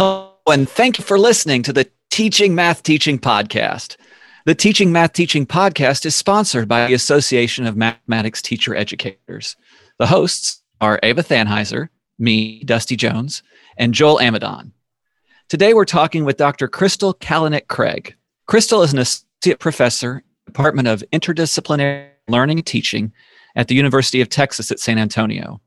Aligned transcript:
Hello, 0.00 0.32
and 0.46 0.66
thank 0.66 0.96
you 0.96 1.04
for 1.04 1.18
listening 1.18 1.62
to 1.64 1.74
the 1.74 1.86
Teaching 2.08 2.54
Math 2.54 2.82
Teaching 2.82 3.18
Podcast. 3.18 3.98
The 4.46 4.54
Teaching 4.54 4.92
Math 4.92 5.12
Teaching 5.12 5.44
Podcast 5.44 6.06
is 6.06 6.16
sponsored 6.16 6.68
by 6.68 6.86
the 6.86 6.94
Association 6.94 7.66
of 7.66 7.76
Mathematics 7.76 8.40
Teacher 8.40 8.74
Educators. 8.74 9.56
The 9.98 10.06
hosts 10.06 10.62
are 10.80 10.98
Eva 11.02 11.22
Thanheiser, 11.22 11.90
me, 12.18 12.64
Dusty 12.64 12.96
Jones, 12.96 13.42
and 13.76 13.92
Joel 13.92 14.20
Amidon. 14.20 14.72
Today 15.50 15.74
we're 15.74 15.84
talking 15.84 16.24
with 16.24 16.38
Dr. 16.38 16.66
Crystal 16.66 17.12
Kalinec 17.12 17.68
Craig. 17.68 18.16
Crystal 18.46 18.82
is 18.82 18.94
an 18.94 19.00
associate 19.00 19.58
professor, 19.58 20.22
Department 20.46 20.88
of 20.88 21.04
Interdisciplinary 21.12 22.08
Learning 22.26 22.60
and 22.60 22.66
Teaching 22.66 23.12
at 23.54 23.68
the 23.68 23.74
University 23.74 24.22
of 24.22 24.30
Texas 24.30 24.70
at 24.70 24.80
San 24.80 24.96
Antonio. 24.96 25.60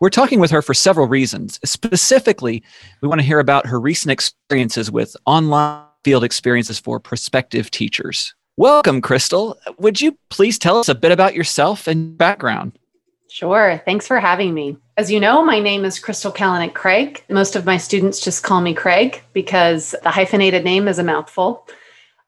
We're 0.00 0.10
talking 0.10 0.38
with 0.38 0.52
her 0.52 0.62
for 0.62 0.74
several 0.74 1.08
reasons. 1.08 1.58
Specifically, 1.64 2.62
we 3.02 3.08
want 3.08 3.20
to 3.20 3.26
hear 3.26 3.40
about 3.40 3.66
her 3.66 3.80
recent 3.80 4.12
experiences 4.12 4.92
with 4.92 5.16
online 5.26 5.82
field 6.04 6.22
experiences 6.22 6.78
for 6.78 7.00
prospective 7.00 7.68
teachers. 7.68 8.32
Welcome, 8.56 9.00
Crystal. 9.00 9.58
Would 9.78 10.00
you 10.00 10.16
please 10.28 10.56
tell 10.56 10.78
us 10.78 10.88
a 10.88 10.94
bit 10.94 11.10
about 11.10 11.34
yourself 11.34 11.88
and 11.88 12.16
background? 12.16 12.78
Sure. 13.28 13.82
Thanks 13.84 14.06
for 14.06 14.20
having 14.20 14.54
me. 14.54 14.76
As 14.96 15.10
you 15.10 15.18
know, 15.18 15.44
my 15.44 15.58
name 15.58 15.84
is 15.84 15.98
Crystal 15.98 16.32
Kalinec 16.32 16.74
Craig. 16.74 17.24
Most 17.28 17.56
of 17.56 17.66
my 17.66 17.76
students 17.76 18.20
just 18.20 18.44
call 18.44 18.60
me 18.60 18.74
Craig 18.74 19.20
because 19.32 19.96
the 20.04 20.10
hyphenated 20.10 20.62
name 20.62 20.86
is 20.86 21.00
a 21.00 21.04
mouthful. 21.04 21.66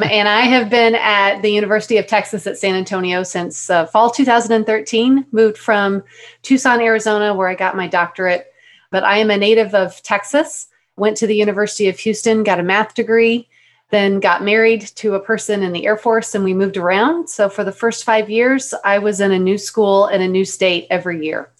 And 0.02 0.28
I 0.28 0.42
have 0.42 0.70
been 0.70 0.94
at 0.94 1.42
the 1.42 1.50
University 1.50 1.98
of 1.98 2.06
Texas 2.06 2.46
at 2.46 2.58
San 2.58 2.74
Antonio 2.74 3.22
since 3.22 3.68
uh, 3.68 3.86
fall 3.86 4.10
2013. 4.10 5.26
Moved 5.32 5.58
from 5.58 6.02
Tucson, 6.42 6.80
Arizona, 6.80 7.34
where 7.34 7.48
I 7.48 7.54
got 7.54 7.76
my 7.76 7.86
doctorate. 7.86 8.52
But 8.90 9.04
I 9.04 9.18
am 9.18 9.30
a 9.30 9.36
native 9.36 9.74
of 9.74 10.02
Texas. 10.02 10.68
Went 10.96 11.16
to 11.18 11.26
the 11.26 11.36
University 11.36 11.88
of 11.88 11.98
Houston, 11.98 12.42
got 12.42 12.60
a 12.60 12.62
math 12.62 12.94
degree, 12.94 13.48
then 13.90 14.20
got 14.20 14.44
married 14.44 14.82
to 14.96 15.14
a 15.14 15.20
person 15.20 15.62
in 15.62 15.72
the 15.72 15.86
Air 15.86 15.96
Force, 15.96 16.34
and 16.34 16.44
we 16.44 16.54
moved 16.54 16.76
around. 16.76 17.28
So 17.28 17.48
for 17.48 17.64
the 17.64 17.72
first 17.72 18.04
five 18.04 18.28
years, 18.28 18.74
I 18.84 18.98
was 18.98 19.20
in 19.20 19.32
a 19.32 19.38
new 19.38 19.58
school 19.58 20.08
in 20.08 20.20
a 20.20 20.28
new 20.28 20.44
state 20.44 20.86
every 20.90 21.24
year. 21.24 21.50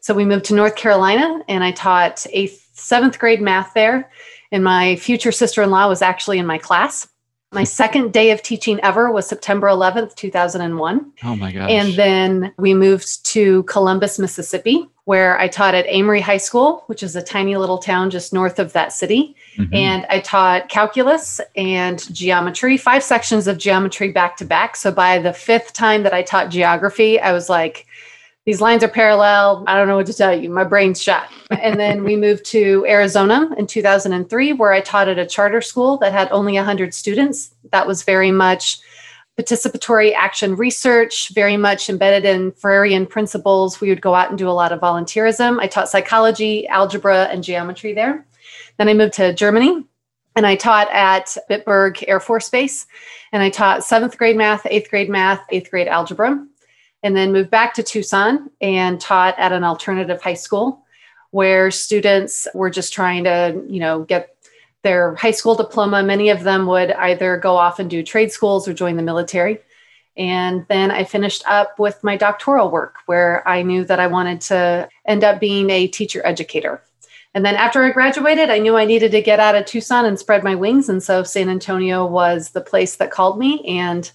So 0.00 0.14
we 0.14 0.24
moved 0.24 0.46
to 0.46 0.54
North 0.54 0.76
Carolina, 0.76 1.42
and 1.48 1.62
I 1.62 1.72
taught 1.72 2.26
eighth, 2.32 2.68
seventh 2.72 3.18
grade 3.18 3.42
math 3.42 3.74
there. 3.74 4.10
And 4.52 4.64
my 4.64 4.96
future 4.96 5.32
sister 5.32 5.62
in 5.62 5.70
law 5.70 5.88
was 5.88 6.02
actually 6.02 6.38
in 6.38 6.46
my 6.46 6.58
class. 6.58 7.08
My 7.52 7.64
second 7.64 8.12
day 8.12 8.30
of 8.30 8.42
teaching 8.42 8.78
ever 8.84 9.10
was 9.10 9.26
September 9.26 9.66
11th, 9.66 10.14
2001. 10.14 11.12
Oh 11.24 11.34
my 11.34 11.50
gosh. 11.50 11.68
And 11.68 11.94
then 11.94 12.54
we 12.58 12.74
moved 12.74 13.24
to 13.26 13.64
Columbus, 13.64 14.20
Mississippi, 14.20 14.88
where 15.04 15.36
I 15.36 15.48
taught 15.48 15.74
at 15.74 15.84
Amory 15.88 16.20
High 16.20 16.36
School, 16.36 16.84
which 16.86 17.02
is 17.02 17.16
a 17.16 17.22
tiny 17.22 17.56
little 17.56 17.78
town 17.78 18.10
just 18.10 18.32
north 18.32 18.60
of 18.60 18.72
that 18.74 18.92
city. 18.92 19.34
Mm-hmm. 19.56 19.74
And 19.74 20.06
I 20.08 20.20
taught 20.20 20.68
calculus 20.68 21.40
and 21.56 22.14
geometry, 22.14 22.76
five 22.76 23.02
sections 23.02 23.48
of 23.48 23.58
geometry 23.58 24.12
back 24.12 24.36
to 24.36 24.44
back. 24.44 24.76
So 24.76 24.92
by 24.92 25.18
the 25.18 25.32
fifth 25.32 25.72
time 25.72 26.04
that 26.04 26.14
I 26.14 26.22
taught 26.22 26.50
geography, 26.50 27.18
I 27.18 27.32
was 27.32 27.48
like, 27.48 27.84
these 28.50 28.60
lines 28.60 28.82
are 28.82 28.88
parallel. 28.88 29.62
I 29.68 29.76
don't 29.76 29.86
know 29.86 29.94
what 29.94 30.06
to 30.06 30.12
tell 30.12 30.36
you. 30.36 30.50
My 30.50 30.64
brain's 30.64 31.00
shot. 31.00 31.28
And 31.52 31.78
then 31.78 32.02
we 32.02 32.16
moved 32.16 32.44
to 32.46 32.84
Arizona 32.88 33.48
in 33.56 33.68
2003, 33.68 34.54
where 34.54 34.72
I 34.72 34.80
taught 34.80 35.08
at 35.08 35.20
a 35.20 35.24
charter 35.24 35.60
school 35.60 35.98
that 35.98 36.12
had 36.12 36.28
only 36.32 36.54
100 36.54 36.92
students. 36.92 37.54
That 37.70 37.86
was 37.86 38.02
very 38.02 38.32
much 38.32 38.80
participatory 39.38 40.14
action 40.14 40.56
research, 40.56 41.32
very 41.32 41.56
much 41.56 41.88
embedded 41.88 42.24
in 42.24 42.50
Freirean 42.50 43.08
principles. 43.08 43.80
We 43.80 43.88
would 43.88 44.02
go 44.02 44.16
out 44.16 44.30
and 44.30 44.36
do 44.36 44.48
a 44.48 44.50
lot 44.50 44.72
of 44.72 44.80
volunteerism. 44.80 45.60
I 45.60 45.68
taught 45.68 45.88
psychology, 45.88 46.66
algebra, 46.66 47.26
and 47.26 47.44
geometry 47.44 47.92
there. 47.92 48.26
Then 48.78 48.88
I 48.88 48.94
moved 48.94 49.12
to 49.12 49.32
Germany 49.32 49.86
and 50.34 50.44
I 50.44 50.56
taught 50.56 50.88
at 50.92 51.36
Bitburg 51.48 52.02
Air 52.08 52.18
Force 52.18 52.50
Base. 52.50 52.88
And 53.30 53.44
I 53.44 53.50
taught 53.50 53.84
seventh 53.84 54.18
grade 54.18 54.36
math, 54.36 54.66
eighth 54.66 54.90
grade 54.90 55.08
math, 55.08 55.46
eighth 55.50 55.70
grade 55.70 55.86
algebra 55.86 56.44
and 57.02 57.16
then 57.16 57.32
moved 57.32 57.50
back 57.50 57.74
to 57.74 57.82
Tucson 57.82 58.50
and 58.60 59.00
taught 59.00 59.38
at 59.38 59.52
an 59.52 59.64
alternative 59.64 60.20
high 60.22 60.34
school 60.34 60.84
where 61.30 61.70
students 61.70 62.46
were 62.54 62.70
just 62.70 62.92
trying 62.92 63.24
to, 63.24 63.62
you 63.68 63.80
know, 63.80 64.02
get 64.02 64.36
their 64.82 65.14
high 65.14 65.30
school 65.30 65.54
diploma. 65.54 66.02
Many 66.02 66.30
of 66.30 66.42
them 66.42 66.66
would 66.66 66.90
either 66.92 67.36
go 67.36 67.56
off 67.56 67.78
and 67.78 67.88
do 67.88 68.02
trade 68.02 68.32
schools 68.32 68.66
or 68.66 68.74
join 68.74 68.96
the 68.96 69.02
military. 69.02 69.58
And 70.16 70.66
then 70.68 70.90
I 70.90 71.04
finished 71.04 71.44
up 71.46 71.78
with 71.78 72.02
my 72.02 72.16
doctoral 72.16 72.70
work 72.70 72.96
where 73.06 73.46
I 73.48 73.62
knew 73.62 73.84
that 73.84 74.00
I 74.00 74.06
wanted 74.06 74.40
to 74.42 74.88
end 75.06 75.24
up 75.24 75.40
being 75.40 75.70
a 75.70 75.86
teacher 75.86 76.20
educator. 76.26 76.82
And 77.34 77.44
then 77.44 77.54
after 77.54 77.84
I 77.84 77.90
graduated, 77.90 78.50
I 78.50 78.58
knew 78.58 78.76
I 78.76 78.84
needed 78.84 79.12
to 79.12 79.22
get 79.22 79.38
out 79.38 79.54
of 79.54 79.64
Tucson 79.64 80.04
and 80.04 80.18
spread 80.18 80.42
my 80.42 80.54
wings. 80.54 80.88
And 80.88 81.02
so 81.02 81.22
San 81.22 81.48
Antonio 81.48 82.04
was 82.04 82.50
the 82.50 82.60
place 82.60 82.96
that 82.96 83.12
called 83.12 83.38
me. 83.38 83.64
And 83.66 84.10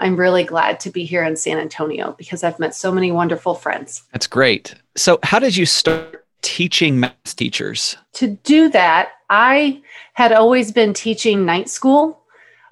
I'm 0.00 0.16
really 0.16 0.44
glad 0.44 0.80
to 0.80 0.90
be 0.90 1.04
here 1.04 1.24
in 1.24 1.36
San 1.36 1.58
Antonio 1.58 2.14
because 2.18 2.44
I've 2.44 2.58
met 2.58 2.74
so 2.74 2.92
many 2.92 3.12
wonderful 3.12 3.54
friends. 3.54 4.02
That's 4.12 4.26
great. 4.26 4.74
So, 4.96 5.18
how 5.22 5.38
did 5.38 5.56
you 5.56 5.66
start 5.66 6.26
teaching 6.42 7.00
math 7.00 7.36
teachers? 7.36 7.96
To 8.14 8.28
do 8.28 8.68
that, 8.70 9.10
I 9.30 9.82
had 10.12 10.32
always 10.32 10.72
been 10.72 10.92
teaching 10.92 11.44
night 11.44 11.68
school 11.68 12.22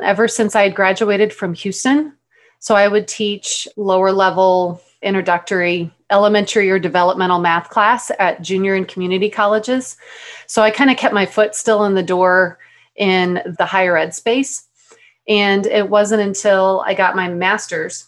ever 0.03 0.29
since 0.29 0.55
I 0.55 0.63
had 0.65 0.75
graduated 0.75 1.33
from 1.33 1.55
Houston. 1.55 2.15
So, 2.59 2.75
I 2.75 2.89
would 2.89 3.09
teach 3.09 3.69
lower 3.77 4.13
level 4.13 4.83
introductory 5.05 5.93
elementary 6.11 6.71
or 6.71 6.79
developmental 6.79 7.39
math 7.39 7.71
class 7.71 8.11
at 8.19 8.43
junior 8.43 8.75
and 8.75 8.89
community 8.89 9.29
colleges. 9.29 9.97
So 10.47 10.63
I 10.63 10.71
kind 10.71 10.91
of 10.91 10.97
kept 10.97 11.15
my 11.15 11.27
foot 11.27 11.55
still 11.55 11.85
in 11.85 11.95
the 11.95 12.03
door 12.03 12.59
in 12.97 13.43
the 13.59 13.67
higher 13.67 13.97
ed 13.97 14.15
space. 14.15 14.67
And 15.29 15.67
it 15.67 15.89
wasn't 15.89 16.23
until 16.23 16.83
I 16.87 16.95
got 16.95 17.17
my 17.17 17.29
master's 17.29 18.07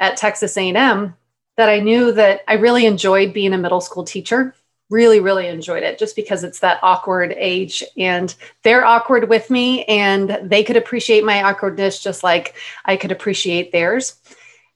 at 0.00 0.16
Texas 0.16 0.56
A&M 0.56 1.14
that 1.56 1.68
I 1.68 1.80
knew 1.80 2.12
that 2.12 2.42
I 2.48 2.54
really 2.54 2.86
enjoyed 2.86 3.32
being 3.32 3.52
a 3.52 3.58
middle 3.58 3.80
school 3.80 4.04
teacher. 4.04 4.54
Really, 4.90 5.20
really 5.20 5.46
enjoyed 5.46 5.82
it 5.82 5.98
just 5.98 6.14
because 6.14 6.44
it's 6.44 6.60
that 6.60 6.78
awkward 6.82 7.34
age 7.36 7.82
and 7.96 8.34
they're 8.62 8.84
awkward 8.84 9.28
with 9.28 9.50
me 9.50 9.84
and 9.84 10.38
they 10.42 10.62
could 10.62 10.76
appreciate 10.76 11.24
my 11.24 11.42
awkwardness 11.42 12.02
just 12.02 12.22
like 12.22 12.54
I 12.84 12.96
could 12.96 13.10
appreciate 13.10 13.72
theirs. 13.72 14.16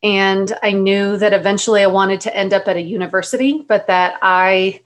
And 0.02 0.56
I 0.62 0.72
knew 0.72 1.16
that 1.16 1.32
eventually 1.32 1.82
I 1.82 1.88
wanted 1.88 2.20
to 2.22 2.36
end 2.36 2.52
up 2.52 2.68
at 2.68 2.76
a 2.76 2.82
university, 2.82 3.64
but 3.68 3.86
that 3.88 4.18
I 4.22 4.82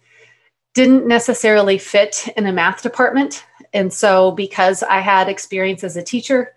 didn't 0.74 1.06
necessarily 1.06 1.76
fit 1.76 2.28
in 2.36 2.46
a 2.46 2.52
math 2.52 2.82
department. 2.82 3.44
And 3.74 3.92
so, 3.92 4.30
because 4.32 4.82
I 4.82 5.00
had 5.00 5.28
experience 5.28 5.84
as 5.84 5.96
a 5.96 6.02
teacher, 6.02 6.54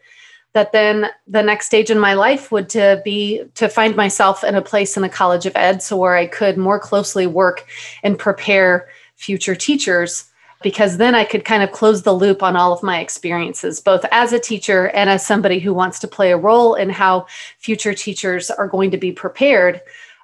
that 0.56 0.72
then 0.72 1.08
the 1.28 1.44
next 1.44 1.66
stage 1.66 1.92
in 1.92 2.00
my 2.00 2.14
life 2.14 2.50
would 2.50 2.70
to 2.70 3.02
be 3.04 3.44
to 3.56 3.68
find 3.68 3.96
myself 3.96 4.42
in 4.42 4.56
a 4.56 4.62
place 4.62 4.96
in 4.96 5.04
a 5.04 5.10
college 5.10 5.46
of 5.46 5.56
ed 5.56 5.84
so 5.84 5.98
where 5.98 6.16
i 6.16 6.26
could 6.26 6.58
more 6.58 6.80
closely 6.80 7.28
work 7.28 7.68
and 8.04 8.18
prepare 8.18 8.88
future 9.16 9.54
teachers 9.54 10.32
because 10.62 10.98
then 10.98 11.16
i 11.16 11.24
could 11.24 11.46
kind 11.46 11.64
of 11.64 11.72
close 11.72 12.04
the 12.04 12.14
loop 12.14 12.42
on 12.44 12.56
all 12.56 12.74
of 12.74 12.84
my 12.84 13.00
experiences 13.00 13.80
both 13.80 14.06
as 14.12 14.34
a 14.34 14.40
teacher 14.40 14.90
and 14.90 15.10
as 15.10 15.26
somebody 15.26 15.60
who 15.60 15.74
wants 15.74 16.00
to 16.00 16.08
play 16.08 16.32
a 16.32 16.38
role 16.38 16.76
in 16.76 16.90
how 16.90 17.26
future 17.60 17.94
teachers 17.94 18.50
are 18.50 18.68
going 18.68 18.92
to 18.92 18.98
be 18.98 19.12
prepared 19.12 19.82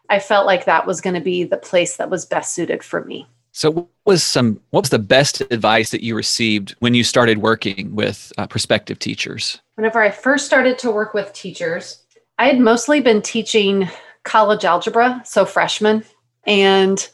i 0.10 0.20
felt 0.20 0.46
like 0.46 0.66
that 0.66 0.88
was 0.88 1.02
going 1.02 1.16
to 1.16 1.22
be 1.22 1.44
the 1.44 1.58
place 1.58 1.98
that 1.98 2.10
was 2.10 2.26
best 2.26 2.54
suited 2.54 2.84
for 2.84 3.04
me 3.06 3.28
so, 3.54 3.70
what 3.70 3.88
was 4.06 4.24
some 4.24 4.62
what 4.70 4.84
was 4.84 4.90
the 4.92 5.00
best 5.00 5.42
advice 5.52 5.92
that 5.92 6.04
you 6.04 6.16
received 6.16 6.76
when 6.80 6.94
you 6.94 7.04
started 7.04 7.40
working 7.40 7.94
with 7.94 8.32
uh, 8.38 8.48
prospective 8.48 8.98
teachers? 8.98 9.60
Whenever 9.76 10.02
I 10.02 10.10
first 10.10 10.46
started 10.46 10.80
to 10.80 10.92
work 10.92 11.14
with 11.14 11.34
teachers, 11.34 12.02
I 12.40 12.48
had 12.48 12.60
mostly 12.60 13.02
been 13.02 13.22
teaching 13.22 13.90
college 14.24 14.64
algebra, 14.64 15.22
so 15.26 15.46
freshmen, 15.46 16.04
and 16.46 17.08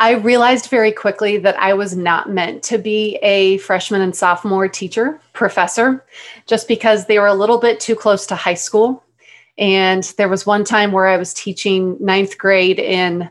I 0.00 0.12
realized 0.12 0.70
very 0.70 0.92
quickly 0.92 1.38
that 1.38 1.60
I 1.60 1.74
was 1.74 1.96
not 1.96 2.30
meant 2.30 2.62
to 2.64 2.78
be 2.78 3.16
a 3.16 3.58
freshman 3.58 4.00
and 4.00 4.14
sophomore 4.14 4.68
teacher, 4.68 5.20
professor, 5.32 6.04
just 6.46 6.68
because 6.68 7.06
they 7.06 7.18
were 7.18 7.26
a 7.26 7.34
little 7.34 7.58
bit 7.58 7.80
too 7.80 7.96
close 7.96 8.24
to 8.26 8.36
high 8.36 8.54
school. 8.54 9.02
And 9.58 10.04
there 10.16 10.28
was 10.28 10.46
one 10.46 10.62
time 10.62 10.92
where 10.92 11.08
I 11.08 11.16
was 11.16 11.34
teaching 11.34 11.96
ninth 11.98 12.38
grade 12.38 12.78
in 12.78 13.28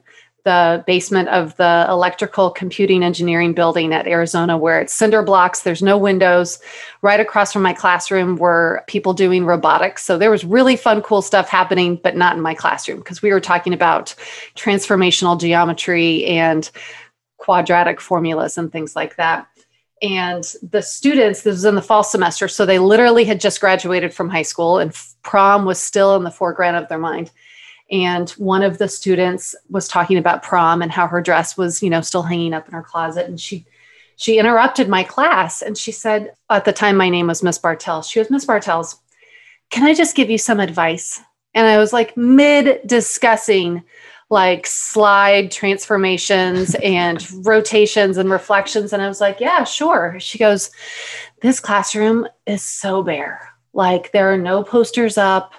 the 0.47 0.81
basement 0.87 1.27
of 1.27 1.53
the 1.57 1.85
electrical 1.89 2.49
computing 2.49 3.03
engineering 3.03 3.51
building 3.51 3.91
at 3.91 4.07
Arizona, 4.07 4.57
where 4.57 4.79
it's 4.79 4.93
cinder 4.93 5.21
blocks, 5.21 5.59
there's 5.59 5.81
no 5.81 5.97
windows. 5.97 6.59
Right 7.01 7.19
across 7.19 7.51
from 7.51 7.63
my 7.63 7.73
classroom 7.73 8.37
were 8.37 8.85
people 8.87 9.13
doing 9.13 9.45
robotics. 9.45 10.05
So 10.05 10.17
there 10.17 10.31
was 10.31 10.45
really 10.45 10.77
fun, 10.77 11.01
cool 11.01 11.21
stuff 11.21 11.49
happening, 11.49 11.99
but 12.01 12.15
not 12.15 12.37
in 12.37 12.41
my 12.41 12.53
classroom 12.53 12.99
because 12.99 13.21
we 13.21 13.33
were 13.33 13.41
talking 13.41 13.73
about 13.73 14.15
transformational 14.55 15.37
geometry 15.37 16.23
and 16.23 16.71
quadratic 17.35 17.99
formulas 17.99 18.57
and 18.57 18.71
things 18.71 18.95
like 18.95 19.17
that. 19.17 19.49
And 20.01 20.45
the 20.63 20.81
students, 20.81 21.41
this 21.41 21.55
was 21.55 21.65
in 21.65 21.75
the 21.75 21.81
fall 21.81 22.05
semester, 22.05 22.47
so 22.47 22.65
they 22.65 22.79
literally 22.79 23.25
had 23.25 23.41
just 23.41 23.59
graduated 23.59 24.13
from 24.13 24.29
high 24.29 24.43
school 24.43 24.79
and 24.79 24.97
prom 25.23 25.65
was 25.65 25.77
still 25.77 26.15
in 26.15 26.23
the 26.23 26.31
foreground 26.31 26.77
of 26.77 26.87
their 26.87 26.97
mind 26.97 27.31
and 27.89 28.29
one 28.31 28.63
of 28.63 28.77
the 28.77 28.87
students 28.87 29.55
was 29.69 29.87
talking 29.87 30.17
about 30.17 30.43
prom 30.43 30.81
and 30.81 30.91
how 30.91 31.07
her 31.07 31.21
dress 31.21 31.57
was 31.57 31.81
you 31.81 31.89
know 31.89 32.01
still 32.01 32.23
hanging 32.23 32.53
up 32.53 32.67
in 32.67 32.73
her 32.73 32.83
closet 32.83 33.27
and 33.27 33.39
she 33.39 33.65
she 34.17 34.39
interrupted 34.39 34.89
my 34.89 35.03
class 35.03 35.61
and 35.61 35.77
she 35.77 35.91
said, 35.91 36.33
at 36.49 36.65
the 36.65 36.73
time, 36.73 36.97
my 36.97 37.07
name 37.07 37.27
was 37.27 37.43
Miss 37.43 37.59
Bartels. 37.59 38.09
She 38.09 38.19
was 38.19 38.31
Miss 38.31 38.45
Bartels. 38.45 38.99
Can 39.69 39.83
I 39.83 39.93
just 39.93 40.15
give 40.15 40.29
you 40.29 40.39
some 40.39 40.59
advice? 40.59 41.21
And 41.53 41.67
I 41.67 41.77
was 41.77 41.93
like 41.93 42.17
mid 42.17 42.85
discussing 42.85 43.83
like 44.29 44.65
slide 44.65 45.51
transformations 45.51 46.75
and 46.83 47.25
rotations 47.45 48.17
and 48.17 48.29
reflections. 48.29 48.91
And 48.91 49.03
I 49.03 49.07
was 49.07 49.21
like, 49.21 49.39
yeah, 49.39 49.63
sure. 49.63 50.19
She 50.19 50.39
goes, 50.39 50.71
this 51.41 51.59
classroom 51.59 52.27
is 52.47 52.63
so 52.63 53.03
bare. 53.03 53.53
Like 53.73 54.11
there 54.13 54.33
are 54.33 54.37
no 54.37 54.63
posters 54.63 55.19
up. 55.19 55.53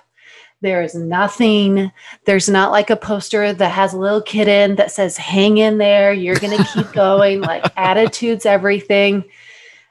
There 0.60 0.82
is 0.82 0.94
nothing. 0.94 1.92
There's 2.24 2.48
not 2.48 2.72
like 2.72 2.90
a 2.90 2.96
poster 2.96 3.52
that 3.52 3.68
has 3.70 3.92
a 3.92 3.98
little 3.98 4.22
kid 4.22 4.48
in 4.48 4.74
that 4.76 4.90
says, 4.90 5.16
hang 5.16 5.58
in 5.58 5.78
there. 5.78 6.12
You're 6.12 6.38
going 6.38 6.56
to 6.64 6.64
keep 6.74 6.92
going. 6.92 7.40
like 7.40 7.64
attitudes, 7.76 8.44
everything. 8.44 9.24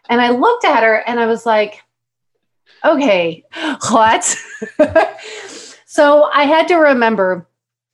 And 0.10 0.22
I 0.22 0.30
looked 0.30 0.66
at 0.66 0.84
her 0.84 0.96
and 1.08 1.20
I 1.20 1.26
was 1.26 1.46
like, 1.46 1.84
okay, 2.84 3.46
what? 3.90 4.24
so 5.86 6.24
I 6.24 6.44
had 6.44 6.68
to 6.68 6.76
remember 6.76 7.48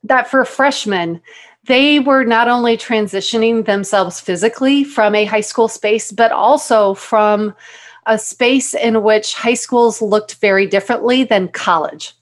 that 0.04 0.30
for 0.30 0.44
freshmen, 0.44 1.22
they 1.66 2.00
were 2.00 2.26
not 2.26 2.50
only 2.50 2.76
transitioning 2.76 3.66
themselves 3.66 4.20
physically 4.20 4.84
from 4.84 5.16
a 5.16 5.26
high 5.26 5.42
school 5.42 5.68
space, 5.68 6.12
but 6.12 6.32
also 6.32 6.94
from 6.94 7.56
a 8.06 8.18
space 8.18 8.74
in 8.74 9.02
which 9.02 9.34
high 9.34 9.54
schools 9.54 10.02
looked 10.02 10.36
very 10.36 10.68
differently 10.68 11.24
than 11.24 11.48
college. 11.48 12.14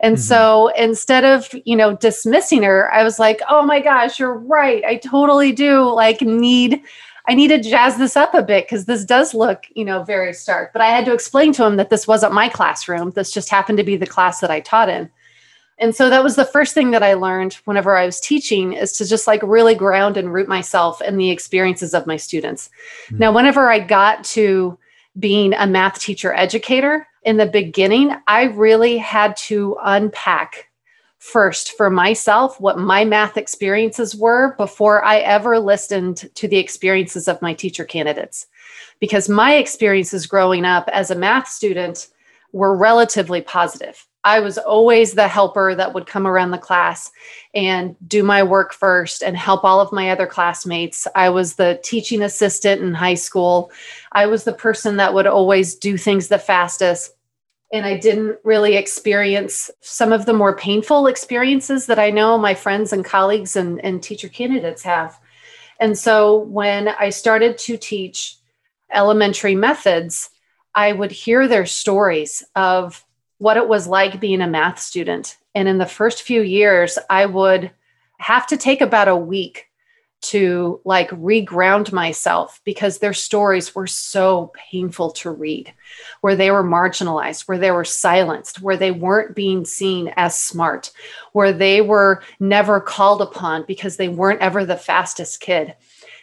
And 0.00 0.16
mm-hmm. 0.16 0.22
so 0.22 0.68
instead 0.76 1.24
of, 1.24 1.48
you 1.64 1.76
know, 1.76 1.96
dismissing 1.96 2.62
her, 2.62 2.92
I 2.92 3.02
was 3.02 3.18
like, 3.18 3.40
"Oh 3.48 3.62
my 3.62 3.80
gosh, 3.80 4.18
you're 4.18 4.34
right. 4.34 4.84
I 4.84 4.96
totally 4.96 5.52
do 5.52 5.82
like 5.90 6.20
need 6.20 6.82
I 7.28 7.34
need 7.34 7.48
to 7.48 7.60
jazz 7.60 7.96
this 7.96 8.16
up 8.16 8.34
a 8.34 8.42
bit 8.42 8.66
because 8.66 8.84
this 8.84 9.04
does 9.04 9.34
look, 9.34 9.64
you 9.74 9.84
know, 9.84 10.02
very 10.02 10.32
stark." 10.32 10.72
But 10.72 10.82
I 10.82 10.88
had 10.88 11.04
to 11.06 11.14
explain 11.14 11.52
to 11.54 11.64
him 11.64 11.76
that 11.76 11.90
this 11.90 12.06
wasn't 12.06 12.34
my 12.34 12.48
classroom. 12.48 13.10
This 13.12 13.30
just 13.30 13.50
happened 13.50 13.78
to 13.78 13.84
be 13.84 13.96
the 13.96 14.06
class 14.06 14.40
that 14.40 14.50
I 14.50 14.60
taught 14.60 14.88
in. 14.88 15.10
And 15.78 15.94
so 15.94 16.08
that 16.08 16.24
was 16.24 16.36
the 16.36 16.44
first 16.44 16.72
thing 16.72 16.90
that 16.92 17.02
I 17.02 17.14
learned 17.14 17.54
whenever 17.64 17.96
I 17.96 18.06
was 18.06 18.18
teaching 18.18 18.72
is 18.72 18.92
to 18.92 19.06
just 19.06 19.26
like 19.26 19.42
really 19.42 19.74
ground 19.74 20.16
and 20.16 20.32
root 20.32 20.48
myself 20.48 21.02
in 21.02 21.18
the 21.18 21.30
experiences 21.30 21.92
of 21.92 22.06
my 22.06 22.16
students. 22.16 22.70
Mm-hmm. 23.06 23.18
Now, 23.18 23.32
whenever 23.32 23.70
I 23.70 23.80
got 23.80 24.24
to 24.24 24.78
being 25.18 25.54
a 25.54 25.66
math 25.66 25.98
teacher 25.98 26.32
educator 26.34 27.06
in 27.26 27.36
the 27.36 27.46
beginning, 27.46 28.14
I 28.28 28.44
really 28.44 28.96
had 28.96 29.36
to 29.38 29.76
unpack 29.82 30.70
first 31.18 31.72
for 31.72 31.90
myself 31.90 32.60
what 32.60 32.78
my 32.78 33.04
math 33.04 33.36
experiences 33.36 34.14
were 34.14 34.54
before 34.56 35.04
I 35.04 35.18
ever 35.18 35.58
listened 35.58 36.30
to 36.36 36.46
the 36.46 36.58
experiences 36.58 37.26
of 37.26 37.42
my 37.42 37.52
teacher 37.52 37.84
candidates. 37.84 38.46
Because 39.00 39.28
my 39.28 39.56
experiences 39.56 40.26
growing 40.26 40.64
up 40.64 40.88
as 40.92 41.10
a 41.10 41.16
math 41.16 41.48
student 41.48 42.08
were 42.52 42.76
relatively 42.76 43.42
positive. 43.42 44.06
I 44.26 44.40
was 44.40 44.58
always 44.58 45.12
the 45.12 45.28
helper 45.28 45.74
that 45.76 45.94
would 45.94 46.06
come 46.06 46.26
around 46.26 46.50
the 46.50 46.58
class 46.58 47.12
and 47.54 47.94
do 48.08 48.24
my 48.24 48.42
work 48.42 48.72
first 48.72 49.22
and 49.22 49.36
help 49.36 49.62
all 49.62 49.80
of 49.80 49.92
my 49.92 50.10
other 50.10 50.26
classmates. 50.26 51.06
I 51.14 51.28
was 51.28 51.54
the 51.54 51.80
teaching 51.84 52.22
assistant 52.22 52.82
in 52.82 52.92
high 52.92 53.14
school. 53.14 53.70
I 54.10 54.26
was 54.26 54.42
the 54.42 54.52
person 54.52 54.96
that 54.96 55.14
would 55.14 55.28
always 55.28 55.76
do 55.76 55.96
things 55.96 56.26
the 56.26 56.38
fastest. 56.38 57.15
And 57.72 57.84
I 57.84 57.96
didn't 57.96 58.38
really 58.44 58.76
experience 58.76 59.70
some 59.80 60.12
of 60.12 60.24
the 60.24 60.32
more 60.32 60.56
painful 60.56 61.08
experiences 61.08 61.86
that 61.86 61.98
I 61.98 62.10
know 62.10 62.38
my 62.38 62.54
friends 62.54 62.92
and 62.92 63.04
colleagues 63.04 63.56
and, 63.56 63.84
and 63.84 64.02
teacher 64.02 64.28
candidates 64.28 64.82
have. 64.82 65.18
And 65.80 65.98
so 65.98 66.36
when 66.36 66.88
I 66.88 67.10
started 67.10 67.58
to 67.58 67.76
teach 67.76 68.36
elementary 68.92 69.54
methods, 69.54 70.30
I 70.74 70.92
would 70.92 71.10
hear 71.10 71.48
their 71.48 71.66
stories 71.66 72.44
of 72.54 73.04
what 73.38 73.56
it 73.56 73.68
was 73.68 73.86
like 73.86 74.20
being 74.20 74.40
a 74.40 74.46
math 74.46 74.78
student. 74.78 75.36
And 75.54 75.68
in 75.68 75.78
the 75.78 75.86
first 75.86 76.22
few 76.22 76.42
years, 76.42 76.98
I 77.10 77.26
would 77.26 77.70
have 78.18 78.46
to 78.48 78.56
take 78.56 78.80
about 78.80 79.08
a 79.08 79.16
week 79.16 79.65
to 80.30 80.80
like 80.84 81.10
reground 81.10 81.92
myself 81.92 82.60
because 82.64 82.98
their 82.98 83.12
stories 83.12 83.74
were 83.74 83.86
so 83.86 84.52
painful 84.70 85.10
to 85.10 85.30
read, 85.30 85.72
where 86.20 86.36
they 86.36 86.50
were 86.50 86.64
marginalized, 86.64 87.42
where 87.42 87.58
they 87.58 87.70
were 87.70 87.84
silenced, 87.84 88.60
where 88.60 88.76
they 88.76 88.90
weren't 88.90 89.36
being 89.36 89.64
seen 89.64 90.12
as 90.16 90.38
smart, 90.38 90.90
where 91.32 91.52
they 91.52 91.80
were 91.80 92.22
never 92.40 92.80
called 92.80 93.22
upon 93.22 93.64
because 93.66 93.96
they 93.96 94.08
weren't 94.08 94.40
ever 94.40 94.64
the 94.64 94.76
fastest 94.76 95.40
kid. 95.40 95.74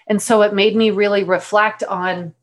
And 0.08 0.22
so 0.22 0.42
it 0.42 0.54
made 0.54 0.76
me 0.76 0.92
really 0.92 1.24
reflect 1.24 1.84
on 1.84 2.34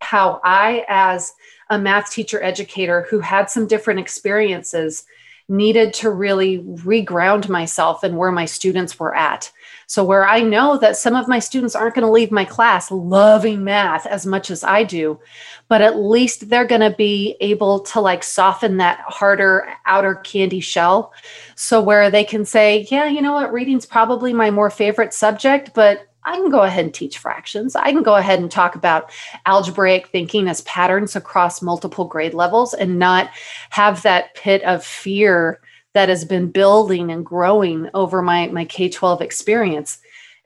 how 0.00 0.40
I, 0.42 0.84
as 0.88 1.32
a 1.70 1.78
math 1.78 2.10
teacher 2.10 2.42
educator 2.42 3.06
who 3.10 3.20
had 3.20 3.50
some 3.50 3.66
different 3.66 4.00
experiences 4.00 5.04
needed 5.48 5.94
to 5.94 6.10
really 6.10 6.58
reground 6.58 7.48
myself 7.48 8.02
and 8.02 8.16
where 8.16 8.32
my 8.32 8.44
students 8.44 8.98
were 8.98 9.14
at. 9.14 9.50
So, 9.88 10.02
where 10.02 10.26
I 10.26 10.40
know 10.40 10.78
that 10.78 10.96
some 10.96 11.14
of 11.14 11.28
my 11.28 11.38
students 11.38 11.76
aren't 11.76 11.94
going 11.94 12.04
to 12.04 12.10
leave 12.10 12.32
my 12.32 12.44
class 12.44 12.90
loving 12.90 13.62
math 13.62 14.04
as 14.04 14.26
much 14.26 14.50
as 14.50 14.64
I 14.64 14.82
do, 14.82 15.20
but 15.68 15.80
at 15.80 15.96
least 15.96 16.48
they're 16.48 16.66
going 16.66 16.80
to 16.80 16.90
be 16.90 17.36
able 17.40 17.80
to 17.80 18.00
like 18.00 18.24
soften 18.24 18.78
that 18.78 18.98
harder 19.06 19.68
outer 19.86 20.16
candy 20.16 20.58
shell. 20.58 21.12
So, 21.54 21.80
where 21.80 22.10
they 22.10 22.24
can 22.24 22.44
say, 22.44 22.86
yeah, 22.90 23.06
you 23.06 23.22
know 23.22 23.34
what, 23.34 23.52
reading's 23.52 23.86
probably 23.86 24.32
my 24.32 24.50
more 24.50 24.70
favorite 24.70 25.14
subject, 25.14 25.70
but 25.72 26.08
I 26.26 26.36
can 26.36 26.50
go 26.50 26.62
ahead 26.62 26.84
and 26.84 26.92
teach 26.92 27.18
fractions. 27.18 27.76
I 27.76 27.92
can 27.92 28.02
go 28.02 28.16
ahead 28.16 28.40
and 28.40 28.50
talk 28.50 28.74
about 28.74 29.10
algebraic 29.46 30.08
thinking 30.08 30.48
as 30.48 30.60
patterns 30.62 31.14
across 31.14 31.62
multiple 31.62 32.04
grade 32.04 32.34
levels 32.34 32.74
and 32.74 32.98
not 32.98 33.30
have 33.70 34.02
that 34.02 34.34
pit 34.34 34.62
of 34.64 34.84
fear 34.84 35.60
that 35.94 36.08
has 36.08 36.24
been 36.24 36.50
building 36.50 37.10
and 37.10 37.24
growing 37.24 37.88
over 37.94 38.20
my, 38.22 38.48
my 38.48 38.64
K 38.64 38.88
12 38.88 39.22
experience. 39.22 39.98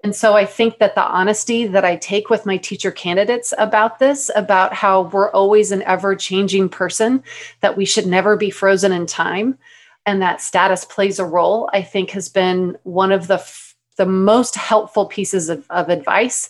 And 0.04 0.14
so 0.14 0.34
I 0.34 0.44
think 0.46 0.78
that 0.78 0.94
the 0.94 1.02
honesty 1.02 1.66
that 1.66 1.84
I 1.84 1.96
take 1.96 2.30
with 2.30 2.46
my 2.46 2.56
teacher 2.58 2.90
candidates 2.90 3.52
about 3.58 3.98
this, 3.98 4.30
about 4.36 4.72
how 4.72 5.02
we're 5.02 5.30
always 5.32 5.72
an 5.72 5.82
ever 5.82 6.14
changing 6.14 6.68
person, 6.68 7.22
that 7.60 7.76
we 7.76 7.84
should 7.84 8.06
never 8.06 8.36
be 8.36 8.50
frozen 8.50 8.92
in 8.92 9.06
time, 9.06 9.58
and 10.06 10.22
that 10.22 10.40
status 10.40 10.84
plays 10.84 11.18
a 11.18 11.24
role, 11.24 11.68
I 11.72 11.82
think 11.82 12.10
has 12.10 12.28
been 12.28 12.78
one 12.84 13.12
of 13.12 13.26
the 13.26 13.38
the 14.00 14.06
most 14.06 14.56
helpful 14.56 15.04
pieces 15.04 15.50
of, 15.50 15.66
of 15.68 15.90
advice 15.90 16.48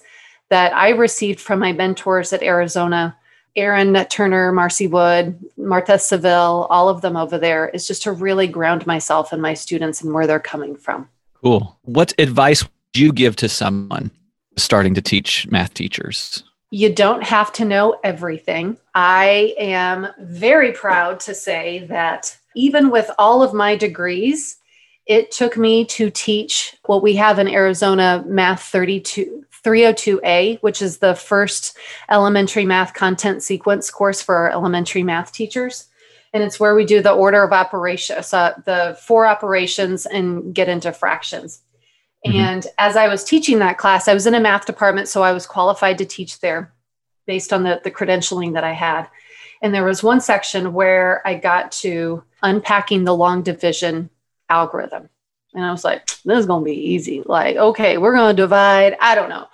that 0.50 0.72
I 0.72 0.90
received 0.90 1.40
from 1.40 1.58
my 1.58 1.72
mentors 1.72 2.32
at 2.32 2.44
Arizona 2.44 3.16
Erin 3.56 4.06
Turner, 4.08 4.52
Marcy 4.52 4.86
Wood, 4.86 5.36
Marta 5.56 5.98
Civil, 5.98 6.68
all 6.70 6.88
of 6.88 7.00
them 7.00 7.16
over 7.16 7.38
there 7.38 7.68
is 7.70 7.88
just 7.88 8.04
to 8.04 8.12
really 8.12 8.46
ground 8.46 8.86
myself 8.86 9.32
and 9.32 9.42
my 9.42 9.54
students 9.54 10.00
and 10.00 10.14
where 10.14 10.28
they're 10.28 10.38
coming 10.38 10.76
from. 10.76 11.08
Cool. 11.42 11.76
What 11.82 12.14
advice 12.20 12.62
would 12.62 12.70
you 12.94 13.12
give 13.12 13.34
to 13.36 13.48
someone 13.48 14.12
starting 14.56 14.94
to 14.94 15.02
teach 15.02 15.48
math 15.50 15.74
teachers? 15.74 16.44
You 16.70 16.94
don't 16.94 17.24
have 17.24 17.52
to 17.54 17.64
know 17.64 17.98
everything. 18.04 18.76
I 18.94 19.56
am 19.58 20.06
very 20.20 20.70
proud 20.70 21.18
to 21.20 21.34
say 21.34 21.84
that 21.88 22.36
even 22.54 22.90
with 22.90 23.10
all 23.18 23.42
of 23.42 23.52
my 23.52 23.74
degrees, 23.74 24.59
it 25.10 25.32
took 25.32 25.56
me 25.56 25.84
to 25.84 26.08
teach 26.08 26.76
what 26.84 27.02
we 27.02 27.16
have 27.16 27.40
in 27.40 27.48
Arizona 27.48 28.22
Math 28.28 28.62
32 28.62 29.44
302A, 29.64 30.60
which 30.60 30.80
is 30.80 30.98
the 30.98 31.16
first 31.16 31.76
elementary 32.08 32.64
math 32.64 32.94
content 32.94 33.42
sequence 33.42 33.90
course 33.90 34.22
for 34.22 34.36
our 34.36 34.50
elementary 34.50 35.02
math 35.02 35.32
teachers. 35.32 35.88
And 36.32 36.44
it's 36.44 36.60
where 36.60 36.76
we 36.76 36.84
do 36.84 37.02
the 37.02 37.12
order 37.12 37.42
of 37.42 37.52
operations, 37.52 38.30
the 38.30 38.96
four 39.02 39.26
operations, 39.26 40.06
and 40.06 40.54
get 40.54 40.68
into 40.68 40.92
fractions. 40.92 41.60
Mm-hmm. 42.24 42.38
And 42.38 42.66
as 42.78 42.94
I 42.94 43.08
was 43.08 43.24
teaching 43.24 43.58
that 43.58 43.78
class, 43.78 44.06
I 44.06 44.14
was 44.14 44.28
in 44.28 44.36
a 44.36 44.40
math 44.40 44.64
department, 44.64 45.08
so 45.08 45.24
I 45.24 45.32
was 45.32 45.44
qualified 45.44 45.98
to 45.98 46.06
teach 46.06 46.38
there 46.38 46.72
based 47.26 47.52
on 47.52 47.64
the, 47.64 47.80
the 47.82 47.90
credentialing 47.90 48.54
that 48.54 48.64
I 48.64 48.72
had. 48.72 49.08
And 49.60 49.74
there 49.74 49.84
was 49.84 50.04
one 50.04 50.20
section 50.20 50.72
where 50.72 51.20
I 51.26 51.34
got 51.34 51.72
to 51.82 52.22
unpacking 52.42 53.02
the 53.02 53.16
long 53.16 53.42
division 53.42 54.08
algorithm. 54.50 55.08
And 55.54 55.64
I 55.64 55.70
was 55.72 55.84
like, 55.84 56.06
this 56.24 56.38
is 56.38 56.46
going 56.46 56.64
to 56.64 56.70
be 56.70 56.76
easy. 56.76 57.22
Like, 57.24 57.56
okay, 57.56 57.98
we're 57.98 58.14
going 58.14 58.36
to 58.36 58.42
divide, 58.42 58.96
I 59.00 59.14
don't 59.14 59.30
know, 59.30 59.46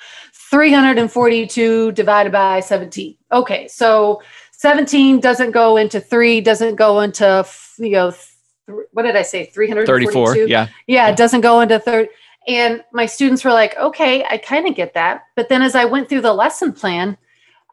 342 0.50 1.92
divided 1.92 2.32
by 2.32 2.60
17. 2.60 3.16
Okay, 3.32 3.68
so 3.68 4.22
17 4.52 5.20
doesn't 5.20 5.52
go 5.52 5.76
into 5.76 6.00
three, 6.00 6.40
doesn't 6.40 6.76
go 6.76 7.00
into, 7.00 7.46
you 7.78 7.90
know, 7.90 8.10
th- 8.10 8.86
what 8.92 9.02
did 9.02 9.16
I 9.16 9.22
say? 9.22 9.46
334. 9.46 10.36
Yeah. 10.48 10.68
Yeah, 10.86 11.08
it 11.08 11.16
doesn't 11.16 11.40
go 11.40 11.60
into 11.60 11.78
third. 11.78 12.08
And 12.48 12.84
my 12.92 13.06
students 13.06 13.44
were 13.44 13.52
like, 13.52 13.76
okay, 13.76 14.24
I 14.24 14.38
kind 14.38 14.68
of 14.68 14.74
get 14.74 14.94
that. 14.94 15.22
But 15.34 15.48
then 15.48 15.62
as 15.62 15.74
I 15.74 15.84
went 15.84 16.08
through 16.08 16.20
the 16.20 16.32
lesson 16.32 16.72
plan, 16.72 17.16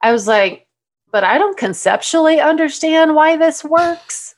I 0.02 0.12
was 0.12 0.28
like, 0.28 0.68
but 1.12 1.24
I 1.24 1.38
don't 1.38 1.58
conceptually 1.58 2.40
understand 2.40 3.14
why 3.14 3.38
this 3.38 3.64
works 3.64 4.33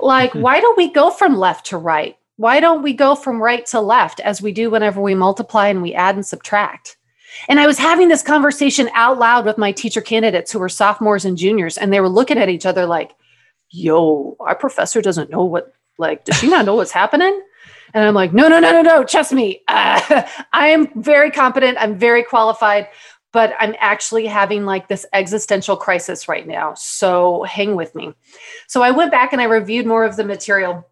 like, 0.00 0.34
why 0.34 0.60
don't 0.60 0.76
we 0.76 0.90
go 0.90 1.10
from 1.10 1.36
left 1.36 1.66
to 1.66 1.78
right? 1.78 2.16
Why 2.36 2.60
don't 2.60 2.82
we 2.82 2.92
go 2.92 3.14
from 3.14 3.42
right 3.42 3.64
to 3.66 3.80
left 3.80 4.20
as 4.20 4.42
we 4.42 4.52
do 4.52 4.70
whenever 4.70 5.00
we 5.00 5.14
multiply 5.14 5.68
and 5.68 5.82
we 5.82 5.94
add 5.94 6.16
and 6.16 6.26
subtract? 6.26 6.96
And 7.48 7.60
I 7.60 7.66
was 7.66 7.78
having 7.78 8.08
this 8.08 8.22
conversation 8.22 8.88
out 8.94 9.18
loud 9.18 9.44
with 9.44 9.58
my 9.58 9.72
teacher 9.72 10.00
candidates 10.00 10.52
who 10.52 10.58
were 10.58 10.68
sophomores 10.68 11.24
and 11.24 11.36
juniors, 11.36 11.78
and 11.78 11.92
they 11.92 12.00
were 12.00 12.08
looking 12.08 12.38
at 12.38 12.48
each 12.48 12.66
other 12.66 12.86
like, 12.86 13.14
yo, 13.70 14.36
our 14.40 14.54
professor 14.54 15.00
doesn't 15.00 15.30
know 15.30 15.44
what, 15.44 15.72
like, 15.98 16.24
does 16.24 16.36
she 16.36 16.48
not 16.48 16.64
know 16.64 16.74
what's 16.74 16.92
happening? 16.92 17.42
And 17.92 18.04
I'm 18.04 18.14
like, 18.14 18.32
no, 18.32 18.48
no, 18.48 18.58
no, 18.58 18.72
no, 18.72 18.82
no, 18.82 19.04
trust 19.04 19.32
me. 19.32 19.62
Uh, 19.68 20.22
I 20.52 20.68
am 20.68 20.88
very 21.00 21.30
competent. 21.30 21.78
I'm 21.80 21.96
very 21.98 22.22
qualified, 22.22 22.88
but 23.34 23.52
I'm 23.58 23.74
actually 23.80 24.26
having 24.26 24.64
like 24.64 24.86
this 24.86 25.04
existential 25.12 25.76
crisis 25.76 26.28
right 26.28 26.46
now. 26.46 26.72
So 26.74 27.42
hang 27.42 27.74
with 27.74 27.92
me. 27.96 28.14
So 28.68 28.80
I 28.80 28.92
went 28.92 29.10
back 29.10 29.32
and 29.32 29.42
I 29.42 29.46
reviewed 29.46 29.86
more 29.86 30.04
of 30.04 30.14
the 30.14 30.24
material. 30.24 30.88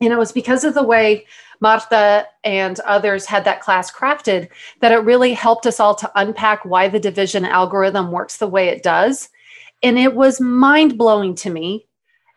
And 0.00 0.12
it 0.12 0.18
was 0.18 0.32
because 0.32 0.64
of 0.64 0.74
the 0.74 0.82
way 0.82 1.24
Marta 1.60 2.26
and 2.42 2.80
others 2.80 3.26
had 3.26 3.44
that 3.44 3.60
class 3.60 3.92
crafted 3.92 4.48
that 4.80 4.90
it 4.90 4.96
really 4.96 5.34
helped 5.34 5.66
us 5.66 5.78
all 5.78 5.94
to 5.94 6.10
unpack 6.16 6.64
why 6.64 6.88
the 6.88 6.98
division 6.98 7.44
algorithm 7.44 8.10
works 8.10 8.38
the 8.38 8.48
way 8.48 8.68
it 8.68 8.82
does. 8.82 9.28
And 9.84 9.96
it 9.96 10.16
was 10.16 10.40
mind 10.40 10.98
blowing 10.98 11.36
to 11.36 11.50
me 11.50 11.86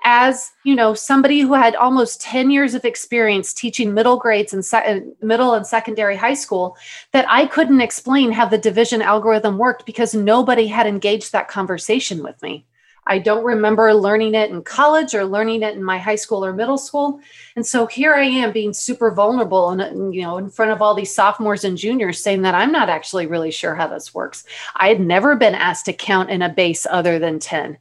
as 0.03 0.51
you 0.63 0.75
know 0.75 0.93
somebody 0.93 1.41
who 1.41 1.53
had 1.53 1.75
almost 1.75 2.21
10 2.21 2.51
years 2.51 2.73
of 2.73 2.85
experience 2.85 3.53
teaching 3.53 3.93
middle 3.93 4.17
grades 4.17 4.53
and 4.53 4.63
se- 4.63 5.03
middle 5.21 5.53
and 5.53 5.65
secondary 5.65 6.15
high 6.15 6.33
school 6.33 6.77
that 7.13 7.25
i 7.29 7.45
couldn't 7.45 7.81
explain 7.81 8.31
how 8.31 8.45
the 8.45 8.57
division 8.57 9.01
algorithm 9.01 9.57
worked 9.57 9.85
because 9.85 10.13
nobody 10.13 10.67
had 10.67 10.87
engaged 10.87 11.31
that 11.31 11.47
conversation 11.47 12.23
with 12.23 12.41
me. 12.41 12.65
I 13.09 13.19
don't 13.19 13.45
remember 13.45 13.93
learning 13.93 14.35
it 14.35 14.51
in 14.51 14.61
college 14.63 15.15
or 15.15 15.23
learning 15.23 15.63
it 15.63 15.75
in 15.75 15.83
my 15.83 15.97
high 15.97 16.15
school 16.15 16.43
or 16.43 16.51
middle 16.51 16.77
school. 16.77 17.21
And 17.55 17.65
so 17.65 17.85
here 17.85 18.13
i 18.13 18.23
am 18.23 18.51
being 18.51 18.73
super 18.73 19.11
vulnerable 19.11 19.69
and 19.69 20.13
you 20.13 20.21
know 20.21 20.37
in 20.37 20.49
front 20.49 20.71
of 20.71 20.81
all 20.81 20.93
these 20.93 21.13
sophomores 21.13 21.63
and 21.63 21.77
juniors 21.77 22.21
saying 22.21 22.41
that 22.41 22.55
i'm 22.55 22.71
not 22.71 22.89
actually 22.89 23.25
really 23.25 23.51
sure 23.51 23.75
how 23.75 23.87
this 23.87 24.13
works. 24.13 24.43
I 24.75 24.89
had 24.89 24.99
never 24.99 25.35
been 25.35 25.55
asked 25.55 25.85
to 25.85 25.93
count 25.93 26.29
in 26.29 26.41
a 26.41 26.49
base 26.49 26.85
other 26.89 27.17
than 27.17 27.39
10 27.39 27.77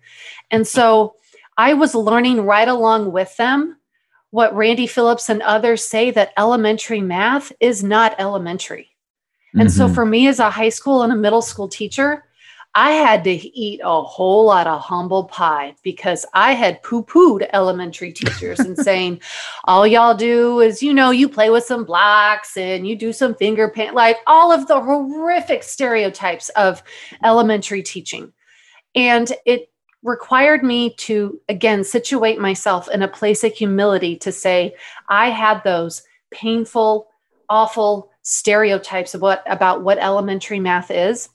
and 0.50 0.66
so 0.66 1.16
I 1.56 1.74
was 1.74 1.94
learning 1.94 2.42
right 2.42 2.68
along 2.68 3.12
with 3.12 3.36
them 3.36 3.76
what 4.30 4.54
Randy 4.54 4.86
Philipp 4.86 5.20
and 5.28 5.40
others 5.42 5.84
say 5.84 6.10
that 6.10 6.32
elementary 6.36 7.00
math 7.00 7.52
is 7.60 7.82
not 7.82 8.14
elementary. 8.18 8.90
And 9.54 9.68
mm-hmm. 9.68 9.68
so 9.68 9.88
for 9.88 10.04
me 10.04 10.28
as 10.28 10.40
a 10.40 10.50
high 10.50 10.68
school 10.68 11.02
and 11.02 11.12
a 11.12 11.16
middle 11.16 11.40
school 11.40 11.68
teacher, 11.68 12.24
I 12.74 12.90
had 12.90 13.24
to 13.24 13.30
eat 13.30 13.80
a 13.82 14.02
whole 14.02 14.44
lot 14.44 14.66
of 14.66 14.82
humble 14.82 15.24
pie 15.24 15.74
because 15.82 16.26
I 16.34 16.52
had 16.52 16.82
poo 16.82 17.02
pooed 17.02 17.48
elementary 17.54 18.12
teachers 18.12 18.60
and 18.60 18.76
saying, 18.76 19.22
all 19.64 19.86
y'all 19.86 20.14
do 20.14 20.60
is, 20.60 20.82
you 20.82 20.92
know, 20.92 21.10
you 21.10 21.26
play 21.26 21.48
with 21.48 21.64
some 21.64 21.84
blocks 21.84 22.58
and 22.58 22.86
you 22.86 22.94
do 22.94 23.14
some 23.14 23.34
finger 23.34 23.70
paint, 23.70 23.94
like 23.94 24.18
all 24.26 24.52
of 24.52 24.68
the 24.68 24.78
horrific 24.78 25.62
stereotypes 25.62 26.50
of 26.50 26.82
elementary 27.24 27.82
teaching. 27.82 28.34
And 28.94 29.32
it 29.46 29.70
required 30.06 30.62
me 30.62 30.90
to 30.90 31.38
again 31.48 31.82
situate 31.82 32.38
myself 32.38 32.88
in 32.88 33.02
a 33.02 33.08
place 33.08 33.42
of 33.42 33.52
humility 33.52 34.16
to 34.16 34.30
say 34.30 34.72
i 35.08 35.28
had 35.28 35.62
those 35.64 36.02
painful 36.30 37.08
awful 37.48 38.10
stereotypes 38.22 39.14
of 39.14 39.20
what 39.20 39.42
about 39.46 39.82
what 39.82 39.98
elementary 39.98 40.60
math 40.60 40.92
is 40.92 41.28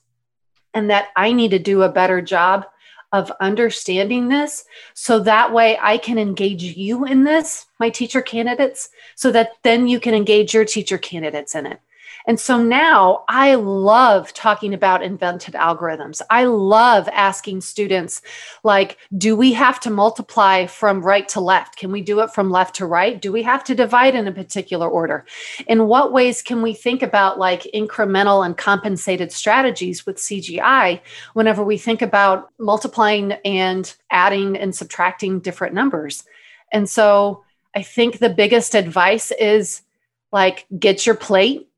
and 0.72 0.88
that 0.88 1.08
i 1.16 1.32
need 1.32 1.50
to 1.50 1.58
do 1.58 1.82
a 1.82 1.92
better 1.92 2.22
job 2.22 2.64
of 3.12 3.30
understanding 3.42 4.28
this 4.28 4.64
so 4.94 5.18
that 5.18 5.52
way 5.52 5.78
i 5.82 5.98
can 5.98 6.18
engage 6.18 6.62
you 6.62 7.04
in 7.04 7.24
this 7.24 7.66
my 7.78 7.90
teacher 7.90 8.22
candidates 8.22 8.88
so 9.16 9.30
that 9.30 9.50
then 9.64 9.86
you 9.86 10.00
can 10.00 10.14
engage 10.14 10.54
your 10.54 10.64
teacher 10.64 10.96
candidates 10.96 11.54
in 11.54 11.66
it 11.66 11.78
and 12.26 12.38
so 12.38 12.62
now 12.62 13.24
I 13.28 13.54
love 13.56 14.32
talking 14.32 14.74
about 14.74 15.02
invented 15.02 15.54
algorithms. 15.54 16.22
I 16.30 16.44
love 16.44 17.08
asking 17.12 17.62
students, 17.62 18.22
like, 18.62 18.98
do 19.16 19.36
we 19.36 19.52
have 19.54 19.80
to 19.80 19.90
multiply 19.90 20.66
from 20.66 21.02
right 21.02 21.28
to 21.30 21.40
left? 21.40 21.76
Can 21.76 21.90
we 21.90 22.00
do 22.00 22.20
it 22.20 22.32
from 22.32 22.50
left 22.50 22.76
to 22.76 22.86
right? 22.86 23.20
Do 23.20 23.32
we 23.32 23.42
have 23.42 23.64
to 23.64 23.74
divide 23.74 24.14
in 24.14 24.28
a 24.28 24.32
particular 24.32 24.88
order? 24.88 25.24
In 25.66 25.88
what 25.88 26.12
ways 26.12 26.42
can 26.42 26.62
we 26.62 26.74
think 26.74 27.02
about 27.02 27.38
like 27.38 27.66
incremental 27.74 28.44
and 28.44 28.56
compensated 28.56 29.32
strategies 29.32 30.06
with 30.06 30.16
CGI 30.16 31.00
whenever 31.34 31.64
we 31.64 31.78
think 31.78 32.02
about 32.02 32.50
multiplying 32.58 33.32
and 33.44 33.94
adding 34.10 34.56
and 34.56 34.74
subtracting 34.74 35.40
different 35.40 35.74
numbers? 35.74 36.24
And 36.72 36.88
so 36.88 37.44
I 37.74 37.82
think 37.82 38.18
the 38.18 38.30
biggest 38.30 38.74
advice 38.74 39.30
is 39.32 39.82
like, 40.30 40.66
get 40.78 41.04
your 41.04 41.14
plate 41.14 41.68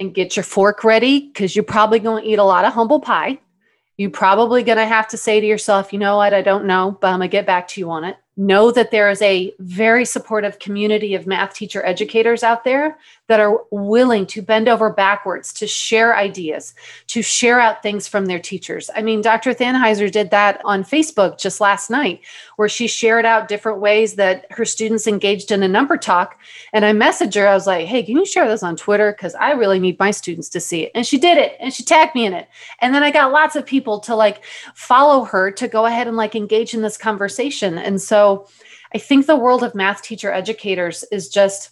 and 0.00 0.14
get 0.14 0.34
your 0.34 0.42
fork 0.42 0.82
ready 0.82 1.28
because 1.28 1.54
you're 1.54 1.62
probably 1.62 1.98
going 1.98 2.24
to 2.24 2.28
eat 2.28 2.38
a 2.38 2.44
lot 2.44 2.64
of 2.64 2.72
humble 2.72 3.00
pie. 3.00 3.38
You're 3.96 4.10
probably 4.10 4.62
going 4.62 4.78
to 4.78 4.86
have 4.86 5.06
to 5.08 5.18
say 5.18 5.40
to 5.40 5.46
yourself, 5.46 5.92
you 5.92 5.98
know 5.98 6.16
what, 6.16 6.32
I 6.32 6.40
don't 6.40 6.64
know, 6.64 6.96
but 7.00 7.08
I'm 7.08 7.18
going 7.18 7.28
to 7.28 7.32
get 7.32 7.46
back 7.46 7.68
to 7.68 7.80
you 7.80 7.90
on 7.90 8.04
it 8.04 8.16
know 8.40 8.70
that 8.70 8.90
there 8.90 9.10
is 9.10 9.20
a 9.20 9.52
very 9.58 10.04
supportive 10.04 10.58
community 10.58 11.14
of 11.14 11.26
math 11.26 11.54
teacher 11.54 11.84
educators 11.84 12.42
out 12.42 12.64
there 12.64 12.98
that 13.30 13.38
are 13.38 13.62
willing 13.70 14.26
to 14.26 14.42
bend 14.42 14.68
over 14.68 14.90
backwards 14.90 15.52
to 15.52 15.64
share 15.64 16.16
ideas, 16.16 16.74
to 17.06 17.22
share 17.22 17.60
out 17.60 17.80
things 17.80 18.08
from 18.08 18.26
their 18.26 18.40
teachers. 18.40 18.90
I 18.92 19.02
mean, 19.02 19.22
Dr. 19.22 19.54
Thanheiser 19.54 20.10
did 20.10 20.32
that 20.32 20.60
on 20.64 20.82
Facebook 20.82 21.38
just 21.38 21.60
last 21.60 21.90
night, 21.90 22.22
where 22.56 22.68
she 22.68 22.88
shared 22.88 23.24
out 23.24 23.46
different 23.46 23.78
ways 23.78 24.16
that 24.16 24.46
her 24.50 24.64
students 24.64 25.06
engaged 25.06 25.52
in 25.52 25.62
a 25.62 25.68
number 25.68 25.96
talk. 25.96 26.40
And 26.72 26.84
I 26.84 26.90
messaged 26.92 27.36
her, 27.36 27.46
I 27.46 27.54
was 27.54 27.68
like, 27.68 27.86
hey, 27.86 28.02
can 28.02 28.16
you 28.16 28.26
share 28.26 28.48
this 28.48 28.64
on 28.64 28.74
Twitter? 28.74 29.12
Because 29.12 29.36
I 29.36 29.52
really 29.52 29.78
need 29.78 30.00
my 30.00 30.10
students 30.10 30.48
to 30.48 30.58
see 30.58 30.82
it. 30.82 30.90
And 30.96 31.06
she 31.06 31.16
did 31.16 31.38
it 31.38 31.56
and 31.60 31.72
she 31.72 31.84
tagged 31.84 32.16
me 32.16 32.26
in 32.26 32.32
it. 32.32 32.48
And 32.80 32.92
then 32.92 33.04
I 33.04 33.12
got 33.12 33.30
lots 33.30 33.54
of 33.54 33.64
people 33.64 34.00
to 34.00 34.16
like 34.16 34.42
follow 34.74 35.22
her 35.22 35.52
to 35.52 35.68
go 35.68 35.86
ahead 35.86 36.08
and 36.08 36.16
like 36.16 36.34
engage 36.34 36.74
in 36.74 36.82
this 36.82 36.96
conversation. 36.96 37.78
And 37.78 38.02
so 38.02 38.48
I 38.92 38.98
think 38.98 39.26
the 39.26 39.36
world 39.36 39.62
of 39.62 39.76
math 39.76 40.02
teacher 40.02 40.32
educators 40.32 41.04
is 41.12 41.28
just, 41.28 41.70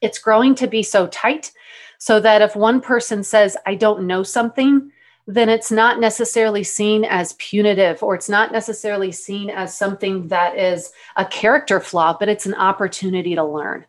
it's 0.00 0.18
growing 0.18 0.54
to 0.56 0.66
be 0.66 0.82
so 0.82 1.06
tight 1.08 1.52
so 1.98 2.20
that 2.20 2.42
if 2.42 2.54
one 2.54 2.80
person 2.80 3.22
says, 3.22 3.56
I 3.66 3.74
don't 3.74 4.06
know 4.06 4.22
something, 4.22 4.90
then 5.26 5.48
it's 5.48 5.72
not 5.72 5.98
necessarily 5.98 6.62
seen 6.62 7.04
as 7.04 7.32
punitive 7.34 8.02
or 8.02 8.14
it's 8.14 8.28
not 8.28 8.52
necessarily 8.52 9.10
seen 9.10 9.50
as 9.50 9.76
something 9.76 10.28
that 10.28 10.56
is 10.56 10.92
a 11.16 11.24
character 11.24 11.80
flaw, 11.80 12.16
but 12.18 12.28
it's 12.28 12.46
an 12.46 12.54
opportunity 12.54 13.34
to 13.34 13.44
learn. 13.44 13.84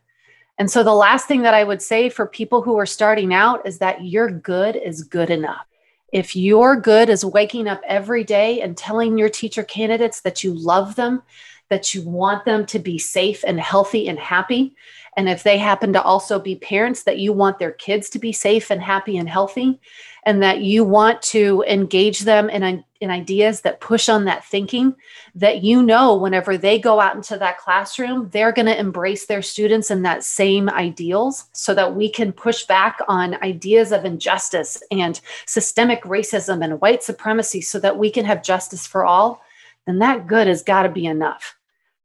And 0.57 0.71
so 0.71 0.83
the 0.83 0.93
last 0.93 1.27
thing 1.27 1.43
that 1.43 1.53
I 1.53 1.63
would 1.63 1.81
say 1.81 2.09
for 2.09 2.25
people 2.25 2.63
who 2.63 2.77
are 2.77 2.87
starting 2.87 3.33
out 3.33 3.67
is 3.67 3.77
that 3.77 4.03
your 4.03 4.31
good 4.31 4.75
is 4.75 5.03
good 5.03 5.29
enough. 5.29 5.67
If 6.11 6.35
your 6.35 6.75
good 6.75 7.09
is 7.09 7.23
waking 7.23 7.67
up 7.67 7.81
every 7.85 8.23
day 8.23 8.61
and 8.61 8.75
telling 8.75 9.17
your 9.17 9.29
teacher 9.29 9.61
candidates 9.61 10.21
that 10.21 10.43
you 10.43 10.53
love 10.53 10.95
them, 10.95 11.21
that 11.69 11.93
you 11.93 12.01
want 12.01 12.45
them 12.45 12.65
to 12.67 12.79
be 12.79 12.97
safe 12.97 13.43
and 13.45 13.59
healthy 13.59 14.07
and 14.07 14.17
happy. 14.17 14.73
And 15.17 15.27
if 15.27 15.41
they 15.41 15.57
happen 15.57 15.93
to 15.93 16.01
also 16.01 16.37
be 16.37 16.55
parents, 16.55 17.03
that 17.03 17.17
you 17.17 17.33
want 17.33 17.57
their 17.57 17.71
kids 17.71 18.07
to 18.11 18.19
be 18.19 18.31
safe 18.31 18.69
and 18.69 18.81
happy 18.81 19.17
and 19.17 19.27
healthy, 19.27 19.79
and 20.27 20.43
that 20.43 20.61
you 20.61 20.83
want 20.83 21.23
to 21.23 21.63
engage 21.67 22.19
them 22.19 22.51
in, 22.51 22.83
in 23.01 23.09
ideas 23.09 23.61
that 23.61 23.81
push 23.81 24.09
on 24.09 24.25
that 24.25 24.45
thinking, 24.45 24.95
that 25.33 25.63
you 25.63 25.81
know 25.81 26.15
whenever 26.15 26.55
they 26.55 26.77
go 26.77 26.99
out 26.99 27.15
into 27.15 27.35
that 27.35 27.57
classroom, 27.57 28.29
they're 28.29 28.51
going 28.51 28.67
to 28.67 28.79
embrace 28.79 29.25
their 29.25 29.41
students 29.41 29.89
in 29.89 30.03
that 30.03 30.23
same 30.23 30.69
ideals 30.69 31.45
so 31.51 31.73
that 31.73 31.95
we 31.95 32.11
can 32.11 32.31
push 32.31 32.65
back 32.65 32.99
on 33.07 33.41
ideas 33.43 33.91
of 33.91 34.05
injustice 34.05 34.83
and 34.91 35.19
systemic 35.47 36.03
racism 36.03 36.63
and 36.63 36.79
white 36.79 37.01
supremacy 37.01 37.61
so 37.61 37.79
that 37.79 37.97
we 37.97 38.11
can 38.11 38.23
have 38.23 38.43
justice 38.43 38.85
for 38.85 39.03
all, 39.03 39.41
then 39.87 39.97
that 39.97 40.27
good 40.27 40.45
has 40.45 40.61
got 40.61 40.83
to 40.83 40.89
be 40.89 41.07
enough 41.07 41.56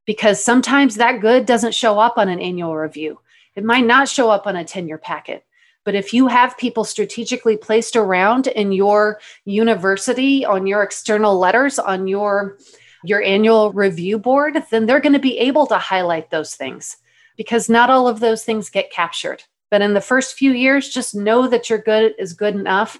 because 0.05 0.43
sometimes 0.43 0.95
that 0.95 1.21
good 1.21 1.45
doesn't 1.45 1.73
show 1.73 1.99
up 1.99 2.17
on 2.17 2.29
an 2.29 2.39
annual 2.39 2.75
review. 2.75 3.19
It 3.55 3.63
might 3.63 3.85
not 3.85 4.09
show 4.09 4.29
up 4.29 4.47
on 4.47 4.55
a 4.55 4.65
tenure 4.65 4.97
packet. 4.97 5.45
But 5.85 5.95
if 5.95 6.13
you 6.13 6.27
have 6.27 6.57
people 6.57 6.85
strategically 6.85 7.57
placed 7.57 7.95
around 7.95 8.47
in 8.47 8.71
your 8.71 9.19
university, 9.45 10.45
on 10.45 10.65
your 10.65 10.81
external 10.81 11.37
letters, 11.37 11.77
on 11.77 12.07
your 12.07 12.57
your 13.05 13.21
annual 13.21 13.73
review 13.73 14.17
board, 14.17 14.63
then 14.71 14.85
they're 14.85 15.01
going 15.01 15.11
to 15.11 15.19
be 15.19 15.37
able 15.37 15.67
to 15.67 15.77
highlight 15.77 16.29
those 16.29 16.55
things 16.55 16.95
because 17.35 17.69
not 17.69 17.89
all 17.89 18.07
of 18.07 18.21
those 18.21 18.45
things 18.45 18.69
get 18.69 18.93
captured. 18.93 19.43
But 19.69 19.81
in 19.81 19.93
the 19.93 19.99
first 19.99 20.37
few 20.37 20.51
years, 20.53 20.87
just 20.87 21.13
know 21.13 21.47
that 21.49 21.69
your 21.69 21.79
good 21.79 22.15
is 22.17 22.31
good 22.31 22.55
enough 22.55 22.97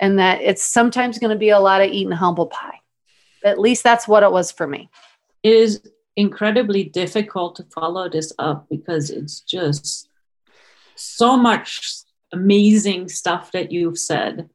and 0.00 0.18
that 0.18 0.40
it's 0.40 0.64
sometimes 0.64 1.20
going 1.20 1.30
to 1.30 1.38
be 1.38 1.50
a 1.50 1.60
lot 1.60 1.82
of 1.82 1.90
eating 1.90 2.10
humble 2.10 2.46
pie. 2.46 2.80
At 3.44 3.60
least 3.60 3.84
that's 3.84 4.08
what 4.08 4.24
it 4.24 4.32
was 4.32 4.50
for 4.50 4.66
me. 4.66 4.90
Is 5.44 5.86
incredibly 6.16 6.84
difficult 6.84 7.56
to 7.56 7.64
follow 7.64 8.08
this 8.08 8.32
up 8.38 8.66
because 8.70 9.10
it's 9.10 9.40
just 9.40 10.08
so 10.94 11.36
much 11.36 12.04
amazing 12.32 13.08
stuff 13.08 13.52
that 13.52 13.72
you've 13.72 13.98
said. 13.98 14.48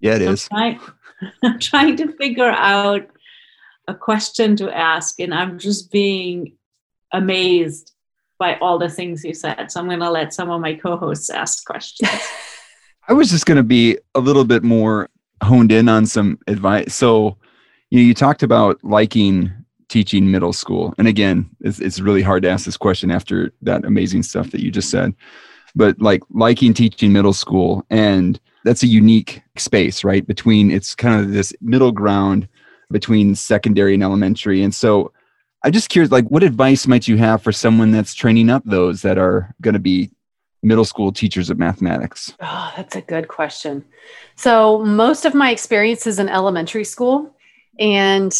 Yeah, 0.00 0.16
it 0.16 0.22
is. 0.22 0.48
I'm 0.50 0.78
trying, 0.78 0.80
I'm 1.42 1.58
trying 1.58 1.96
to 1.96 2.12
figure 2.16 2.50
out 2.50 3.06
a 3.86 3.94
question 3.94 4.56
to 4.56 4.74
ask, 4.74 5.20
and 5.20 5.34
I'm 5.34 5.58
just 5.58 5.90
being 5.90 6.56
amazed 7.12 7.92
by 8.38 8.56
all 8.56 8.78
the 8.78 8.88
things 8.88 9.24
you 9.24 9.34
said. 9.34 9.70
So 9.70 9.80
I'm 9.80 9.86
going 9.86 10.00
to 10.00 10.10
let 10.10 10.34
some 10.34 10.50
of 10.50 10.60
my 10.60 10.74
co 10.74 10.96
hosts 10.96 11.30
ask 11.30 11.64
questions. 11.64 12.10
I 13.08 13.12
was 13.12 13.30
just 13.30 13.46
going 13.46 13.56
to 13.56 13.62
be 13.62 13.98
a 14.14 14.20
little 14.20 14.44
bit 14.44 14.62
more 14.62 15.10
honed 15.42 15.70
in 15.70 15.88
on 15.88 16.06
some 16.06 16.38
advice. 16.46 16.94
So, 16.94 17.36
you 17.90 18.00
know, 18.00 18.06
you 18.06 18.14
talked 18.14 18.42
about 18.42 18.82
liking 18.82 19.52
teaching 19.94 20.28
middle 20.28 20.52
school, 20.52 20.92
and 20.98 21.06
again, 21.06 21.48
it's, 21.60 21.78
it's 21.78 22.00
really 22.00 22.20
hard 22.20 22.42
to 22.42 22.50
ask 22.50 22.64
this 22.66 22.76
question 22.76 23.12
after 23.12 23.52
that 23.62 23.84
amazing 23.84 24.24
stuff 24.24 24.50
that 24.50 24.60
you 24.60 24.72
just 24.72 24.90
said. 24.90 25.14
But 25.76 26.00
like 26.00 26.20
liking 26.30 26.74
teaching 26.74 27.12
middle 27.12 27.32
school, 27.32 27.86
and 27.90 28.40
that's 28.64 28.82
a 28.82 28.88
unique 28.88 29.40
space, 29.56 30.02
right? 30.02 30.26
Between 30.26 30.72
it's 30.72 30.96
kind 30.96 31.20
of 31.20 31.30
this 31.30 31.52
middle 31.60 31.92
ground 31.92 32.48
between 32.90 33.36
secondary 33.36 33.94
and 33.94 34.02
elementary, 34.02 34.62
and 34.62 34.74
so. 34.74 35.12
I'm 35.66 35.72
just 35.72 35.88
curious, 35.88 36.12
like, 36.12 36.26
what 36.28 36.42
advice 36.42 36.86
might 36.86 37.08
you 37.08 37.16
have 37.16 37.42
for 37.42 37.50
someone 37.50 37.90
that's 37.90 38.12
training 38.12 38.50
up 38.50 38.62
those 38.66 39.00
that 39.00 39.16
are 39.16 39.54
going 39.62 39.72
to 39.72 39.80
be 39.80 40.10
middle 40.62 40.84
school 40.84 41.10
teachers 41.10 41.48
of 41.48 41.58
mathematics? 41.58 42.34
Oh, 42.38 42.70
that's 42.76 42.96
a 42.96 43.00
good 43.00 43.28
question. 43.28 43.82
So, 44.36 44.84
most 44.84 45.24
of 45.24 45.32
my 45.32 45.50
experience 45.50 46.06
is 46.06 46.18
in 46.18 46.28
elementary 46.28 46.84
school, 46.84 47.34
and 47.78 48.30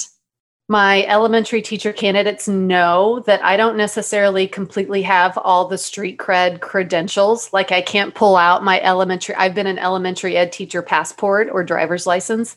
my 0.68 1.04
elementary 1.04 1.60
teacher 1.60 1.92
candidates 1.92 2.48
know 2.48 3.20
that 3.26 3.44
I 3.44 3.56
don't 3.56 3.76
necessarily 3.76 4.48
completely 4.48 5.02
have 5.02 5.36
all 5.36 5.68
the 5.68 5.76
street 5.76 6.16
cred 6.16 6.60
credentials. 6.60 7.52
Like, 7.52 7.70
I 7.70 7.82
can't 7.82 8.14
pull 8.14 8.36
out 8.36 8.64
my 8.64 8.80
elementary, 8.80 9.34
I've 9.34 9.54
been 9.54 9.66
an 9.66 9.78
elementary 9.78 10.36
ed 10.36 10.52
teacher 10.52 10.80
passport 10.80 11.48
or 11.52 11.64
driver's 11.64 12.06
license. 12.06 12.56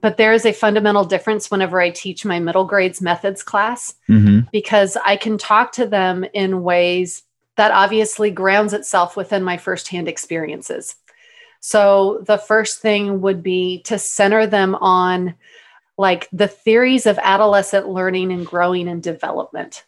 But 0.00 0.16
there 0.16 0.32
is 0.32 0.46
a 0.46 0.52
fundamental 0.52 1.04
difference 1.04 1.50
whenever 1.50 1.80
I 1.80 1.90
teach 1.90 2.24
my 2.24 2.38
middle 2.38 2.64
grades 2.64 3.00
methods 3.00 3.42
class 3.42 3.94
mm-hmm. 4.08 4.48
because 4.52 4.96
I 5.04 5.16
can 5.16 5.38
talk 5.38 5.72
to 5.72 5.86
them 5.86 6.24
in 6.34 6.62
ways 6.62 7.24
that 7.56 7.72
obviously 7.72 8.30
grounds 8.30 8.72
itself 8.72 9.16
within 9.16 9.42
my 9.42 9.56
firsthand 9.56 10.06
experiences. 10.06 10.94
So 11.60 12.22
the 12.26 12.38
first 12.38 12.80
thing 12.80 13.20
would 13.22 13.42
be 13.42 13.82
to 13.82 13.98
center 13.98 14.46
them 14.46 14.76
on 14.76 15.34
like 15.98 16.28
the 16.32 16.48
theories 16.48 17.04
of 17.04 17.18
adolescent 17.18 17.88
learning 17.88 18.32
and 18.32 18.46
growing 18.46 18.88
and 18.88 19.02
development. 19.02 19.84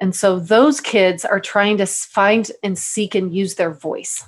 And 0.00 0.14
so 0.14 0.38
those 0.38 0.80
kids 0.80 1.24
are 1.24 1.40
trying 1.40 1.76
to 1.78 1.86
find 1.86 2.50
and 2.62 2.78
seek 2.78 3.14
and 3.14 3.34
use 3.34 3.56
their 3.56 3.72
voice. 3.72 4.24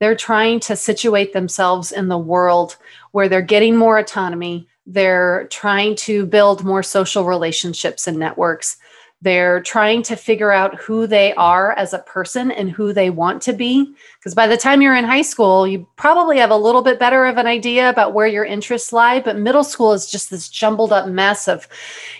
They're 0.00 0.16
trying 0.16 0.58
to 0.60 0.74
situate 0.74 1.32
themselves 1.32 1.92
in 1.92 2.08
the 2.08 2.18
world 2.18 2.76
where 3.12 3.28
they're 3.28 3.40
getting 3.40 3.76
more 3.76 3.98
autonomy. 3.98 4.66
They're 4.84 5.46
trying 5.48 5.94
to 5.96 6.26
build 6.26 6.64
more 6.64 6.82
social 6.82 7.24
relationships 7.24 8.08
and 8.08 8.18
networks. 8.18 8.78
They're 9.22 9.62
trying 9.62 10.02
to 10.04 10.16
figure 10.16 10.50
out 10.50 10.74
who 10.80 11.06
they 11.06 11.32
are 11.34 11.72
as 11.72 11.92
a 11.92 12.00
person 12.00 12.50
and 12.50 12.70
who 12.70 12.92
they 12.92 13.08
want 13.08 13.40
to 13.42 13.52
be. 13.52 13.94
Because 14.18 14.34
by 14.34 14.48
the 14.48 14.56
time 14.56 14.82
you're 14.82 14.96
in 14.96 15.04
high 15.04 15.22
school, 15.22 15.66
you 15.66 15.86
probably 15.96 16.38
have 16.38 16.50
a 16.50 16.56
little 16.56 16.82
bit 16.82 16.98
better 16.98 17.24
of 17.24 17.38
an 17.38 17.46
idea 17.46 17.88
about 17.88 18.14
where 18.14 18.26
your 18.26 18.44
interests 18.44 18.92
lie. 18.92 19.20
But 19.20 19.38
middle 19.38 19.64
school 19.64 19.92
is 19.92 20.10
just 20.10 20.28
this 20.28 20.48
jumbled 20.48 20.92
up 20.92 21.08
mess 21.08 21.46
of, 21.46 21.68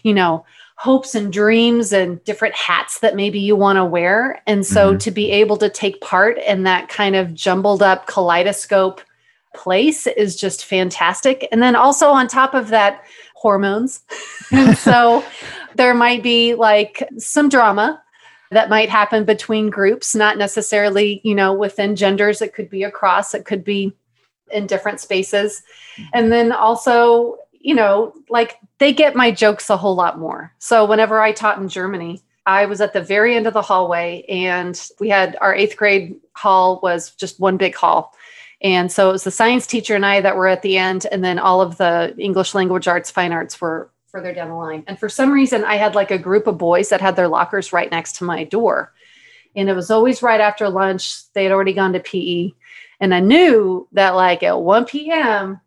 you 0.05 0.15
know, 0.15 0.47
hopes 0.77 1.15
and 1.15 1.33
dreams 1.33 1.93
and 1.93 2.23
different 2.25 2.55
hats 2.55 3.01
that 3.01 3.17
maybe 3.17 3.39
you 3.39 3.57
want 3.57 3.77
to 3.77 3.85
wear. 3.85 4.41
And 4.47 4.65
so 4.65 4.91
mm-hmm. 4.91 4.99
to 4.99 5.11
be 5.11 5.31
able 5.31 5.57
to 5.59 5.69
take 5.69 6.01
part 6.01 6.39
in 6.39 6.63
that 6.65 6.89
kind 6.89 7.15
of 7.17 7.35
jumbled 7.35 7.83
up 7.83 8.07
kaleidoscope 8.07 9.01
place 9.55 10.07
is 10.07 10.35
just 10.35 10.65
fantastic. 10.65 11.47
And 11.53 11.63
then 11.63 11.77
also 11.77 12.09
on 12.09 12.27
top 12.27 12.55
of 12.55 12.69
that, 12.69 13.05
hormones. 13.43 14.03
and 14.53 14.79
so 14.79 15.25
there 15.75 15.95
might 15.95 16.23
be 16.23 16.55
like 16.55 17.07
some 17.19 17.49
drama 17.49 18.01
that 18.53 18.71
might 18.71 18.89
happen 18.89 19.25
between 19.25 19.69
groups, 19.69 20.15
not 20.15 20.39
necessarily, 20.39 21.21
you 21.25 21.35
know, 21.35 21.53
within 21.53 21.97
genders. 21.97 22.41
It 22.41 22.55
could 22.55 22.71
be 22.71 22.85
across, 22.85 23.35
it 23.35 23.45
could 23.45 23.65
be 23.65 23.95
in 24.53 24.67
different 24.67 25.01
spaces. 25.01 25.63
And 26.15 26.31
then 26.31 26.53
also, 26.53 27.39
you 27.53 27.75
know, 27.75 28.15
like 28.29 28.59
they 28.79 28.93
get 28.93 29.17
my 29.17 29.31
jokes 29.31 29.71
a 29.71 29.77
whole 29.77 29.95
lot 29.95 30.19
more. 30.19 30.53
So 30.59 30.85
whenever 30.85 31.21
I 31.21 31.33
taught 31.33 31.59
in 31.59 31.69
Germany, 31.69 32.23
I 32.47 32.67
was 32.67 32.81
at 32.81 32.93
the 32.93 33.03
very 33.03 33.35
end 33.37 33.47
of 33.47 33.55
the 33.55 33.63
hallway 33.63 34.25
and 34.29 34.81
we 35.01 35.09
had 35.09 35.37
our 35.41 35.55
eighth 35.55 35.77
grade 35.77 36.17
hall 36.35 36.81
was 36.83 37.15
just 37.15 37.41
one 37.41 37.57
big 37.57 37.75
hall. 37.75 38.15
And 38.63 38.93
so 38.93 39.09
it 39.09 39.13
was 39.13 39.25
the 39.25 39.31
science 39.31 39.67
teacher 39.67 39.97
and 39.97 40.07
I 40.07 40.21
that 40.21 40.37
were 40.37 40.47
at 40.47 40.63
the 40.63 40.79
end, 40.79 41.07
and 41.11 41.25
then 41.25 41.39
all 41.39 41.61
of 41.61 41.77
the 41.79 42.15
English 42.17 42.55
language 42.55 42.87
arts, 42.87 43.11
fine 43.11 43.33
arts 43.33 43.61
were 43.61 43.91
further 44.07 44.33
down 44.33 44.51
the 44.51 44.55
line. 44.55 44.85
And 44.87 44.99
for 44.99 45.09
some 45.09 45.33
reason, 45.33 45.65
I 45.65 45.77
had 45.77 45.95
like 45.95 46.11
a 46.11 46.19
group 46.19 46.47
of 46.47 46.59
boys 46.59 46.91
that 46.91 47.01
had 47.01 47.17
their 47.17 47.29
lockers 47.29 47.73
right 47.73 47.91
next 47.91 48.17
to 48.17 48.25
my 48.25 48.45
door. 48.45 48.93
And 49.57 49.69
it 49.69 49.75
was 49.75 49.91
always 49.91 50.23
right 50.23 50.41
after 50.41 50.69
lunch. 50.69 51.33
They 51.33 51.43
had 51.43 51.53
already 51.53 51.73
gone 51.73 51.93
to 51.95 52.01
PE. 52.01 52.53
And 53.01 53.15
I 53.15 53.21
knew 53.21 53.89
that 53.93 54.11
like 54.11 54.43
at 54.43 54.61
1 54.61 54.85
p.m., 54.85 55.61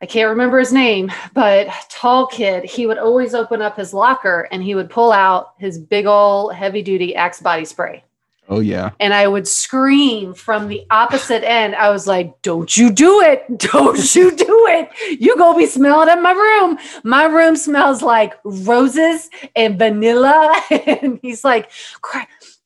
I 0.00 0.06
can't 0.06 0.30
remember 0.30 0.58
his 0.58 0.72
name, 0.72 1.10
but 1.32 1.68
tall 1.88 2.26
kid, 2.26 2.64
he 2.64 2.86
would 2.86 2.98
always 2.98 3.34
open 3.34 3.62
up 3.62 3.76
his 3.76 3.94
locker 3.94 4.48
and 4.50 4.62
he 4.62 4.74
would 4.74 4.90
pull 4.90 5.12
out 5.12 5.54
his 5.58 5.78
big 5.78 6.06
old 6.06 6.54
heavy 6.54 6.82
duty 6.82 7.14
Axe 7.14 7.40
body 7.40 7.64
spray. 7.64 8.04
Oh 8.48 8.60
yeah. 8.60 8.90
And 9.00 9.14
I 9.14 9.26
would 9.26 9.48
scream 9.48 10.34
from 10.34 10.68
the 10.68 10.84
opposite 10.90 11.42
end. 11.48 11.74
I 11.76 11.90
was 11.90 12.06
like, 12.06 12.40
"Don't 12.42 12.76
you 12.76 12.92
do 12.92 13.22
it. 13.22 13.44
Don't 13.58 14.14
you 14.14 14.36
do 14.36 14.66
it. 14.68 15.20
You 15.20 15.36
go 15.36 15.56
be 15.56 15.66
smelling 15.66 16.10
in 16.10 16.22
my 16.22 16.32
room. 16.32 16.78
My 17.04 17.24
room 17.24 17.56
smells 17.56 18.02
like 18.02 18.34
roses 18.44 19.30
and 19.56 19.78
vanilla." 19.78 20.54
and 20.70 21.18
he's 21.22 21.42
like, 21.42 21.70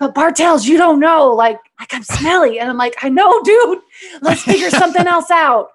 "But 0.01 0.15
Bartels, 0.15 0.67
you 0.67 0.79
don't 0.79 0.99
know. 0.99 1.33
Like 1.33 1.59
like 1.79 1.95
I'm 1.95 2.03
smelly." 2.03 2.59
And 2.59 2.69
I'm 2.69 2.79
like, 2.79 2.97
"I 3.03 3.09
know, 3.09 3.41
dude. 3.45 3.79
Let's 4.21 4.43
figure 4.43 4.71
something 4.71 5.07
else 5.07 5.31
out." 5.31 5.71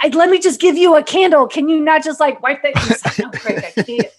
I, 0.00 0.08
let 0.08 0.30
me 0.30 0.38
just 0.38 0.60
give 0.60 0.76
you 0.76 0.94
a 0.94 1.02
candle. 1.02 1.48
Can 1.48 1.68
you 1.68 1.80
not 1.80 2.04
just 2.04 2.20
like 2.20 2.40
wipe 2.40 2.62
that? 2.62 2.76
Like, 2.76 3.18
no, 3.18 3.30
great, 3.30 3.64
I 3.64 3.82
can't 3.82 4.12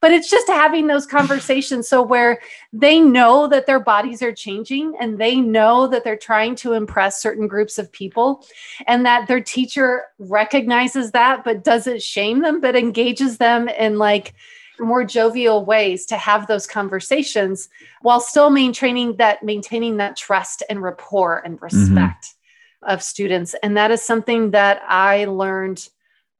but 0.00 0.12
it's 0.12 0.30
just 0.30 0.46
having 0.48 0.86
those 0.86 1.06
conversations 1.06 1.88
so 1.88 2.02
where 2.02 2.40
they 2.72 3.00
know 3.00 3.46
that 3.48 3.66
their 3.66 3.80
bodies 3.80 4.22
are 4.22 4.32
changing 4.32 4.94
and 5.00 5.18
they 5.18 5.36
know 5.36 5.86
that 5.86 6.04
they're 6.04 6.16
trying 6.16 6.54
to 6.54 6.72
impress 6.72 7.20
certain 7.20 7.48
groups 7.48 7.78
of 7.78 7.90
people 7.92 8.44
and 8.86 9.06
that 9.06 9.26
their 9.26 9.40
teacher 9.40 10.04
recognizes 10.18 11.12
that 11.12 11.44
but 11.44 11.64
doesn't 11.64 12.02
shame 12.02 12.42
them 12.42 12.60
but 12.60 12.76
engages 12.76 13.38
them 13.38 13.68
in 13.68 13.98
like 13.98 14.34
more 14.78 15.04
jovial 15.04 15.64
ways 15.64 16.04
to 16.06 16.16
have 16.16 16.46
those 16.46 16.66
conversations 16.66 17.68
while 18.02 18.20
still 18.20 18.50
maintaining 18.50 19.16
that 19.16 19.42
maintaining 19.42 19.96
that 19.96 20.16
trust 20.16 20.62
and 20.68 20.82
rapport 20.82 21.40
and 21.44 21.56
mm-hmm. 21.56 21.64
respect 21.64 22.26
mm-hmm. 22.26 22.92
of 22.92 23.02
students 23.02 23.54
and 23.62 23.76
that 23.76 23.90
is 23.90 24.02
something 24.02 24.50
that 24.50 24.82
i 24.86 25.24
learned 25.24 25.88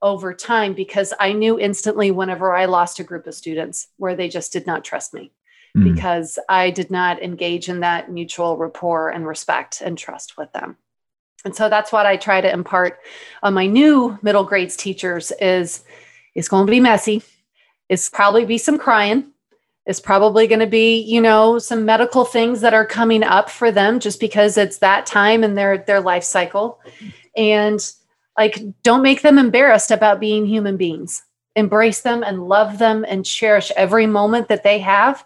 over 0.02 0.34
time 0.34 0.74
because 0.74 1.12
I 1.18 1.32
knew 1.32 1.58
instantly 1.58 2.10
whenever 2.10 2.54
I 2.54 2.66
lost 2.66 3.00
a 3.00 3.04
group 3.04 3.26
of 3.26 3.34
students 3.34 3.88
where 3.96 4.14
they 4.14 4.28
just 4.28 4.52
did 4.52 4.66
not 4.66 4.84
trust 4.84 5.14
me 5.14 5.32
mm. 5.76 5.94
because 5.94 6.38
I 6.48 6.70
did 6.70 6.90
not 6.90 7.22
engage 7.22 7.68
in 7.68 7.80
that 7.80 8.10
mutual 8.10 8.56
rapport 8.56 9.10
and 9.10 9.26
respect 9.26 9.80
and 9.80 9.96
trust 9.96 10.36
with 10.36 10.52
them. 10.52 10.76
And 11.44 11.54
so 11.54 11.68
that's 11.68 11.92
what 11.92 12.06
I 12.06 12.16
try 12.16 12.40
to 12.40 12.52
impart 12.52 12.98
on 13.42 13.54
my 13.54 13.66
new 13.66 14.18
middle 14.22 14.44
grades 14.44 14.76
teachers 14.76 15.32
is 15.40 15.84
it's 16.34 16.48
going 16.48 16.66
to 16.66 16.70
be 16.70 16.80
messy. 16.80 17.22
It's 17.88 18.10
probably 18.10 18.44
be 18.44 18.58
some 18.58 18.78
crying. 18.78 19.32
It's 19.86 20.00
probably 20.00 20.48
going 20.48 20.60
to 20.60 20.66
be, 20.66 20.98
you 21.00 21.20
know, 21.20 21.60
some 21.60 21.84
medical 21.84 22.24
things 22.24 22.60
that 22.62 22.74
are 22.74 22.84
coming 22.84 23.22
up 23.22 23.48
for 23.48 23.70
them 23.70 24.00
just 24.00 24.18
because 24.18 24.58
it's 24.58 24.78
that 24.78 25.06
time 25.06 25.44
in 25.44 25.54
their 25.54 25.78
their 25.78 26.00
life 26.00 26.24
cycle. 26.24 26.80
And 27.36 27.80
like 28.36 28.62
don't 28.82 29.02
make 29.02 29.22
them 29.22 29.38
embarrassed 29.38 29.90
about 29.90 30.20
being 30.20 30.46
human 30.46 30.76
beings. 30.76 31.22
Embrace 31.54 32.02
them 32.02 32.22
and 32.22 32.48
love 32.48 32.78
them 32.78 33.04
and 33.08 33.24
cherish 33.24 33.72
every 33.76 34.06
moment 34.06 34.48
that 34.48 34.62
they 34.62 34.78
have. 34.78 35.24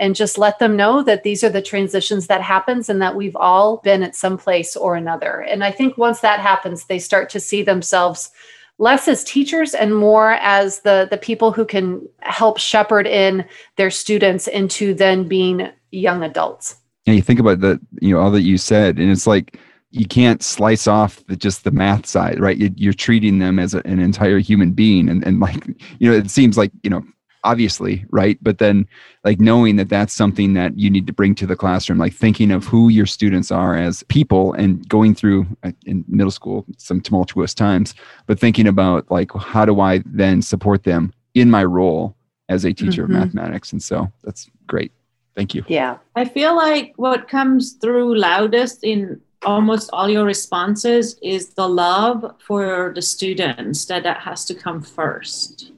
And 0.00 0.14
just 0.14 0.38
let 0.38 0.60
them 0.60 0.76
know 0.76 1.02
that 1.02 1.24
these 1.24 1.42
are 1.42 1.48
the 1.48 1.62
transitions 1.62 2.28
that 2.28 2.40
happens 2.40 2.88
and 2.88 3.02
that 3.02 3.16
we've 3.16 3.34
all 3.34 3.78
been 3.78 4.04
at 4.04 4.14
some 4.14 4.38
place 4.38 4.76
or 4.76 4.94
another. 4.94 5.40
And 5.40 5.64
i 5.64 5.72
think 5.72 5.98
once 5.98 6.20
that 6.20 6.40
happens 6.40 6.84
they 6.84 7.00
start 7.00 7.30
to 7.30 7.40
see 7.40 7.62
themselves 7.62 8.30
less 8.78 9.08
as 9.08 9.24
teachers 9.24 9.74
and 9.74 9.96
more 9.96 10.32
as 10.34 10.80
the 10.80 11.08
the 11.10 11.18
people 11.18 11.52
who 11.52 11.64
can 11.64 12.08
help 12.20 12.58
shepherd 12.58 13.06
in 13.06 13.44
their 13.76 13.90
students 13.90 14.46
into 14.46 14.94
then 14.94 15.26
being 15.26 15.68
young 15.90 16.22
adults. 16.22 16.76
Yeah 17.06 17.14
you 17.14 17.22
think 17.22 17.40
about 17.40 17.60
that 17.60 17.80
you 18.00 18.14
know 18.14 18.20
all 18.20 18.30
that 18.30 18.42
you 18.42 18.56
said 18.56 18.98
and 18.98 19.10
it's 19.10 19.26
like 19.26 19.58
you 19.90 20.06
can't 20.06 20.42
slice 20.42 20.86
off 20.86 21.24
the, 21.26 21.36
just 21.36 21.64
the 21.64 21.70
math 21.70 22.06
side, 22.06 22.40
right? 22.40 22.56
You, 22.56 22.90
are 22.90 22.94
treating 22.94 23.38
them 23.38 23.58
as 23.58 23.74
a, 23.74 23.78
an 23.86 23.98
entire 24.00 24.38
human 24.38 24.72
being, 24.72 25.08
and 25.08 25.26
and 25.26 25.40
like 25.40 25.66
you 25.98 26.10
know, 26.10 26.16
it 26.16 26.30
seems 26.30 26.58
like 26.58 26.70
you 26.82 26.90
know, 26.90 27.02
obviously, 27.44 28.04
right? 28.10 28.38
But 28.42 28.58
then 28.58 28.86
like 29.24 29.40
knowing 29.40 29.76
that 29.76 29.88
that's 29.88 30.12
something 30.12 30.54
that 30.54 30.78
you 30.78 30.90
need 30.90 31.06
to 31.06 31.12
bring 31.12 31.34
to 31.36 31.46
the 31.46 31.56
classroom, 31.56 31.98
like 31.98 32.12
thinking 32.12 32.50
of 32.50 32.64
who 32.64 32.88
your 32.88 33.06
students 33.06 33.50
are 33.50 33.76
as 33.76 34.02
people, 34.04 34.52
and 34.54 34.86
going 34.88 35.14
through 35.14 35.46
uh, 35.62 35.72
in 35.86 36.04
middle 36.08 36.30
school 36.30 36.66
some 36.76 37.00
tumultuous 37.00 37.54
times, 37.54 37.94
but 38.26 38.38
thinking 38.38 38.66
about 38.66 39.10
like 39.10 39.32
how 39.32 39.64
do 39.64 39.80
I 39.80 40.02
then 40.04 40.42
support 40.42 40.84
them 40.84 41.12
in 41.34 41.50
my 41.50 41.64
role 41.64 42.14
as 42.50 42.64
a 42.64 42.72
teacher 42.72 43.04
mm-hmm. 43.04 43.16
of 43.16 43.20
mathematics, 43.20 43.72
and 43.72 43.82
so 43.82 44.12
that's 44.22 44.50
great. 44.66 44.92
Thank 45.34 45.54
you. 45.54 45.64
Yeah. 45.68 45.98
I 46.16 46.24
feel 46.24 46.56
like 46.56 46.94
what 46.96 47.28
comes 47.28 47.74
through 47.74 48.18
loudest 48.18 48.82
in 48.82 49.20
almost 49.44 49.90
all 49.92 50.08
your 50.08 50.24
responses 50.24 51.16
is 51.22 51.50
the 51.50 51.68
love 51.68 52.34
for 52.38 52.92
the 52.94 53.02
students 53.02 53.84
that 53.86 54.02
that 54.02 54.18
has 54.18 54.44
to 54.46 54.54
come 54.54 54.82
first. 54.82 55.72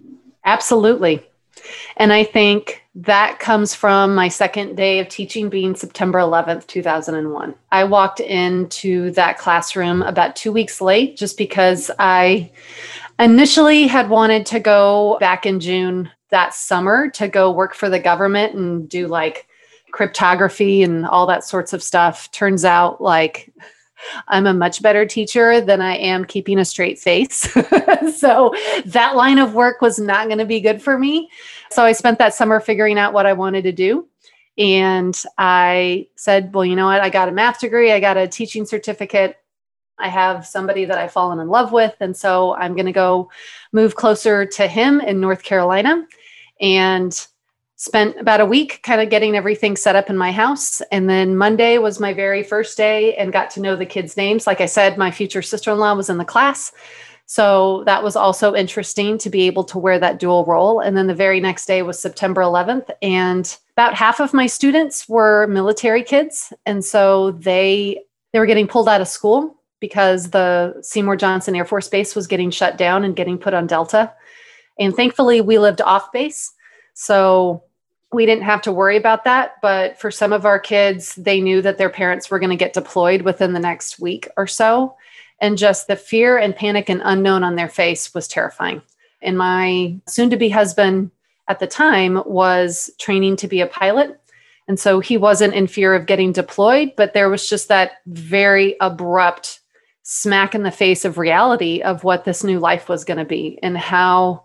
Absolutely. 0.44 1.26
And 1.96 2.12
I 2.12 2.24
think 2.24 2.82
that 2.94 3.38
comes 3.38 3.74
from 3.74 4.14
my 4.14 4.28
second 4.28 4.76
day 4.76 4.98
of 4.98 5.08
teaching 5.08 5.48
being 5.48 5.74
September 5.74 6.18
11th, 6.18 6.66
2001. 6.66 7.54
I 7.70 7.84
walked 7.84 8.20
into 8.20 9.10
that 9.12 9.38
classroom 9.38 10.02
about 10.02 10.36
two 10.36 10.52
weeks 10.52 10.80
late 10.80 11.16
just 11.16 11.36
because 11.36 11.90
I 11.98 12.50
initially 13.18 13.86
had 13.86 14.08
wanted 14.08 14.46
to 14.46 14.60
go 14.60 15.18
back 15.20 15.46
in 15.46 15.60
June 15.60 16.10
that 16.30 16.54
summer 16.54 17.10
to 17.10 17.28
go 17.28 17.52
work 17.52 17.74
for 17.74 17.88
the 17.88 18.00
government 18.00 18.54
and 18.54 18.88
do 18.88 19.06
like 19.06 19.46
cryptography 19.92 20.82
and 20.82 21.06
all 21.06 21.26
that 21.26 21.44
sorts 21.44 21.72
of 21.72 21.82
stuff. 21.82 22.30
Turns 22.30 22.64
out, 22.64 23.00
like, 23.00 23.52
I'm 24.28 24.46
a 24.46 24.54
much 24.54 24.82
better 24.82 25.04
teacher 25.06 25.60
than 25.60 25.80
I 25.80 25.96
am 25.96 26.24
keeping 26.24 26.58
a 26.58 26.64
straight 26.64 26.98
face. 26.98 27.52
so 28.16 28.54
that 28.86 29.16
line 29.16 29.38
of 29.38 29.54
work 29.54 29.80
was 29.80 29.98
not 29.98 30.26
going 30.26 30.38
to 30.38 30.46
be 30.46 30.60
good 30.60 30.82
for 30.82 30.98
me. 30.98 31.28
So 31.70 31.84
I 31.84 31.92
spent 31.92 32.18
that 32.18 32.34
summer 32.34 32.60
figuring 32.60 32.98
out 32.98 33.12
what 33.12 33.26
I 33.26 33.32
wanted 33.32 33.62
to 33.64 33.72
do. 33.72 34.08
And 34.58 35.20
I 35.38 36.08
said, 36.16 36.54
well, 36.54 36.64
you 36.64 36.76
know 36.76 36.86
what? 36.86 37.00
I 37.00 37.10
got 37.10 37.28
a 37.28 37.32
math 37.32 37.60
degree, 37.60 37.92
I 37.92 38.00
got 38.00 38.16
a 38.16 38.28
teaching 38.28 38.66
certificate. 38.66 39.36
I 39.98 40.08
have 40.08 40.46
somebody 40.46 40.86
that 40.86 40.98
I've 40.98 41.12
fallen 41.12 41.40
in 41.40 41.48
love 41.48 41.72
with. 41.72 41.94
And 42.00 42.16
so 42.16 42.54
I'm 42.54 42.74
going 42.74 42.86
to 42.86 42.92
go 42.92 43.30
move 43.72 43.96
closer 43.96 44.46
to 44.46 44.66
him 44.66 45.00
in 45.00 45.20
North 45.20 45.42
Carolina. 45.42 46.06
And 46.60 47.26
spent 47.80 48.14
about 48.20 48.42
a 48.42 48.44
week 48.44 48.82
kind 48.82 49.00
of 49.00 49.08
getting 49.08 49.34
everything 49.34 49.74
set 49.74 49.96
up 49.96 50.10
in 50.10 50.18
my 50.18 50.30
house. 50.30 50.82
And 50.92 51.08
then 51.08 51.34
monday 51.34 51.78
was 51.78 51.98
my 51.98 52.12
very 52.12 52.42
first 52.42 52.76
day 52.76 53.16
and 53.16 53.32
got 53.32 53.48
to 53.52 53.60
know 53.60 53.74
the 53.74 53.86
kids 53.86 54.18
names. 54.18 54.46
Like 54.46 54.60
i 54.60 54.66
said 54.66 54.98
my 54.98 55.10
future 55.10 55.40
sister-in-law 55.40 55.94
was 55.94 56.10
in 56.10 56.18
the 56.18 56.24
class. 56.26 56.72
So 57.24 57.82
that 57.86 58.02
was 58.02 58.16
also 58.16 58.54
interesting 58.54 59.16
to 59.16 59.30
be 59.30 59.46
able 59.46 59.64
to 59.64 59.78
wear 59.78 59.98
that 59.98 60.18
dual 60.18 60.44
role. 60.44 60.80
And 60.80 60.94
then 60.94 61.06
the 61.06 61.14
very 61.14 61.40
next 61.40 61.64
day 61.64 61.80
was 61.80 61.98
september 61.98 62.42
11th 62.42 62.90
and 63.00 63.56
about 63.72 63.94
half 63.94 64.20
of 64.20 64.34
my 64.34 64.46
students 64.46 65.08
were 65.08 65.46
military 65.46 66.02
kids. 66.02 66.52
And 66.66 66.84
so 66.84 67.30
they 67.30 67.98
they 68.34 68.40
were 68.40 68.46
getting 68.46 68.68
pulled 68.68 68.90
out 68.90 69.00
of 69.00 69.08
school 69.08 69.56
because 69.80 70.28
the 70.32 70.78
seymour 70.82 71.16
johnson 71.16 71.56
air 71.56 71.64
force 71.64 71.88
base 71.88 72.14
was 72.14 72.26
getting 72.26 72.50
shut 72.50 72.76
down 72.76 73.04
and 73.04 73.16
getting 73.16 73.38
put 73.38 73.54
on 73.54 73.66
delta. 73.66 74.12
And 74.78 74.94
thankfully 74.94 75.40
we 75.40 75.58
lived 75.58 75.80
off 75.80 76.12
base. 76.12 76.52
So 76.92 77.64
we 78.12 78.26
didn't 78.26 78.44
have 78.44 78.62
to 78.62 78.72
worry 78.72 78.96
about 78.96 79.24
that. 79.24 79.60
But 79.62 79.98
for 79.98 80.10
some 80.10 80.32
of 80.32 80.44
our 80.44 80.58
kids, 80.58 81.14
they 81.14 81.40
knew 81.40 81.62
that 81.62 81.78
their 81.78 81.90
parents 81.90 82.30
were 82.30 82.38
going 82.38 82.50
to 82.50 82.56
get 82.56 82.72
deployed 82.72 83.22
within 83.22 83.52
the 83.52 83.60
next 83.60 84.00
week 84.00 84.28
or 84.36 84.46
so. 84.46 84.96
And 85.40 85.56
just 85.56 85.86
the 85.86 85.96
fear 85.96 86.36
and 86.36 86.54
panic 86.54 86.88
and 86.88 87.00
unknown 87.04 87.44
on 87.44 87.56
their 87.56 87.68
face 87.68 88.12
was 88.12 88.28
terrifying. 88.28 88.82
And 89.22 89.38
my 89.38 89.96
soon 90.06 90.30
to 90.30 90.36
be 90.36 90.48
husband 90.48 91.10
at 91.48 91.60
the 91.60 91.66
time 91.66 92.22
was 92.26 92.90
training 92.98 93.36
to 93.36 93.48
be 93.48 93.60
a 93.60 93.66
pilot. 93.66 94.20
And 94.68 94.78
so 94.78 95.00
he 95.00 95.16
wasn't 95.16 95.54
in 95.54 95.66
fear 95.66 95.94
of 95.94 96.06
getting 96.06 96.32
deployed, 96.32 96.92
but 96.96 97.12
there 97.12 97.28
was 97.28 97.48
just 97.48 97.68
that 97.68 97.92
very 98.06 98.76
abrupt 98.80 99.60
smack 100.02 100.54
in 100.54 100.62
the 100.62 100.70
face 100.70 101.04
of 101.04 101.18
reality 101.18 101.82
of 101.82 102.04
what 102.04 102.24
this 102.24 102.44
new 102.44 102.58
life 102.58 102.88
was 102.88 103.04
going 103.04 103.18
to 103.18 103.24
be 103.24 103.58
and 103.62 103.76
how 103.76 104.44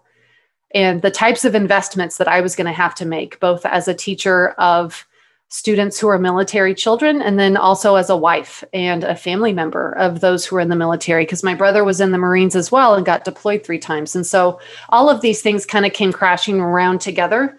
and 0.76 1.02
the 1.02 1.10
types 1.10 1.46
of 1.46 1.56
investments 1.56 2.18
that 2.18 2.28
I 2.28 2.42
was 2.42 2.56
going 2.56 2.68
to 2.68 2.74
have 2.74 2.94
to 2.96 3.06
make, 3.06 3.40
both 3.40 3.66
as 3.66 3.88
a 3.88 3.94
teacher 3.94 4.50
of 4.60 5.08
students 5.48 5.98
who 5.98 6.10
are 6.10 6.20
military 6.20 6.76
children 6.76 7.22
and 7.22 7.40
then 7.40 7.56
also 7.56 7.96
as 7.96 8.10
a 8.10 8.18
wife 8.18 8.62
and 8.74 9.06
a 9.06 9.16
family 9.16 9.54
member 9.54 9.94
of 9.94 10.20
those 10.20 10.46
who 10.46 10.58
are 10.58 10.60
in 10.60 10.70
the 10.70 10.76
military 10.76 11.24
because 11.24 11.44
my 11.44 11.56
brother 11.56 11.86
was 11.86 12.02
in 12.02 12.12
the 12.12 12.18
marines 12.18 12.56
as 12.58 12.72
well 12.72 12.94
and 12.94 13.06
got 13.06 13.24
deployed 13.24 13.64
three 13.64 13.80
times. 13.80 14.16
And 14.16 14.26
so 14.26 14.60
all 14.90 15.10
of 15.10 15.22
these 15.22 15.42
things 15.42 15.66
kind 15.66 15.86
of 15.86 15.94
came 15.94 16.12
crashing 16.12 16.60
around 16.60 17.00
together 17.00 17.58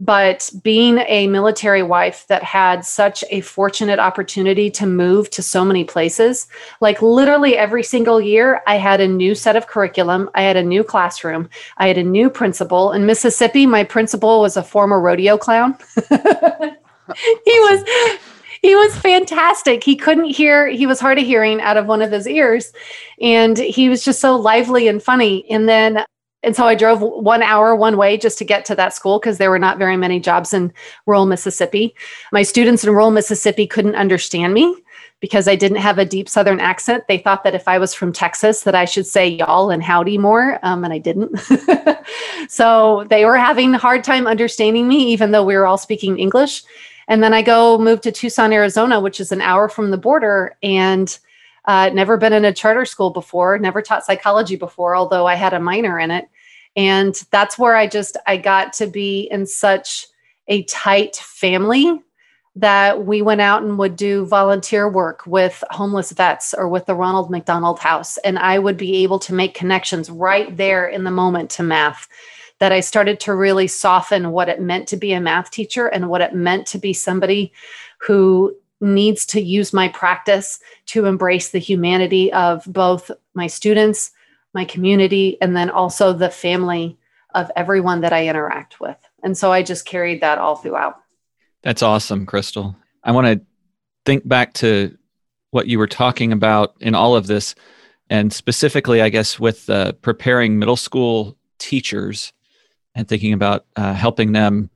but 0.00 0.50
being 0.62 0.98
a 1.06 1.28
military 1.28 1.82
wife 1.82 2.26
that 2.28 2.42
had 2.42 2.84
such 2.84 3.22
a 3.30 3.40
fortunate 3.42 3.98
opportunity 3.98 4.70
to 4.70 4.86
move 4.86 5.30
to 5.30 5.42
so 5.42 5.64
many 5.64 5.84
places, 5.84 6.48
like 6.80 7.00
literally 7.00 7.56
every 7.56 7.82
single 7.82 8.20
year, 8.20 8.62
I 8.66 8.76
had 8.76 9.00
a 9.00 9.06
new 9.06 9.34
set 9.34 9.56
of 9.56 9.68
curriculum, 9.68 10.28
I 10.34 10.42
had 10.42 10.56
a 10.56 10.62
new 10.62 10.82
classroom, 10.82 11.48
I 11.76 11.88
had 11.88 11.98
a 11.98 12.02
new 12.02 12.28
principal. 12.28 12.92
In 12.92 13.06
Mississippi, 13.06 13.66
my 13.66 13.84
principal 13.84 14.40
was 14.40 14.56
a 14.56 14.62
former 14.62 15.00
rodeo 15.00 15.38
clown. 15.38 15.76
he 16.10 17.60
was 17.60 18.18
he 18.64 18.74
was 18.74 18.96
fantastic. 18.96 19.84
He 19.84 19.94
couldn't 19.94 20.24
hear, 20.24 20.66
he 20.68 20.86
was 20.86 20.98
hard 20.98 21.18
of 21.18 21.26
hearing 21.26 21.60
out 21.60 21.76
of 21.76 21.84
one 21.84 22.00
of 22.00 22.10
his 22.10 22.26
ears. 22.26 22.72
And 23.20 23.58
he 23.58 23.90
was 23.90 24.02
just 24.02 24.20
so 24.20 24.36
lively 24.36 24.88
and 24.88 25.02
funny. 25.02 25.44
And 25.50 25.68
then 25.68 26.02
and 26.44 26.54
so 26.54 26.66
I 26.66 26.74
drove 26.74 27.00
one 27.00 27.42
hour 27.42 27.74
one 27.74 27.96
way 27.96 28.16
just 28.16 28.38
to 28.38 28.44
get 28.44 28.64
to 28.66 28.74
that 28.74 28.94
school 28.94 29.18
because 29.18 29.38
there 29.38 29.50
were 29.50 29.58
not 29.58 29.78
very 29.78 29.96
many 29.96 30.20
jobs 30.20 30.52
in 30.52 30.72
rural 31.06 31.26
Mississippi. 31.26 31.94
My 32.32 32.42
students 32.42 32.84
in 32.84 32.90
rural 32.90 33.10
Mississippi 33.10 33.66
couldn't 33.66 33.94
understand 33.94 34.54
me 34.54 34.76
because 35.20 35.48
I 35.48 35.56
didn't 35.56 35.78
have 35.78 35.98
a 35.98 36.04
deep 36.04 36.28
Southern 36.28 36.60
accent. 36.60 37.04
They 37.08 37.16
thought 37.16 37.44
that 37.44 37.54
if 37.54 37.66
I 37.66 37.78
was 37.78 37.94
from 37.94 38.12
Texas, 38.12 38.64
that 38.64 38.74
I 38.74 38.84
should 38.84 39.06
say 39.06 39.26
y'all 39.26 39.70
and 39.70 39.82
howdy 39.82 40.18
more, 40.18 40.58
um, 40.62 40.84
and 40.84 40.92
I 40.92 40.98
didn't. 40.98 41.38
so 42.48 43.06
they 43.08 43.24
were 43.24 43.38
having 43.38 43.74
a 43.74 43.78
hard 43.78 44.04
time 44.04 44.26
understanding 44.26 44.86
me, 44.86 44.98
even 45.12 45.30
though 45.30 45.44
we 45.44 45.56
were 45.56 45.66
all 45.66 45.78
speaking 45.78 46.18
English. 46.18 46.62
And 47.08 47.22
then 47.22 47.32
I 47.32 47.40
go 47.40 47.78
move 47.78 48.02
to 48.02 48.12
Tucson, 48.12 48.52
Arizona, 48.52 49.00
which 49.00 49.18
is 49.18 49.32
an 49.32 49.40
hour 49.40 49.68
from 49.68 49.90
the 49.90 49.98
border, 49.98 50.56
and 50.62 51.18
uh, 51.64 51.90
never 51.94 52.18
been 52.18 52.34
in 52.34 52.44
a 52.44 52.52
charter 52.52 52.84
school 52.84 53.08
before, 53.08 53.58
never 53.58 53.80
taught 53.80 54.04
psychology 54.04 54.56
before, 54.56 54.94
although 54.94 55.26
I 55.26 55.36
had 55.36 55.54
a 55.54 55.60
minor 55.60 55.98
in 55.98 56.10
it 56.10 56.28
and 56.76 57.24
that's 57.30 57.58
where 57.58 57.76
i 57.76 57.86
just 57.86 58.16
i 58.26 58.36
got 58.36 58.72
to 58.72 58.86
be 58.86 59.28
in 59.30 59.46
such 59.46 60.06
a 60.48 60.62
tight 60.64 61.16
family 61.16 62.00
that 62.56 63.04
we 63.04 63.20
went 63.20 63.40
out 63.40 63.62
and 63.62 63.78
would 63.78 63.96
do 63.96 64.24
volunteer 64.26 64.88
work 64.88 65.26
with 65.26 65.64
homeless 65.70 66.12
vets 66.12 66.54
or 66.54 66.68
with 66.68 66.86
the 66.86 66.94
Ronald 66.94 67.30
McDonald 67.30 67.80
House. 67.80 68.16
And 68.18 68.38
I 68.38 68.58
would 68.58 68.76
be 68.76 69.02
able 69.02 69.18
to 69.20 69.34
make 69.34 69.54
connections 69.54 70.08
right 70.08 70.56
there 70.56 70.86
in 70.86 71.04
the 71.04 71.10
moment 71.10 71.50
to 71.50 71.62
math. 71.62 72.08
That 72.60 72.70
I 72.70 72.80
started 72.80 73.18
to 73.20 73.34
really 73.34 73.66
soften 73.66 74.30
what 74.30 74.48
it 74.48 74.60
meant 74.60 74.86
to 74.88 74.96
be 74.96 75.12
a 75.12 75.20
math 75.20 75.50
teacher 75.50 75.88
and 75.88 76.08
what 76.08 76.20
it 76.20 76.34
meant 76.34 76.66
to 76.68 76.78
be 76.78 76.92
somebody 76.92 77.52
who 77.98 78.54
needs 78.80 79.26
to 79.26 79.40
use 79.40 79.72
my 79.72 79.88
practice 79.88 80.60
to 80.86 81.06
embrace 81.06 81.50
the 81.50 81.58
humanity 81.58 82.32
of 82.32 82.64
both 82.66 83.10
my 83.34 83.48
students, 83.48 84.12
my 84.54 84.64
community, 84.64 85.36
and 85.40 85.56
then 85.56 85.70
also 85.70 86.12
the 86.12 86.30
family 86.30 86.98
of 87.34 87.50
everyone 87.56 88.02
that 88.02 88.12
I 88.12 88.28
interact 88.28 88.80
with. 88.80 88.96
And 89.22 89.36
so 89.36 89.52
I 89.52 89.62
just 89.62 89.84
carried 89.84 90.20
that 90.22 90.38
all 90.38 90.56
throughout. 90.56 90.96
That's 91.62 91.82
awesome, 91.82 92.26
Crystal. 92.26 92.76
I 93.02 93.12
want 93.12 93.26
to 93.26 93.46
think 94.04 94.26
back 94.26 94.54
to 94.54 94.96
what 95.50 95.66
you 95.66 95.78
were 95.78 95.86
talking 95.86 96.32
about 96.32 96.74
in 96.80 96.94
all 96.94 97.16
of 97.16 97.26
this, 97.26 97.54
and 98.10 98.32
specifically, 98.32 99.00
I 99.00 99.08
guess, 99.08 99.40
with 99.40 99.68
uh, 99.70 99.92
preparing 99.92 100.58
middle 100.58 100.76
school 100.76 101.36
teachers 101.58 102.32
and 102.94 103.08
thinking 103.08 103.32
about 103.32 103.66
uh, 103.76 103.94
helping 103.94 104.32
them, 104.32 104.70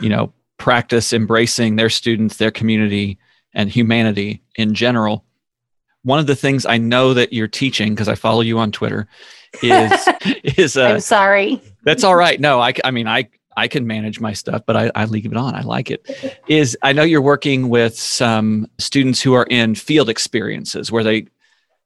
you 0.00 0.08
know, 0.08 0.32
practice 0.58 1.12
embracing 1.12 1.76
their 1.76 1.90
students, 1.90 2.36
their 2.36 2.50
community, 2.50 3.18
and 3.54 3.68
humanity 3.70 4.42
in 4.56 4.74
general 4.74 5.24
one 6.04 6.18
of 6.18 6.26
the 6.26 6.36
things 6.36 6.66
I 6.66 6.78
know 6.78 7.14
that 7.14 7.32
you're 7.32 7.48
teaching 7.48 7.94
because 7.94 8.08
I 8.08 8.14
follow 8.14 8.40
you 8.40 8.58
on 8.58 8.72
Twitter 8.72 9.08
is 9.62 10.08
is 10.44 10.76
uh, 10.76 10.84
I'm 10.84 11.00
sorry. 11.00 11.62
That's 11.84 12.04
all 12.04 12.16
right. 12.16 12.40
No, 12.40 12.60
I 12.60 12.74
I 12.84 12.90
mean 12.90 13.06
I 13.06 13.28
I 13.56 13.68
can 13.68 13.86
manage 13.86 14.18
my 14.20 14.32
stuff, 14.32 14.62
but 14.66 14.76
I, 14.76 14.90
I 14.94 15.04
leave 15.04 15.26
it 15.26 15.36
on. 15.36 15.54
I 15.54 15.62
like 15.62 15.90
it. 15.90 16.08
Is 16.48 16.76
I 16.82 16.92
know 16.92 17.02
you're 17.02 17.22
working 17.22 17.68
with 17.68 17.98
some 17.98 18.66
students 18.78 19.20
who 19.20 19.34
are 19.34 19.46
in 19.50 19.74
field 19.74 20.08
experiences 20.08 20.90
where 20.90 21.04
they 21.04 21.26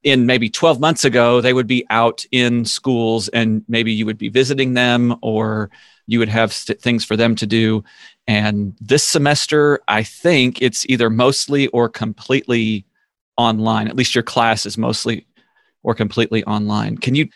in 0.03 0.25
maybe 0.25 0.49
12 0.49 0.79
months 0.79 1.05
ago 1.05 1.41
they 1.41 1.53
would 1.53 1.67
be 1.67 1.85
out 1.91 2.25
in 2.31 2.65
schools 2.65 3.29
and 3.29 3.65
maybe 3.67 3.93
you 3.93 4.07
would 4.07 4.19
be 4.19 4.29
visiting 4.29 4.75
them 4.75 5.17
or 5.21 5.69
you 6.07 6.21
would 6.21 6.29
have 6.29 6.53
st- 6.53 6.81
things 6.81 7.05
for 7.05 7.17
them 7.17 7.35
to 7.35 7.47
do 7.47 7.83
and 8.29 8.77
this 8.81 9.03
semester 9.03 9.81
i 9.89 10.05
think 10.05 10.63
it's 10.63 10.87
either 10.87 11.11
mostly 11.11 11.67
or 11.69 11.89
completely 11.89 12.85
online. 13.37 13.89
At 13.89 13.97
least 13.97 14.15
your 14.15 14.25
class 14.25 14.67
is 14.67 14.79
mostly 14.79 15.27
or 15.83 15.95
completely 15.95 16.45
online. 16.45 16.99
Can 16.99 17.15
you 17.15 17.29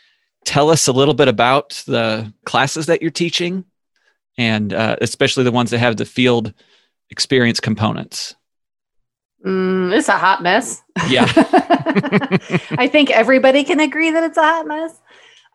tell 0.45 0.71
us 0.71 0.89
a 0.89 0.93
little 0.93 1.15
bit 1.15 1.29
about 1.29 1.83
the 1.87 2.33
classes 2.45 2.87
that 2.87 3.03
you're 3.03 3.11
teaching 3.11 3.65
and 4.39 4.73
uh, 4.73 4.97
especially 5.01 5.45
the 5.45 5.53
ones 5.53 5.71
that 5.71 5.79
have 5.79 5.97
the 5.97 6.05
field 6.05 6.53
experience 7.11 7.61
components? 7.61 8.35
Mm, 9.45 9.97
it's 9.97 10.09
a 10.09 10.19
hot 10.19 10.43
mess. 10.43 10.83
Yeah. 11.09 11.27
I 12.77 12.89
think 12.91 13.11
everybody 13.11 13.65
can 13.65 13.81
agree 13.81 14.11
that 14.11 14.25
it's 14.25 14.37
a 14.37 14.43
hot 14.43 14.67
mess. 14.67 14.99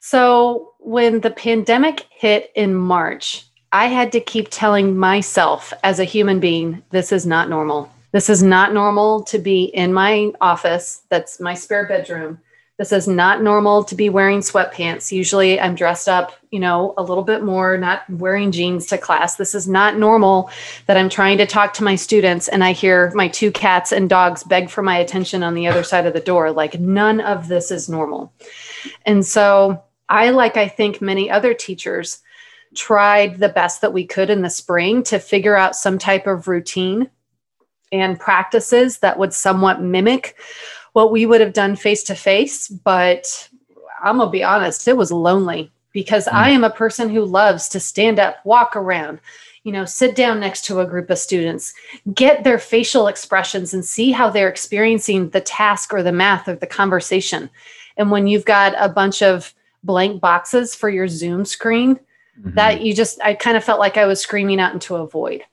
So, 0.02 0.74
when 0.80 1.22
the 1.22 1.32
pandemic 1.32 2.06
hit 2.12 2.52
in 2.56 2.76
March, 2.76 3.44
I 3.72 3.88
had 3.88 4.12
to 4.12 4.20
keep 4.20 4.50
telling 4.52 4.98
myself 4.98 5.74
as 5.84 6.00
a 6.00 6.04
human 6.04 6.40
being, 6.40 6.84
this 6.92 7.12
is 7.12 7.26
not 7.26 7.50
normal 7.50 7.92
This 8.16 8.30
is 8.30 8.42
not 8.42 8.74
normal 8.74 9.24
to 9.24 9.38
be 9.38 9.66
in 9.66 9.92
my 9.92 10.32
office. 10.40 11.02
That's 11.10 11.42
my 11.42 11.54
spare 11.54 11.86
bedroom. 11.86 12.40
This 12.78 12.94
is 12.94 13.10
not 13.10 13.44
normal 13.44 13.84
to 13.84 13.94
be 13.94 14.08
wearing 14.08 14.40
sweatpants. 14.40 15.12
Usually 15.12 15.60
I'm 15.60 15.76
dressed 15.76 16.08
up, 16.08 16.32
you 16.50 16.62
know, 16.62 16.94
a 16.98 17.04
little 17.04 17.26
bit 17.26 17.44
more, 17.44 17.78
not 17.78 18.10
wearing 18.10 18.54
jeans 18.54 18.86
to 18.86 18.98
class. 18.98 19.36
This 19.36 19.54
is 19.54 19.68
not 19.68 19.98
normal 19.98 20.50
that 20.86 20.96
I'm 20.96 21.10
trying 21.10 21.40
to 21.40 21.46
talk 21.46 21.74
to 21.74 21.84
my 21.84 21.98
students 21.98 22.48
and 22.48 22.64
I 22.64 22.72
hear 22.72 23.12
my 23.16 23.28
two 23.28 23.52
cats 23.52 23.92
and 23.92 24.10
dogs 24.10 24.46
beg 24.46 24.70
for 24.70 24.82
my 24.82 24.98
attention 24.98 25.44
on 25.44 25.54
the 25.54 25.68
other 25.68 25.84
side 25.84 26.06
of 26.06 26.14
the 26.14 26.22
door. 26.22 26.54
Like 26.54 26.80
none 26.80 27.20
of 27.20 27.50
this 27.50 27.70
is 27.70 27.90
normal. 27.90 28.32
And 29.06 29.26
so 29.26 29.84
I, 30.08 30.30
like 30.30 30.56
I 30.56 30.70
think 30.70 31.02
many 31.02 31.30
other 31.30 31.54
teachers, 31.54 32.22
tried 32.76 33.40
the 33.40 33.50
best 33.50 33.82
that 33.82 33.94
we 33.94 34.06
could 34.06 34.30
in 34.30 34.42
the 34.42 34.50
spring 34.50 35.04
to 35.04 35.18
figure 35.18 35.56
out 35.56 35.76
some 35.76 35.98
type 35.98 36.28
of 36.28 36.48
routine 36.48 37.10
and 38.02 38.20
practices 38.20 39.00
that 39.00 39.18
would 39.18 39.34
somewhat 39.34 39.82
mimic 39.82 40.36
what 40.94 41.12
we 41.12 41.26
would 41.26 41.42
have 41.42 41.54
done 41.54 41.76
face 41.76 42.04
to 42.04 42.16
face. 42.16 42.68
But 42.68 43.50
I'm 44.02 44.18
going 44.18 44.28
to 44.28 44.32
be 44.32 44.44
honest, 44.44 44.88
it 44.88 44.98
was 44.98 45.12
lonely 45.12 45.72
because 45.92 46.26
mm. 46.28 46.34
I 46.34 46.52
am 46.52 46.64
a 46.64 46.70
person 46.70 47.10
who 47.10 47.26
loves 47.26 47.68
to 47.70 47.80
stand 47.80 48.20
up, 48.20 48.38
walk 48.46 48.76
around, 48.76 49.20
you 49.64 49.72
know, 49.72 49.84
sit 49.84 50.16
down 50.16 50.40
next 50.40 50.66
to 50.66 50.80
a 50.80 50.86
group 50.86 51.10
of 51.10 51.18
students, 51.18 51.74
get 52.14 52.44
their 52.44 52.60
facial 52.60 53.08
expressions 53.08 53.74
and 53.74 53.84
see 53.84 54.12
how 54.12 54.30
they're 54.30 54.48
experiencing 54.48 55.30
the 55.30 55.42
task 55.42 55.94
or 55.94 56.04
the 56.04 56.12
math 56.12 56.48
or 56.48 56.56
the 56.56 56.68
conversation. 56.68 57.50
And 57.98 58.12
when 58.12 58.28
you've 58.28 58.46
got 58.46 58.76
a 58.78 58.88
bunch 58.88 59.24
of 59.24 59.54
blank 59.84 60.22
boxes 60.22 60.76
for 60.76 60.90
your 60.90 61.08
Zoom 61.08 61.46
screen, 61.46 61.96
mm-hmm. 61.96 62.56
that 62.56 62.82
you 62.82 62.94
just, 62.94 63.20
I 63.22 63.34
kind 63.34 63.58
of 63.58 63.64
felt 63.64 63.80
like 63.80 63.98
I 63.98 64.06
was 64.06 64.22
screaming 64.22 64.60
out 64.60 64.74
into 64.74 64.96
a 64.96 65.08
void. 65.08 65.44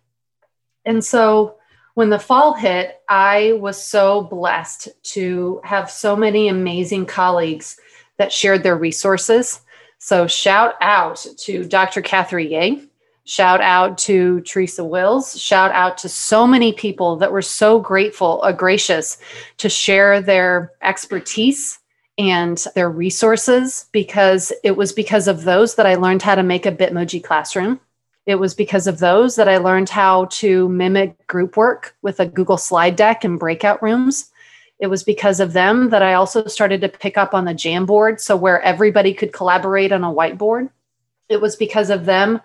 And 0.84 1.04
so 1.04 1.56
when 1.94 2.10
the 2.10 2.18
fall 2.18 2.54
hit, 2.54 3.00
I 3.08 3.52
was 3.60 3.82
so 3.82 4.22
blessed 4.22 4.88
to 5.14 5.60
have 5.64 5.90
so 5.90 6.16
many 6.16 6.48
amazing 6.48 7.06
colleagues 7.06 7.78
that 8.16 8.32
shared 8.32 8.62
their 8.62 8.76
resources. 8.76 9.60
So, 9.98 10.26
shout 10.26 10.74
out 10.80 11.24
to 11.38 11.64
Dr. 11.64 12.02
Catherine 12.02 12.50
Ye, 12.50 12.88
shout 13.24 13.60
out 13.60 13.98
to 13.98 14.40
Teresa 14.40 14.84
Wills, 14.84 15.40
shout 15.40 15.70
out 15.70 15.98
to 15.98 16.08
so 16.08 16.46
many 16.46 16.72
people 16.72 17.16
that 17.16 17.30
were 17.30 17.42
so 17.42 17.78
grateful, 17.78 18.40
uh, 18.42 18.52
gracious 18.52 19.18
to 19.58 19.68
share 19.68 20.20
their 20.20 20.72
expertise 20.82 21.78
and 22.18 22.64
their 22.74 22.90
resources 22.90 23.86
because 23.92 24.52
it 24.64 24.76
was 24.76 24.92
because 24.92 25.28
of 25.28 25.44
those 25.44 25.76
that 25.76 25.86
I 25.86 25.94
learned 25.94 26.22
how 26.22 26.34
to 26.34 26.42
make 26.42 26.66
a 26.66 26.72
Bitmoji 26.72 27.22
classroom. 27.22 27.80
It 28.26 28.36
was 28.36 28.54
because 28.54 28.86
of 28.86 28.98
those 28.98 29.36
that 29.36 29.48
I 29.48 29.58
learned 29.58 29.88
how 29.88 30.26
to 30.26 30.68
mimic 30.68 31.26
group 31.26 31.56
work 31.56 31.96
with 32.02 32.20
a 32.20 32.26
Google 32.26 32.56
slide 32.56 32.94
deck 32.94 33.24
and 33.24 33.38
breakout 33.38 33.82
rooms. 33.82 34.30
It 34.78 34.86
was 34.86 35.02
because 35.02 35.40
of 35.40 35.52
them 35.52 35.90
that 35.90 36.02
I 36.02 36.14
also 36.14 36.46
started 36.46 36.80
to 36.82 36.88
pick 36.88 37.16
up 37.18 37.34
on 37.34 37.44
the 37.44 37.54
Jamboard, 37.54 38.20
so 38.20 38.36
where 38.36 38.60
everybody 38.62 39.12
could 39.14 39.32
collaborate 39.32 39.92
on 39.92 40.04
a 40.04 40.12
whiteboard. 40.12 40.70
It 41.28 41.40
was 41.40 41.56
because 41.56 41.90
of 41.90 42.04
them 42.04 42.40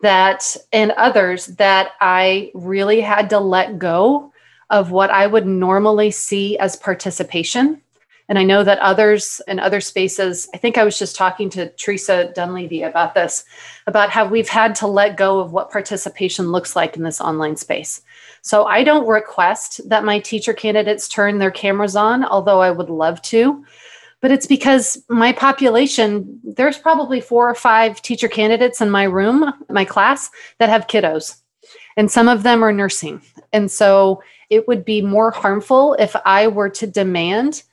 that 0.00 0.56
and 0.72 0.90
others 0.92 1.46
that 1.46 1.92
I 2.00 2.50
really 2.54 3.00
had 3.00 3.30
to 3.30 3.38
let 3.38 3.78
go 3.78 4.32
of 4.70 4.90
what 4.90 5.10
I 5.10 5.26
would 5.26 5.46
normally 5.46 6.10
see 6.10 6.58
as 6.58 6.76
participation 6.76 7.82
and 8.28 8.38
I 8.38 8.44
know 8.44 8.64
that 8.64 8.78
others 8.78 9.40
in 9.48 9.58
other 9.58 9.80
spaces, 9.80 10.48
I 10.54 10.58
think 10.58 10.78
I 10.78 10.84
was 10.84 10.98
just 10.98 11.16
talking 11.16 11.50
to 11.50 11.70
Teresa 11.70 12.32
Dunleavy 12.34 12.82
about 12.82 13.14
this, 13.14 13.44
about 13.86 14.10
how 14.10 14.26
we've 14.26 14.48
had 14.48 14.74
to 14.76 14.86
let 14.86 15.16
go 15.16 15.40
of 15.40 15.52
what 15.52 15.70
participation 15.70 16.52
looks 16.52 16.76
like 16.76 16.96
in 16.96 17.02
this 17.02 17.20
online 17.20 17.56
space. 17.56 18.00
So 18.42 18.64
I 18.64 18.84
don't 18.84 19.06
request 19.06 19.86
that 19.88 20.04
my 20.04 20.18
teacher 20.18 20.52
candidates 20.52 21.08
turn 21.08 21.38
their 21.38 21.50
cameras 21.50 21.96
on, 21.96 22.24
although 22.24 22.60
I 22.60 22.70
would 22.70 22.90
love 22.90 23.20
to. 23.22 23.64
But 24.20 24.30
it's 24.30 24.46
because 24.46 25.02
my 25.08 25.32
population, 25.32 26.40
there's 26.44 26.78
probably 26.78 27.20
four 27.20 27.50
or 27.50 27.56
five 27.56 28.00
teacher 28.02 28.28
candidates 28.28 28.80
in 28.80 28.88
my 28.88 29.04
room, 29.04 29.52
my 29.68 29.84
class, 29.84 30.30
that 30.58 30.68
have 30.68 30.86
kiddos. 30.86 31.36
And 31.96 32.10
some 32.10 32.28
of 32.28 32.44
them 32.44 32.62
are 32.62 32.72
nursing. 32.72 33.20
And 33.52 33.70
so 33.70 34.22
it 34.48 34.68
would 34.68 34.84
be 34.84 35.02
more 35.02 35.32
harmful 35.32 35.94
if 35.98 36.14
I 36.24 36.46
were 36.46 36.70
to 36.70 36.86
demand 36.86 37.64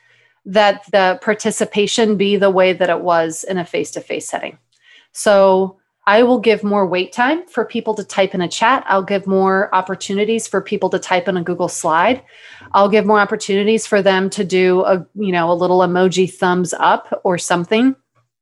that 0.50 0.84
the 0.92 1.20
participation 1.22 2.18
be 2.18 2.36
the 2.36 2.50
way 2.50 2.74
that 2.74 2.90
it 2.90 3.02
was 3.02 3.44
in 3.44 3.60
a 3.60 3.66
face 3.66 3.92
to 3.92 4.02
face 4.02 4.28
setting. 4.28 4.58
So 5.12 5.78
I 6.08 6.24
will 6.24 6.40
give 6.40 6.64
more 6.64 6.88
wait 6.88 7.14
time 7.14 7.46
for 7.46 7.64
people 7.64 7.94
to 7.94 8.04
type 8.04 8.34
in 8.34 8.42
a 8.42 8.48
chat. 8.48 8.84
I'll 8.88 9.04
give 9.04 9.28
more 9.28 9.74
opportunities 9.76 10.48
for 10.48 10.60
people 10.60 10.90
to 10.90 10.98
type 10.98 11.28
in 11.28 11.38
a 11.38 11.44
Google 11.44 11.68
slide. 11.68 12.24
I'll 12.72 12.90
give 12.90 13.06
more 13.06 13.20
opportunities 13.20 13.86
for 13.86 14.02
them 14.02 14.28
to 14.32 14.44
do 14.44 14.82
a, 14.86 15.06
you 15.14 15.32
know, 15.32 15.52
a 15.52 15.54
little 15.54 15.80
emoji 15.80 16.34
thumbs 16.34 16.74
up 16.74 17.22
or 17.24 17.38
something. 17.38 17.96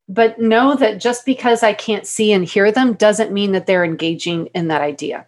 But 0.07 0.39
know 0.39 0.75
that 0.75 1.01
just 1.01 1.25
because 1.25 1.61
I 1.61 1.73
can't 1.73 2.07
see 2.07 2.31
and 2.31 2.45
hear 2.45 2.71
them 2.71 2.93
doesn't 2.93 3.33
mean 3.33 3.51
that 3.51 3.65
they're 3.65 3.83
engaging 3.83 4.45
in 4.55 4.69
that 4.69 4.81
idea. 4.81 5.27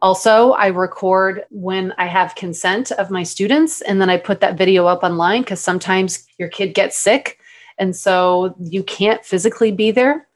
Also, 0.00 0.52
I 0.52 0.68
record 0.68 1.44
when 1.50 1.92
I 1.98 2.06
have 2.06 2.34
consent 2.36 2.92
of 2.92 3.10
my 3.10 3.22
students, 3.24 3.80
and 3.82 4.00
then 4.00 4.08
I 4.08 4.16
put 4.16 4.40
that 4.40 4.56
video 4.56 4.86
up 4.86 5.02
online 5.02 5.42
because 5.42 5.60
sometimes 5.60 6.26
your 6.38 6.48
kid 6.48 6.74
gets 6.74 6.96
sick. 6.96 7.40
And 7.78 7.94
so 7.94 8.54
you 8.60 8.82
can't 8.82 9.24
physically 9.24 9.72
be 9.72 9.90
there. 9.90 10.28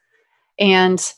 And 0.59 1.13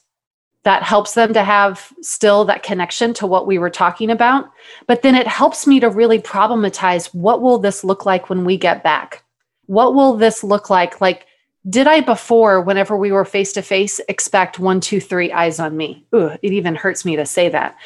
that 0.64 0.82
helps 0.82 1.14
them 1.14 1.34
to 1.34 1.44
have 1.44 1.92
still 2.00 2.44
that 2.46 2.62
connection 2.62 3.12
to 3.14 3.26
what 3.26 3.46
we 3.46 3.58
were 3.58 3.70
talking 3.70 4.10
about. 4.10 4.50
But 4.86 5.02
then 5.02 5.14
it 5.14 5.26
helps 5.26 5.66
me 5.66 5.78
to 5.80 5.90
really 5.90 6.18
problematize 6.18 7.14
what 7.14 7.42
will 7.42 7.58
this 7.58 7.84
look 7.84 8.06
like 8.06 8.30
when 8.30 8.44
we 8.44 8.56
get 8.56 8.82
back? 8.82 9.22
What 9.66 9.94
will 9.94 10.16
this 10.16 10.42
look 10.42 10.70
like? 10.70 11.00
Like, 11.00 11.26
did 11.68 11.86
I 11.86 12.00
before, 12.00 12.60
whenever 12.60 12.96
we 12.96 13.10
were 13.10 13.24
face 13.24 13.52
to 13.54 13.62
face, 13.62 14.00
expect 14.08 14.58
one, 14.58 14.80
two, 14.80 15.00
three 15.00 15.32
eyes 15.32 15.58
on 15.58 15.76
me? 15.76 16.04
Ooh, 16.14 16.30
it 16.42 16.52
even 16.52 16.74
hurts 16.74 17.04
me 17.04 17.16
to 17.16 17.24
say 17.24 17.48
that. 17.48 17.76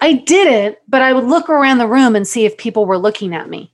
I 0.00 0.14
didn't, 0.14 0.78
but 0.88 1.02
I 1.02 1.12
would 1.12 1.24
look 1.24 1.50
around 1.50 1.78
the 1.78 1.88
room 1.88 2.16
and 2.16 2.26
see 2.26 2.46
if 2.46 2.56
people 2.56 2.86
were 2.86 2.96
looking 2.96 3.34
at 3.34 3.50
me. 3.50 3.70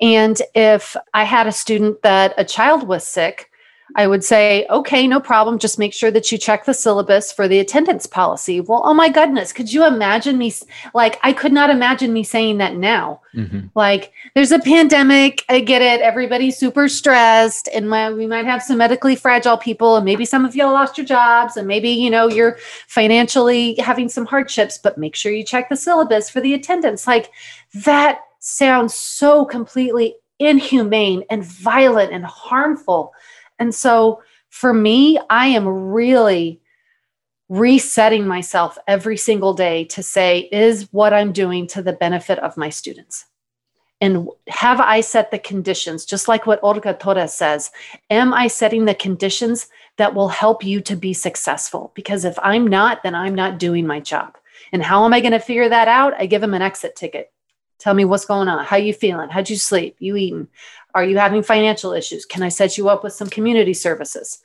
And 0.00 0.40
if 0.54 0.96
I 1.14 1.24
had 1.24 1.46
a 1.46 1.52
student 1.52 2.02
that 2.02 2.34
a 2.36 2.44
child 2.44 2.88
was 2.88 3.06
sick, 3.06 3.50
I 3.96 4.06
would 4.06 4.22
say, 4.22 4.66
okay, 4.68 5.06
no 5.06 5.18
problem. 5.18 5.58
Just 5.58 5.78
make 5.78 5.94
sure 5.94 6.10
that 6.10 6.30
you 6.30 6.38
check 6.38 6.66
the 6.66 6.74
syllabus 6.74 7.32
for 7.32 7.48
the 7.48 7.58
attendance 7.58 8.06
policy. 8.06 8.60
Well, 8.60 8.82
oh 8.84 8.94
my 8.94 9.08
goodness, 9.08 9.52
could 9.52 9.72
you 9.72 9.86
imagine 9.86 10.36
me? 10.36 10.52
Like, 10.94 11.18
I 11.22 11.32
could 11.32 11.52
not 11.52 11.70
imagine 11.70 12.12
me 12.12 12.22
saying 12.22 12.58
that 12.58 12.76
now. 12.76 13.22
Mm-hmm. 13.34 13.68
Like, 13.74 14.12
there's 14.34 14.52
a 14.52 14.58
pandemic. 14.58 15.44
I 15.48 15.60
get 15.60 15.80
it. 15.80 16.00
Everybody's 16.00 16.58
super 16.58 16.88
stressed, 16.88 17.68
and 17.72 17.88
my, 17.88 18.12
we 18.12 18.26
might 18.26 18.44
have 18.44 18.62
some 18.62 18.78
medically 18.78 19.16
fragile 19.16 19.56
people, 19.56 19.96
and 19.96 20.04
maybe 20.04 20.24
some 20.24 20.44
of 20.44 20.54
you 20.54 20.64
lost 20.64 20.98
your 20.98 21.06
jobs, 21.06 21.56
and 21.56 21.66
maybe, 21.66 21.90
you 21.90 22.10
know, 22.10 22.28
you're 22.28 22.58
financially 22.86 23.74
having 23.76 24.08
some 24.08 24.26
hardships, 24.26 24.78
but 24.78 24.98
make 24.98 25.14
sure 25.14 25.32
you 25.32 25.44
check 25.44 25.68
the 25.68 25.76
syllabus 25.76 26.28
for 26.28 26.40
the 26.40 26.54
attendance. 26.54 27.06
Like, 27.06 27.30
that 27.84 28.20
sounds 28.40 28.94
so 28.94 29.44
completely 29.44 30.14
inhumane 30.38 31.24
and 31.30 31.44
violent 31.44 32.12
and 32.12 32.24
harmful 32.24 33.12
and 33.58 33.74
so 33.74 34.22
for 34.50 34.72
me, 34.72 35.18
I 35.30 35.48
am 35.48 35.68
really 35.68 36.60
resetting 37.48 38.26
myself 38.26 38.76
every 38.86 39.16
single 39.16 39.54
day 39.54 39.84
to 39.84 40.02
say, 40.02 40.48
is 40.52 40.92
what 40.92 41.12
I'm 41.12 41.32
doing 41.32 41.66
to 41.68 41.82
the 41.82 41.92
benefit 41.92 42.38
of 42.40 42.56
my 42.56 42.68
students? 42.68 43.26
And 44.00 44.28
have 44.48 44.80
I 44.80 45.00
set 45.00 45.30
the 45.30 45.38
conditions, 45.38 46.04
just 46.04 46.28
like 46.28 46.46
what 46.46 46.60
Olga 46.62 46.94
Torres 46.94 47.34
says? 47.34 47.70
Am 48.10 48.32
I 48.32 48.46
setting 48.46 48.84
the 48.84 48.94
conditions 48.94 49.68
that 49.96 50.14
will 50.14 50.28
help 50.28 50.64
you 50.64 50.80
to 50.82 50.94
be 50.94 51.12
successful? 51.12 51.90
Because 51.94 52.24
if 52.24 52.38
I'm 52.40 52.66
not, 52.66 53.02
then 53.02 53.14
I'm 53.14 53.34
not 53.34 53.58
doing 53.58 53.86
my 53.86 53.98
job. 53.98 54.36
And 54.72 54.82
how 54.82 55.04
am 55.04 55.12
I 55.12 55.20
going 55.20 55.32
to 55.32 55.40
figure 55.40 55.68
that 55.68 55.88
out? 55.88 56.14
I 56.18 56.26
give 56.26 56.40
them 56.40 56.54
an 56.54 56.62
exit 56.62 56.94
ticket. 56.94 57.32
Tell 57.78 57.94
me 57.94 58.04
what's 58.04 58.24
going 58.24 58.48
on. 58.48 58.64
How 58.64 58.76
you 58.76 58.92
feeling? 58.92 59.28
How'd 59.28 59.50
you 59.50 59.56
sleep? 59.56 59.96
You 59.98 60.16
eating? 60.16 60.48
Are 60.94 61.04
you 61.04 61.18
having 61.18 61.42
financial 61.42 61.92
issues? 61.92 62.24
Can 62.24 62.42
I 62.42 62.48
set 62.48 62.76
you 62.76 62.88
up 62.88 63.04
with 63.04 63.12
some 63.12 63.28
community 63.28 63.74
services? 63.74 64.42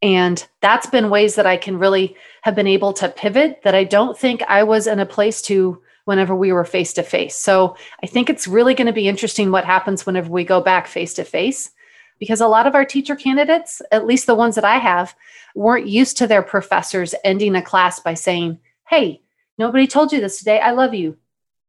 And 0.00 0.46
that's 0.60 0.86
been 0.86 1.10
ways 1.10 1.34
that 1.34 1.46
I 1.46 1.56
can 1.56 1.78
really 1.78 2.16
have 2.42 2.54
been 2.54 2.68
able 2.68 2.92
to 2.94 3.08
pivot 3.08 3.60
that 3.64 3.74
I 3.74 3.84
don't 3.84 4.16
think 4.16 4.42
I 4.42 4.62
was 4.62 4.86
in 4.86 5.00
a 5.00 5.06
place 5.06 5.42
to 5.42 5.82
whenever 6.04 6.34
we 6.34 6.52
were 6.52 6.64
face 6.64 6.92
to 6.94 7.02
face. 7.02 7.34
So 7.34 7.76
I 8.02 8.06
think 8.06 8.30
it's 8.30 8.46
really 8.46 8.74
going 8.74 8.86
to 8.86 8.92
be 8.92 9.08
interesting 9.08 9.50
what 9.50 9.64
happens 9.64 10.06
whenever 10.06 10.30
we 10.30 10.44
go 10.44 10.60
back 10.60 10.86
face 10.86 11.14
to 11.14 11.24
face 11.24 11.70
because 12.18 12.40
a 12.40 12.48
lot 12.48 12.66
of 12.66 12.74
our 12.74 12.84
teacher 12.84 13.16
candidates, 13.16 13.82
at 13.92 14.06
least 14.06 14.26
the 14.26 14.34
ones 14.34 14.54
that 14.54 14.64
I 14.64 14.78
have, 14.78 15.14
weren't 15.54 15.88
used 15.88 16.16
to 16.18 16.26
their 16.26 16.42
professors 16.42 17.14
ending 17.24 17.54
a 17.54 17.62
class 17.62 18.00
by 18.00 18.14
saying, 18.14 18.58
Hey, 18.88 19.20
nobody 19.58 19.86
told 19.86 20.12
you 20.12 20.20
this 20.20 20.38
today. 20.38 20.60
I 20.60 20.70
love 20.70 20.94
you. 20.94 21.16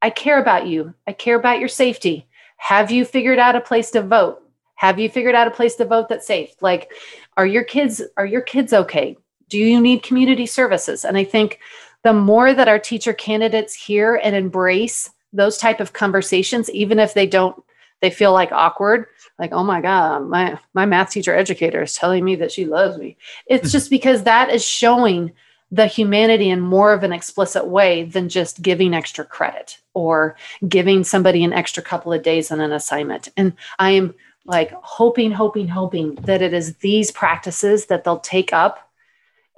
I 0.01 0.09
care 0.09 0.39
about 0.39 0.67
you. 0.67 0.93
I 1.07 1.13
care 1.13 1.38
about 1.38 1.59
your 1.59 1.67
safety. 1.67 2.27
Have 2.57 2.91
you 2.91 3.05
figured 3.05 3.39
out 3.39 3.55
a 3.55 3.62
place 3.62 3.91
to 3.91 4.01
vote? 4.01 4.41
Have 4.75 4.99
you 4.99 5.09
figured 5.09 5.35
out 5.35 5.47
a 5.47 5.51
place 5.51 5.75
to 5.75 5.85
vote 5.85 6.07
that's 6.09 6.27
safe? 6.27 6.51
Like, 6.62 6.91
are 7.38 7.45
your 7.45 7.63
kids 7.63 8.01
are 8.17 8.25
your 8.25 8.41
kids 8.41 8.73
okay? 8.73 9.17
Do 9.49 9.57
you 9.57 9.81
need 9.81 10.03
community 10.03 10.45
services? 10.45 11.03
And 11.03 11.17
I 11.17 11.23
think 11.23 11.59
the 12.03 12.13
more 12.13 12.53
that 12.53 12.67
our 12.67 12.79
teacher 12.79 13.13
candidates 13.13 13.73
hear 13.73 14.15
and 14.23 14.35
embrace 14.35 15.09
those 15.33 15.57
type 15.57 15.79
of 15.79 15.93
conversations, 15.93 16.69
even 16.71 16.99
if 16.99 17.13
they 17.13 17.27
don't, 17.27 17.62
they 18.01 18.09
feel 18.09 18.31
like 18.31 18.51
awkward, 18.51 19.07
like, 19.38 19.51
oh 19.51 19.63
my 19.63 19.81
God, 19.81 20.27
my, 20.27 20.57
my 20.73 20.85
math 20.85 21.12
teacher 21.12 21.35
educator 21.35 21.83
is 21.83 21.95
telling 21.95 22.23
me 22.23 22.35
that 22.35 22.51
she 22.51 22.65
loves 22.65 22.97
me. 22.97 23.17
It's 23.47 23.71
just 23.73 23.89
because 23.89 24.23
that 24.23 24.49
is 24.49 24.63
showing 24.63 25.31
the 25.71 25.86
humanity 25.86 26.49
in 26.49 26.60
more 26.60 26.93
of 26.93 27.03
an 27.03 27.13
explicit 27.13 27.67
way 27.67 28.03
than 28.03 28.29
just 28.29 28.62
giving 28.62 28.93
extra 28.93 29.23
credit 29.23 29.77
or 29.93 30.36
giving 30.67 31.03
somebody 31.03 31.43
an 31.43 31.53
extra 31.53 31.84
couple 31.84 32.12
of 32.12 32.23
days 32.23 32.51
on 32.51 32.60
an 32.60 32.71
assignment. 32.71 33.29
And 33.38 33.53
I 33.77 33.91
am 33.91 34.15
like 34.45 34.71
hoping, 34.71 35.32
hoping, 35.32 35.67
hoping 35.67 36.15
that 36.15 36.41
it 36.41 36.53
is 36.53 36.77
these 36.77 37.12
practices 37.12 37.86
that 37.88 38.03
they'll 38.03 38.19
take 38.19 38.51
up 38.51 38.91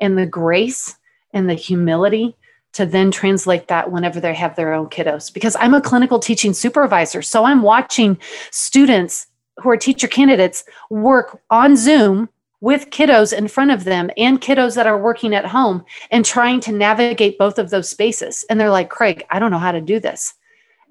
and 0.02 0.18
the 0.18 0.26
grace 0.26 0.96
and 1.32 1.50
the 1.50 1.54
humility 1.54 2.36
to 2.74 2.86
then 2.86 3.12
translate 3.12 3.68
that 3.68 3.92
whenever 3.92 4.20
they 4.20 4.34
have 4.34 4.56
their 4.56 4.74
own 4.74 4.88
kiddos. 4.88 5.34
Because 5.34 5.56
I'm 5.60 5.74
a 5.74 5.82
clinical 5.82 6.20
teaching 6.20 6.54
supervisor. 6.54 7.22
So 7.22 7.46
I'm 7.46 7.62
watching 7.62 8.18
students 8.50 9.28
who 9.58 9.70
are 9.70 9.78
teacher 9.78 10.08
candidates 10.08 10.64
work 10.90 11.42
on 11.50 11.76
Zoom 11.78 12.30
with 12.62 12.90
kiddos 12.92 13.38
in 13.38 13.48
front 13.48 13.72
of 13.72 13.84
them 13.84 14.10
and 14.18 14.40
kiddos 14.40 14.76
that 14.76 14.88
are 14.88 15.02
working 15.02 15.36
at 15.36 15.46
home 15.46 15.84
and 16.12 16.24
trying 16.24 16.60
to 16.62 16.72
navigate 16.72 17.38
both 17.38 17.60
of 17.60 17.70
those 17.70 17.90
spaces. 17.90 18.46
And 18.50 18.60
they're 18.60 18.70
like, 18.70 18.90
Craig, 18.90 19.26
I 19.30 19.40
don't 19.40 19.52
know 19.52 19.58
how 19.58 19.72
to 19.72 19.82
do 19.82 20.00
this. 20.00 20.36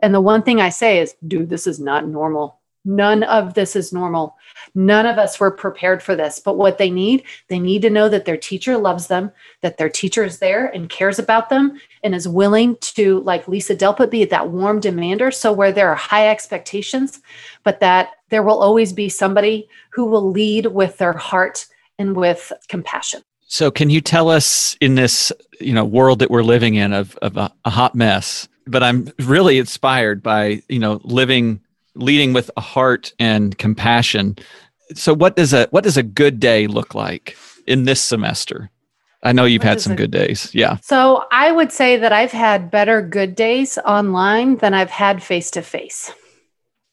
And 0.00 0.14
the 0.14 0.20
one 0.20 0.42
thing 0.42 0.60
I 0.60 0.68
say 0.68 0.98
is, 0.98 1.14
dude, 1.26 1.48
this 1.48 1.66
is 1.66 1.80
not 1.80 2.06
normal. 2.06 2.59
None 2.84 3.22
of 3.24 3.54
this 3.54 3.76
is 3.76 3.92
normal. 3.92 4.36
None 4.74 5.04
of 5.04 5.18
us 5.18 5.38
were 5.38 5.50
prepared 5.50 6.02
for 6.02 6.16
this. 6.16 6.40
But 6.40 6.56
what 6.56 6.78
they 6.78 6.90
need, 6.90 7.24
they 7.48 7.58
need 7.58 7.82
to 7.82 7.90
know 7.90 8.08
that 8.08 8.24
their 8.24 8.38
teacher 8.38 8.78
loves 8.78 9.08
them, 9.08 9.30
that 9.60 9.76
their 9.76 9.90
teacher 9.90 10.24
is 10.24 10.38
there 10.38 10.66
and 10.66 10.88
cares 10.88 11.18
about 11.18 11.50
them 11.50 11.78
and 12.02 12.14
is 12.14 12.26
willing 12.26 12.76
to, 12.80 13.20
like 13.20 13.48
Lisa 13.48 13.76
Delpit, 13.76 14.10
be 14.10 14.24
that 14.24 14.48
warm 14.50 14.80
demander. 14.80 15.30
So, 15.30 15.52
where 15.52 15.72
there 15.72 15.90
are 15.90 15.94
high 15.94 16.28
expectations, 16.28 17.20
but 17.64 17.80
that 17.80 18.12
there 18.30 18.42
will 18.42 18.62
always 18.62 18.92
be 18.92 19.08
somebody 19.08 19.68
who 19.90 20.06
will 20.06 20.30
lead 20.30 20.66
with 20.66 20.96
their 20.98 21.12
heart 21.12 21.66
and 21.98 22.16
with 22.16 22.50
compassion. 22.68 23.22
So, 23.46 23.70
can 23.70 23.90
you 23.90 24.00
tell 24.00 24.30
us 24.30 24.76
in 24.80 24.94
this, 24.94 25.32
you 25.60 25.74
know, 25.74 25.84
world 25.84 26.20
that 26.20 26.30
we're 26.30 26.44
living 26.44 26.76
in 26.76 26.94
of, 26.94 27.16
of 27.16 27.36
a, 27.36 27.52
a 27.66 27.70
hot 27.70 27.94
mess? 27.94 28.48
But 28.66 28.82
I'm 28.82 29.12
really 29.18 29.58
inspired 29.58 30.22
by, 30.22 30.62
you 30.68 30.78
know, 30.78 31.00
living 31.02 31.60
leading 31.94 32.32
with 32.32 32.50
a 32.56 32.60
heart 32.60 33.12
and 33.18 33.56
compassion. 33.58 34.36
So 34.94 35.14
what 35.14 35.36
does 35.36 35.52
a 35.52 35.66
what 35.70 35.84
does 35.84 35.96
a 35.96 36.02
good 36.02 36.40
day 36.40 36.66
look 36.66 36.94
like 36.94 37.36
in 37.66 37.84
this 37.84 38.00
semester? 38.00 38.70
I 39.22 39.32
know 39.32 39.44
you've 39.44 39.62
what 39.62 39.68
had 39.68 39.80
some 39.80 39.96
good 39.96 40.10
days. 40.10 40.50
Yeah. 40.54 40.78
So 40.82 41.24
I 41.30 41.52
would 41.52 41.72
say 41.72 41.98
that 41.98 42.12
I've 42.12 42.32
had 42.32 42.70
better 42.70 43.02
good 43.02 43.34
days 43.34 43.78
online 43.78 44.56
than 44.56 44.72
I've 44.72 44.90
had 44.90 45.22
face 45.22 45.50
to 45.52 45.62
face. 45.62 46.12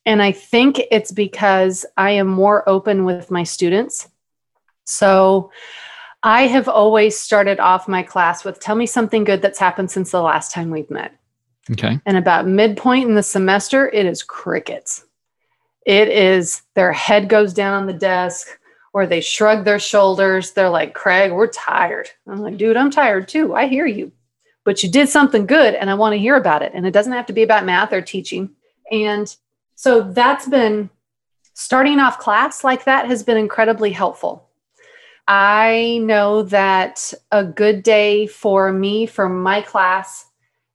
And 0.05 0.21
I 0.21 0.31
think 0.31 0.81
it's 0.91 1.11
because 1.11 1.85
I 1.95 2.11
am 2.11 2.27
more 2.27 2.67
open 2.67 3.05
with 3.05 3.31
my 3.31 3.43
students. 3.43 4.09
So 4.85 5.51
I 6.23 6.47
have 6.47 6.67
always 6.67 7.17
started 7.17 7.59
off 7.59 7.87
my 7.87 8.03
class 8.03 8.43
with 8.43 8.59
tell 8.59 8.75
me 8.75 8.85
something 8.85 9.23
good 9.23 9.41
that's 9.41 9.59
happened 9.59 9.91
since 9.91 10.11
the 10.11 10.21
last 10.21 10.51
time 10.51 10.69
we've 10.69 10.89
met. 10.89 11.16
Okay. 11.71 11.99
And 12.05 12.17
about 12.17 12.47
midpoint 12.47 13.09
in 13.09 13.15
the 13.15 13.23
semester, 13.23 13.89
it 13.89 14.05
is 14.05 14.23
crickets. 14.23 15.05
It 15.85 16.09
is 16.09 16.63
their 16.75 16.91
head 16.91 17.29
goes 17.29 17.53
down 17.53 17.73
on 17.73 17.87
the 17.87 17.93
desk 17.93 18.47
or 18.93 19.05
they 19.05 19.21
shrug 19.21 19.63
their 19.63 19.79
shoulders. 19.79 20.51
They're 20.51 20.69
like, 20.69 20.93
Craig, 20.93 21.31
we're 21.31 21.47
tired. 21.47 22.09
I'm 22.27 22.39
like, 22.39 22.57
dude, 22.57 22.77
I'm 22.77 22.91
tired 22.91 23.27
too. 23.27 23.55
I 23.55 23.67
hear 23.67 23.85
you. 23.85 24.11
But 24.63 24.83
you 24.83 24.91
did 24.91 25.07
something 25.07 25.45
good 25.45 25.75
and 25.75 25.89
I 25.89 25.93
want 25.93 26.13
to 26.13 26.19
hear 26.19 26.35
about 26.35 26.61
it. 26.61 26.71
And 26.73 26.85
it 26.85 26.91
doesn't 26.91 27.13
have 27.13 27.25
to 27.27 27.33
be 27.33 27.43
about 27.43 27.65
math 27.65 27.93
or 27.93 28.01
teaching. 28.01 28.49
And 28.91 29.33
so 29.75 30.01
that's 30.01 30.47
been 30.47 30.89
starting 31.53 31.99
off 31.99 32.19
class 32.19 32.63
like 32.63 32.83
that 32.85 33.07
has 33.07 33.23
been 33.23 33.37
incredibly 33.37 33.91
helpful. 33.91 34.47
I 35.27 35.99
know 36.03 36.43
that 36.43 37.13
a 37.31 37.43
good 37.43 37.83
day 37.83 38.27
for 38.27 38.71
me, 38.71 39.05
for 39.05 39.27
my 39.27 39.61
class, 39.61 40.26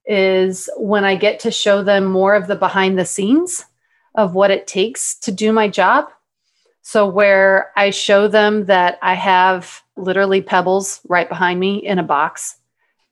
is 0.06 0.68
when 0.76 1.04
I 1.04 1.16
get 1.16 1.40
to 1.40 1.50
show 1.50 1.82
them 1.82 2.04
more 2.04 2.34
of 2.34 2.46
the 2.46 2.56
behind 2.56 2.98
the 2.98 3.04
scenes 3.04 3.64
of 4.14 4.34
what 4.34 4.50
it 4.50 4.66
takes 4.66 5.14
to 5.20 5.32
do 5.32 5.52
my 5.52 5.68
job. 5.68 6.06
So, 6.82 7.06
where 7.06 7.70
I 7.76 7.90
show 7.90 8.26
them 8.26 8.66
that 8.66 8.98
I 9.02 9.14
have 9.14 9.82
literally 9.96 10.42
pebbles 10.42 11.00
right 11.08 11.28
behind 11.28 11.60
me 11.60 11.76
in 11.76 11.98
a 11.98 12.02
box, 12.02 12.56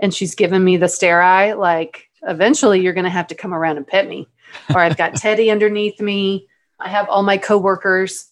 and 0.01 0.13
she's 0.13 0.35
giving 0.35 0.65
me 0.65 0.77
the 0.77 0.89
stare 0.89 1.23
eye, 1.23 1.53
like, 1.53 2.09
eventually 2.23 2.81
you're 2.81 2.93
going 2.93 3.05
to 3.05 3.11
have 3.11 3.29
to 3.29 3.35
come 3.35 3.55
around 3.55 3.77
and 3.77 3.87
pet 3.87 4.09
me. 4.09 4.27
Or 4.75 4.81
I've 4.81 4.97
got 4.97 5.15
Teddy 5.17 5.51
underneath 5.51 6.01
me. 6.01 6.49
I 6.81 6.89
have 6.89 7.09
all 7.09 7.23
my 7.23 7.39
coworkers. 7.39 8.27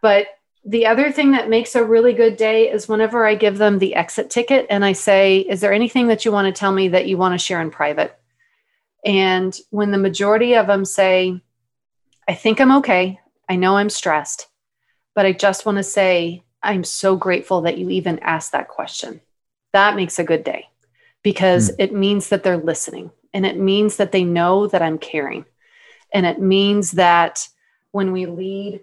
But 0.00 0.28
the 0.64 0.86
other 0.86 1.10
thing 1.12 1.32
that 1.32 1.48
makes 1.48 1.74
a 1.74 1.84
really 1.84 2.12
good 2.12 2.36
day 2.36 2.70
is 2.70 2.88
whenever 2.88 3.26
I 3.26 3.34
give 3.34 3.58
them 3.58 3.78
the 3.78 3.94
exit 3.94 4.30
ticket 4.30 4.66
and 4.70 4.84
I 4.84 4.92
say, 4.92 5.38
Is 5.38 5.60
there 5.60 5.72
anything 5.72 6.08
that 6.08 6.24
you 6.24 6.32
want 6.32 6.46
to 6.46 6.58
tell 6.58 6.72
me 6.72 6.88
that 6.88 7.06
you 7.06 7.16
want 7.16 7.34
to 7.34 7.44
share 7.44 7.60
in 7.60 7.70
private? 7.70 8.18
And 9.04 9.56
when 9.70 9.90
the 9.90 9.98
majority 9.98 10.54
of 10.54 10.66
them 10.66 10.84
say, 10.84 11.40
I 12.28 12.34
think 12.34 12.60
I'm 12.60 12.72
okay, 12.78 13.20
I 13.48 13.56
know 13.56 13.76
I'm 13.76 13.88
stressed, 13.88 14.48
but 15.14 15.24
I 15.24 15.32
just 15.32 15.64
want 15.64 15.78
to 15.78 15.84
say, 15.84 16.44
I'm 16.62 16.84
so 16.84 17.16
grateful 17.16 17.62
that 17.62 17.78
you 17.78 17.88
even 17.90 18.18
asked 18.18 18.52
that 18.52 18.68
question. 18.68 19.20
That 19.72 19.96
makes 19.96 20.18
a 20.18 20.24
good 20.24 20.44
day 20.44 20.68
because 21.22 21.70
mm. 21.70 21.76
it 21.78 21.94
means 21.94 22.28
that 22.28 22.42
they're 22.42 22.58
listening 22.58 23.10
and 23.32 23.46
it 23.46 23.58
means 23.58 23.96
that 23.96 24.12
they 24.12 24.24
know 24.24 24.66
that 24.66 24.82
I'm 24.82 24.98
caring. 24.98 25.44
And 26.12 26.26
it 26.26 26.40
means 26.40 26.92
that 26.92 27.48
when 27.92 28.12
we 28.12 28.26
lead 28.26 28.80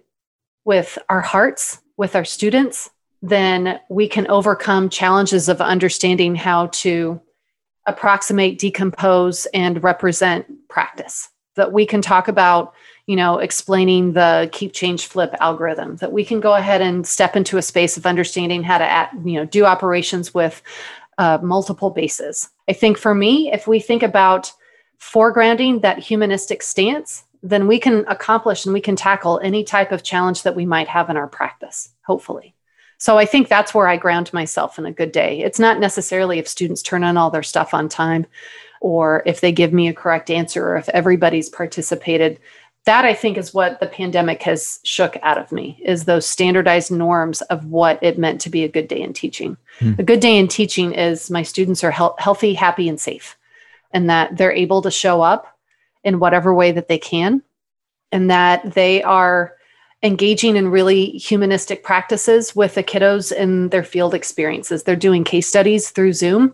with 0.65 0.97
our 1.10 1.21
hearts, 1.21 1.80
with 1.95 2.15
our 2.15 2.25
students, 2.25 2.89
then 3.21 3.80
we 3.89 4.08
can 4.08 4.28
overcome 4.28 4.89
challenges 4.89 5.47
of 5.47 5.62
understanding 5.62 6.36
how 6.36 6.67
to 6.67 7.21
approximate, 7.86 8.60
decompose, 8.60 9.45
and 9.54 9.84
represent 9.84 10.45
practice. 10.67 11.30
That 11.56 11.71
we 11.71 11.86
can 11.86 12.01
talk 12.01 12.28
about, 12.28 12.73
you 13.08 13.15
know, 13.15 13.38
explaining 13.38 14.13
the 14.13 14.49
keep, 14.51 14.73
change, 14.73 15.06
flip 15.06 15.34
algorithm. 15.39 15.95
That 15.97 16.12
we 16.12 16.25
can 16.25 16.41
go 16.41 16.54
ahead 16.54 16.82
and 16.82 17.08
step 17.08 17.36
into 17.36 17.58
a 17.58 17.62
space 17.62 17.95
of 17.95 18.06
understanding 18.06 18.63
how 18.63 18.80
to, 18.80 19.10
you 19.23 19.39
know, 19.39 19.45
do 19.45 19.63
operations 19.63 20.34
with 20.34 20.62
uh, 21.17 21.38
multiple 21.41 21.91
bases. 21.91 22.49
I 22.67 22.73
think 22.73 22.97
for 22.97 23.15
me, 23.15 23.51
if 23.54 23.67
we 23.67 23.80
think 23.80 24.04
about 24.04 24.51
foregrounding 24.99 25.82
that 25.82 25.99
humanistic 25.99 26.62
stance, 26.62 27.23
then 27.49 27.67
we 27.67 27.79
can 27.79 28.05
accomplish 28.08 28.65
and 28.65 28.73
we 28.73 28.81
can 28.81 28.95
tackle 28.95 29.39
any 29.43 29.63
type 29.63 29.91
of 29.91 30.03
challenge 30.03 30.43
that 30.43 30.55
we 30.55 30.65
might 30.65 30.88
have 30.88 31.10
in 31.10 31.17
our 31.17 31.27
practice, 31.27 31.89
hopefully. 32.05 32.55
So 32.97 33.17
I 33.17 33.25
think 33.25 33.47
that's 33.47 33.73
where 33.73 33.88
I 33.88 33.97
ground 33.97 34.34
myself 34.34 34.79
in 34.79 34.86
a 34.86 34.91
good 34.91 35.12
day. 35.12 35.41
It's 35.41 35.60
not 35.60 35.79
necessarily 35.79 36.39
if 36.39 36.47
students 36.47 36.81
turn 36.81 37.03
on 37.03 37.17
all 37.17 37.29
their 37.29 37.43
stuff 37.43 37.73
on 37.73 37.88
time 37.88 38.25
or 38.81 39.21
if 39.25 39.41
they 39.41 39.51
give 39.51 39.73
me 39.73 39.88
a 39.88 39.93
correct 39.93 40.31
answer 40.31 40.69
or 40.69 40.77
if 40.77 40.89
everybody's 40.89 41.49
participated. 41.49 42.39
That 42.86 43.05
I 43.05 43.13
think 43.13 43.38
is 43.38 43.53
what 43.53 43.79
the 43.79 43.88
pandemic 43.88 44.41
has 44.43 44.79
shook 44.84 45.17
out 45.21 45.38
of 45.38 45.51
me 45.51 45.79
is 45.84 46.05
those 46.05 46.25
standardized 46.25 46.91
norms 46.91 47.41
of 47.43 47.65
what 47.65 48.01
it 48.01 48.17
meant 48.17 48.41
to 48.41 48.49
be 48.49 48.63
a 48.63 48.69
good 48.69 48.88
day 48.88 49.01
in 49.01 49.13
teaching. 49.13 49.58
Hmm. 49.79 49.93
A 49.99 50.03
good 50.03 50.19
day 50.19 50.38
in 50.38 50.47
teaching 50.47 50.93
is 50.93 51.29
my 51.29 51.43
students 51.43 51.84
are 51.84 51.91
he- 51.91 52.17
healthy, 52.17 52.53
happy, 52.53 52.88
and 52.88 52.99
safe, 52.99 53.38
and 53.91 54.10
that 54.10 54.38
they're 54.38 54.51
able 54.51 54.81
to 54.84 54.91
show 54.91 55.21
up 55.21 55.54
in 56.05 56.19
whatever 56.19 56.53
way 56.53 56.71
that 56.71 56.87
they 56.87 56.97
can, 56.97 57.41
and 58.13 58.31
that 58.31 58.73
they 58.73 59.03
are 59.03 59.55
engaging 60.03 60.55
in 60.55 60.69
really 60.69 61.07
humanistic 61.11 61.83
practices 61.83 62.55
with 62.55 62.75
the 62.75 62.83
kiddos 62.83 63.33
in 63.33 63.69
their 63.69 63.83
field 63.83 64.13
experiences. 64.13 64.83
They're 64.83 64.95
doing 64.95 65.23
case 65.23 65.47
studies 65.47 65.89
through 65.89 66.13
Zoom 66.13 66.53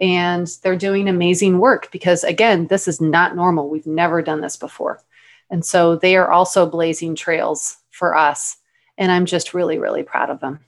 and 0.00 0.48
they're 0.62 0.76
doing 0.76 1.08
amazing 1.08 1.58
work 1.58 1.90
because, 1.92 2.24
again, 2.24 2.66
this 2.66 2.88
is 2.88 3.00
not 3.00 3.36
normal. 3.36 3.70
We've 3.70 3.86
never 3.86 4.20
done 4.20 4.40
this 4.40 4.56
before. 4.56 5.00
And 5.48 5.64
so 5.64 5.94
they 5.94 6.16
are 6.16 6.30
also 6.30 6.66
blazing 6.66 7.14
trails 7.14 7.76
for 7.90 8.16
us. 8.16 8.56
And 8.98 9.12
I'm 9.12 9.26
just 9.26 9.54
really, 9.54 9.78
really 9.78 10.02
proud 10.02 10.28
of 10.28 10.40
them. 10.40 10.58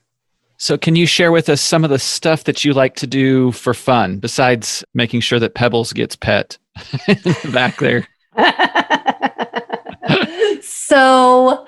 So, 0.57 0.77
can 0.77 0.95
you 0.95 1.05
share 1.05 1.33
with 1.33 1.49
us 1.49 1.59
some 1.59 1.83
of 1.83 1.89
the 1.89 1.99
stuff 1.99 2.45
that 2.45 2.63
you 2.63 2.71
like 2.71 2.95
to 2.95 3.07
do 3.07 3.51
for 3.51 3.73
fun 3.73 4.19
besides 4.19 4.85
making 4.93 5.19
sure 5.19 5.39
that 5.39 5.53
Pebbles 5.53 5.91
gets 5.91 6.15
pet 6.15 6.57
back 7.53 7.77
there? 7.77 8.07
so, 10.61 11.65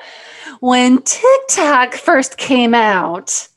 when 0.59 1.01
TikTok 1.01 1.93
first 1.93 2.37
came 2.37 2.73
out, 2.73 3.47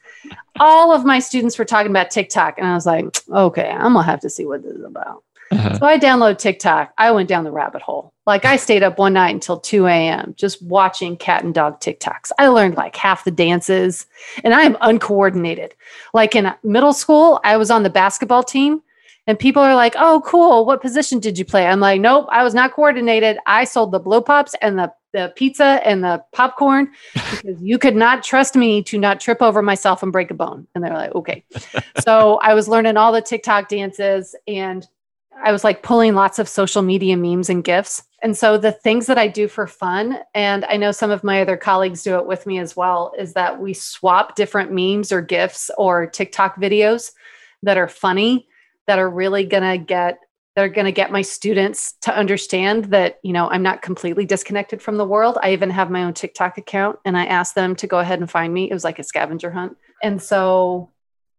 all 0.58 0.92
of 0.92 1.04
my 1.04 1.18
students 1.18 1.58
were 1.58 1.64
talking 1.64 1.90
about 1.90 2.10
TikTok, 2.10 2.58
and 2.58 2.66
I 2.66 2.74
was 2.74 2.86
like, 2.86 3.16
okay, 3.30 3.70
I'm 3.70 3.94
gonna 3.94 4.02
have 4.02 4.20
to 4.20 4.30
see 4.30 4.44
what 4.44 4.62
this 4.62 4.72
is 4.72 4.84
about. 4.84 5.24
Uh-huh. 5.50 5.78
So 5.78 5.86
I 5.86 5.98
download 5.98 6.38
TikTok. 6.38 6.92
I 6.96 7.10
went 7.10 7.28
down 7.28 7.42
the 7.42 7.50
rabbit 7.50 7.82
hole. 7.82 8.12
Like 8.24 8.44
I 8.44 8.56
stayed 8.56 8.84
up 8.84 8.98
one 8.98 9.14
night 9.14 9.34
until 9.34 9.58
2 9.58 9.86
a.m. 9.86 10.34
just 10.36 10.62
watching 10.62 11.16
cat 11.16 11.42
and 11.42 11.52
dog 11.52 11.80
TikToks. 11.80 12.30
I 12.38 12.48
learned 12.48 12.76
like 12.76 12.94
half 12.94 13.24
the 13.24 13.32
dances 13.32 14.06
and 14.44 14.54
I 14.54 14.62
am 14.62 14.76
uncoordinated. 14.80 15.74
Like 16.14 16.36
in 16.36 16.52
middle 16.62 16.92
school, 16.92 17.40
I 17.42 17.56
was 17.56 17.70
on 17.70 17.82
the 17.82 17.90
basketball 17.90 18.44
team 18.44 18.82
And 19.26 19.38
people 19.38 19.62
are 19.62 19.74
like, 19.74 19.94
oh, 19.96 20.22
cool. 20.24 20.64
What 20.64 20.82
position 20.82 21.20
did 21.20 21.38
you 21.38 21.44
play? 21.44 21.66
I'm 21.66 21.80
like, 21.80 22.00
nope, 22.00 22.26
I 22.30 22.42
was 22.42 22.54
not 22.54 22.72
coordinated. 22.72 23.38
I 23.46 23.64
sold 23.64 23.92
the 23.92 23.98
blow 23.98 24.20
pops 24.20 24.54
and 24.62 24.78
the, 24.78 24.92
the 25.12 25.32
pizza 25.36 25.80
and 25.84 26.02
the 26.02 26.22
popcorn 26.32 26.90
because 27.14 27.60
you 27.62 27.78
could 27.78 27.96
not 27.96 28.22
trust 28.24 28.56
me 28.56 28.82
to 28.84 28.98
not 28.98 29.20
trip 29.20 29.42
over 29.42 29.62
myself 29.62 30.02
and 30.02 30.12
break 30.12 30.30
a 30.30 30.34
bone. 30.34 30.66
And 30.74 30.82
they're 30.82 30.92
like, 30.92 31.14
okay. 31.14 31.44
so 32.00 32.38
I 32.42 32.54
was 32.54 32.68
learning 32.68 32.96
all 32.96 33.12
the 33.12 33.22
TikTok 33.22 33.68
dances 33.68 34.34
and 34.48 34.86
I 35.42 35.52
was 35.52 35.64
like 35.64 35.82
pulling 35.82 36.14
lots 36.14 36.38
of 36.38 36.48
social 36.48 36.82
media 36.82 37.16
memes 37.16 37.48
and 37.48 37.64
gifs. 37.64 38.02
And 38.22 38.36
so 38.36 38.58
the 38.58 38.72
things 38.72 39.06
that 39.06 39.18
I 39.18 39.28
do 39.28 39.48
for 39.48 39.66
fun, 39.66 40.18
and 40.34 40.64
I 40.66 40.76
know 40.76 40.92
some 40.92 41.10
of 41.10 41.24
my 41.24 41.40
other 41.40 41.56
colleagues 41.56 42.02
do 42.02 42.16
it 42.16 42.26
with 42.26 42.46
me 42.46 42.58
as 42.58 42.76
well, 42.76 43.12
is 43.18 43.32
that 43.32 43.60
we 43.60 43.72
swap 43.72 44.34
different 44.34 44.72
memes 44.72 45.10
or 45.10 45.22
gifs 45.22 45.70
or 45.78 46.06
TikTok 46.06 46.56
videos 46.56 47.12
that 47.62 47.78
are 47.78 47.88
funny, 47.88 48.48
that 48.90 48.98
are 48.98 49.08
really 49.10 49.44
gonna 49.44 49.78
get 49.78 50.18
that 50.56 50.64
are 50.64 50.68
going 50.68 50.84
to 50.84 50.92
get 50.92 51.12
my 51.12 51.22
students 51.22 51.92
to 52.02 52.14
understand 52.14 52.86
that 52.86 53.20
you 53.22 53.32
know 53.32 53.48
i'm 53.50 53.62
not 53.62 53.82
completely 53.82 54.26
disconnected 54.26 54.82
from 54.82 54.96
the 54.96 55.06
world 55.06 55.38
i 55.42 55.52
even 55.52 55.70
have 55.70 55.90
my 55.90 56.02
own 56.02 56.12
tiktok 56.12 56.58
account 56.58 56.98
and 57.04 57.16
i 57.16 57.24
asked 57.24 57.54
them 57.54 57.76
to 57.76 57.86
go 57.86 58.00
ahead 58.00 58.18
and 58.18 58.28
find 58.28 58.52
me 58.52 58.68
it 58.68 58.74
was 58.74 58.84
like 58.84 58.98
a 58.98 59.04
scavenger 59.04 59.50
hunt 59.50 59.76
and 60.02 60.20
so 60.20 60.90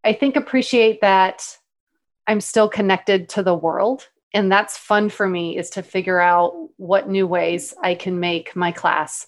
i 0.06 0.14
think 0.14 0.38
appreciate 0.38 1.02
that 1.02 1.58
I'm 2.28 2.42
still 2.42 2.70
connected 2.70 3.30
to 3.30 3.44
the 3.44 3.56
world. 3.56 4.08
And 4.34 4.52
that's 4.52 4.78
fun 4.78 5.10
for 5.10 5.28
me 5.28 5.58
is 5.58 5.72
to 5.72 5.84
figure 5.84 6.20
out 6.20 6.54
what 6.78 7.10
new 7.10 7.28
ways 7.28 7.74
I 7.84 7.96
can 7.96 8.20
make 8.20 8.56
my 8.56 8.72
class 8.72 9.28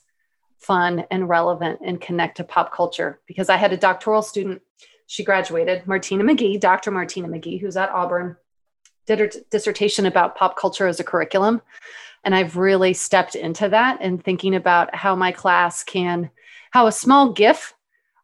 fun 0.57 1.03
and 1.11 1.27
relevant 1.27 1.81
and 1.83 1.99
connect 1.99 2.37
to 2.37 2.45
pop 2.45 2.73
culture. 2.73 3.19
Because 3.27 3.49
I 3.49 3.57
had 3.57 3.73
a 3.73 3.77
doctoral 3.77 4.21
student, 4.21 4.61
she 5.13 5.23
graduated, 5.23 5.85
Martina 5.85 6.23
McGee, 6.23 6.59
Dr. 6.59 6.89
Martina 6.89 7.27
McGee, 7.27 7.61
who's 7.61 7.77
at 7.77 7.91
Auburn, 7.91 8.35
did 9.05 9.19
her 9.19 9.27
t- 9.27 9.41
dissertation 9.51 10.07
about 10.07 10.35
pop 10.35 10.57
culture 10.57 10.87
as 10.87 10.99
a 10.99 11.03
curriculum. 11.03 11.61
And 12.23 12.33
I've 12.33 12.57
really 12.57 12.95
stepped 12.95 13.35
into 13.35 13.69
that 13.69 13.99
and 14.01 14.23
thinking 14.23 14.55
about 14.55 14.95
how 14.95 15.15
my 15.15 15.31
class 15.31 15.83
can, 15.83 16.31
how 16.71 16.87
a 16.87 16.91
small 16.91 17.31
GIF 17.31 17.75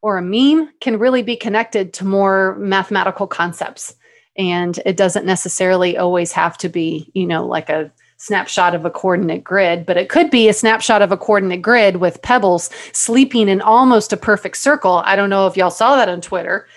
or 0.02 0.18
a 0.18 0.24
meme 0.24 0.72
can 0.82 0.98
really 0.98 1.22
be 1.22 1.36
connected 1.36 1.94
to 1.94 2.06
more 2.06 2.56
mathematical 2.58 3.28
concepts 3.28 3.94
and 4.36 4.80
it 4.84 4.98
doesn't 4.98 5.28
necessarily 5.28 5.96
always 5.98 6.32
have 6.32 6.58
to 6.58 6.70
be 6.70 7.12
you 7.14 7.28
know 7.28 7.46
like 7.46 7.70
a 7.70 7.92
snapshot 8.20 8.76
of 8.76 8.86
a 8.86 8.90
coordinate 8.90 9.44
grid 9.44 9.86
but 9.86 9.98
it 9.98 10.10
could 10.10 10.30
be 10.30 10.48
a 10.48 10.54
snapshot 10.54 11.02
of 11.02 11.12
a 11.12 11.18
coordinate 11.18 11.62
grid 11.62 11.98
with 11.98 12.22
pebbles 12.22 12.70
sleeping 12.94 13.50
in 13.50 13.62
almost 13.62 14.14
a 14.14 14.18
perfect 14.18 14.58
circle. 14.58 15.02
I 15.06 15.16
don't 15.16 15.30
know 15.30 15.48
if 15.48 15.58
y'all 15.58 15.72
saw 15.72 15.96
that 15.96 16.10
on 16.10 16.22
twitter 16.22 16.68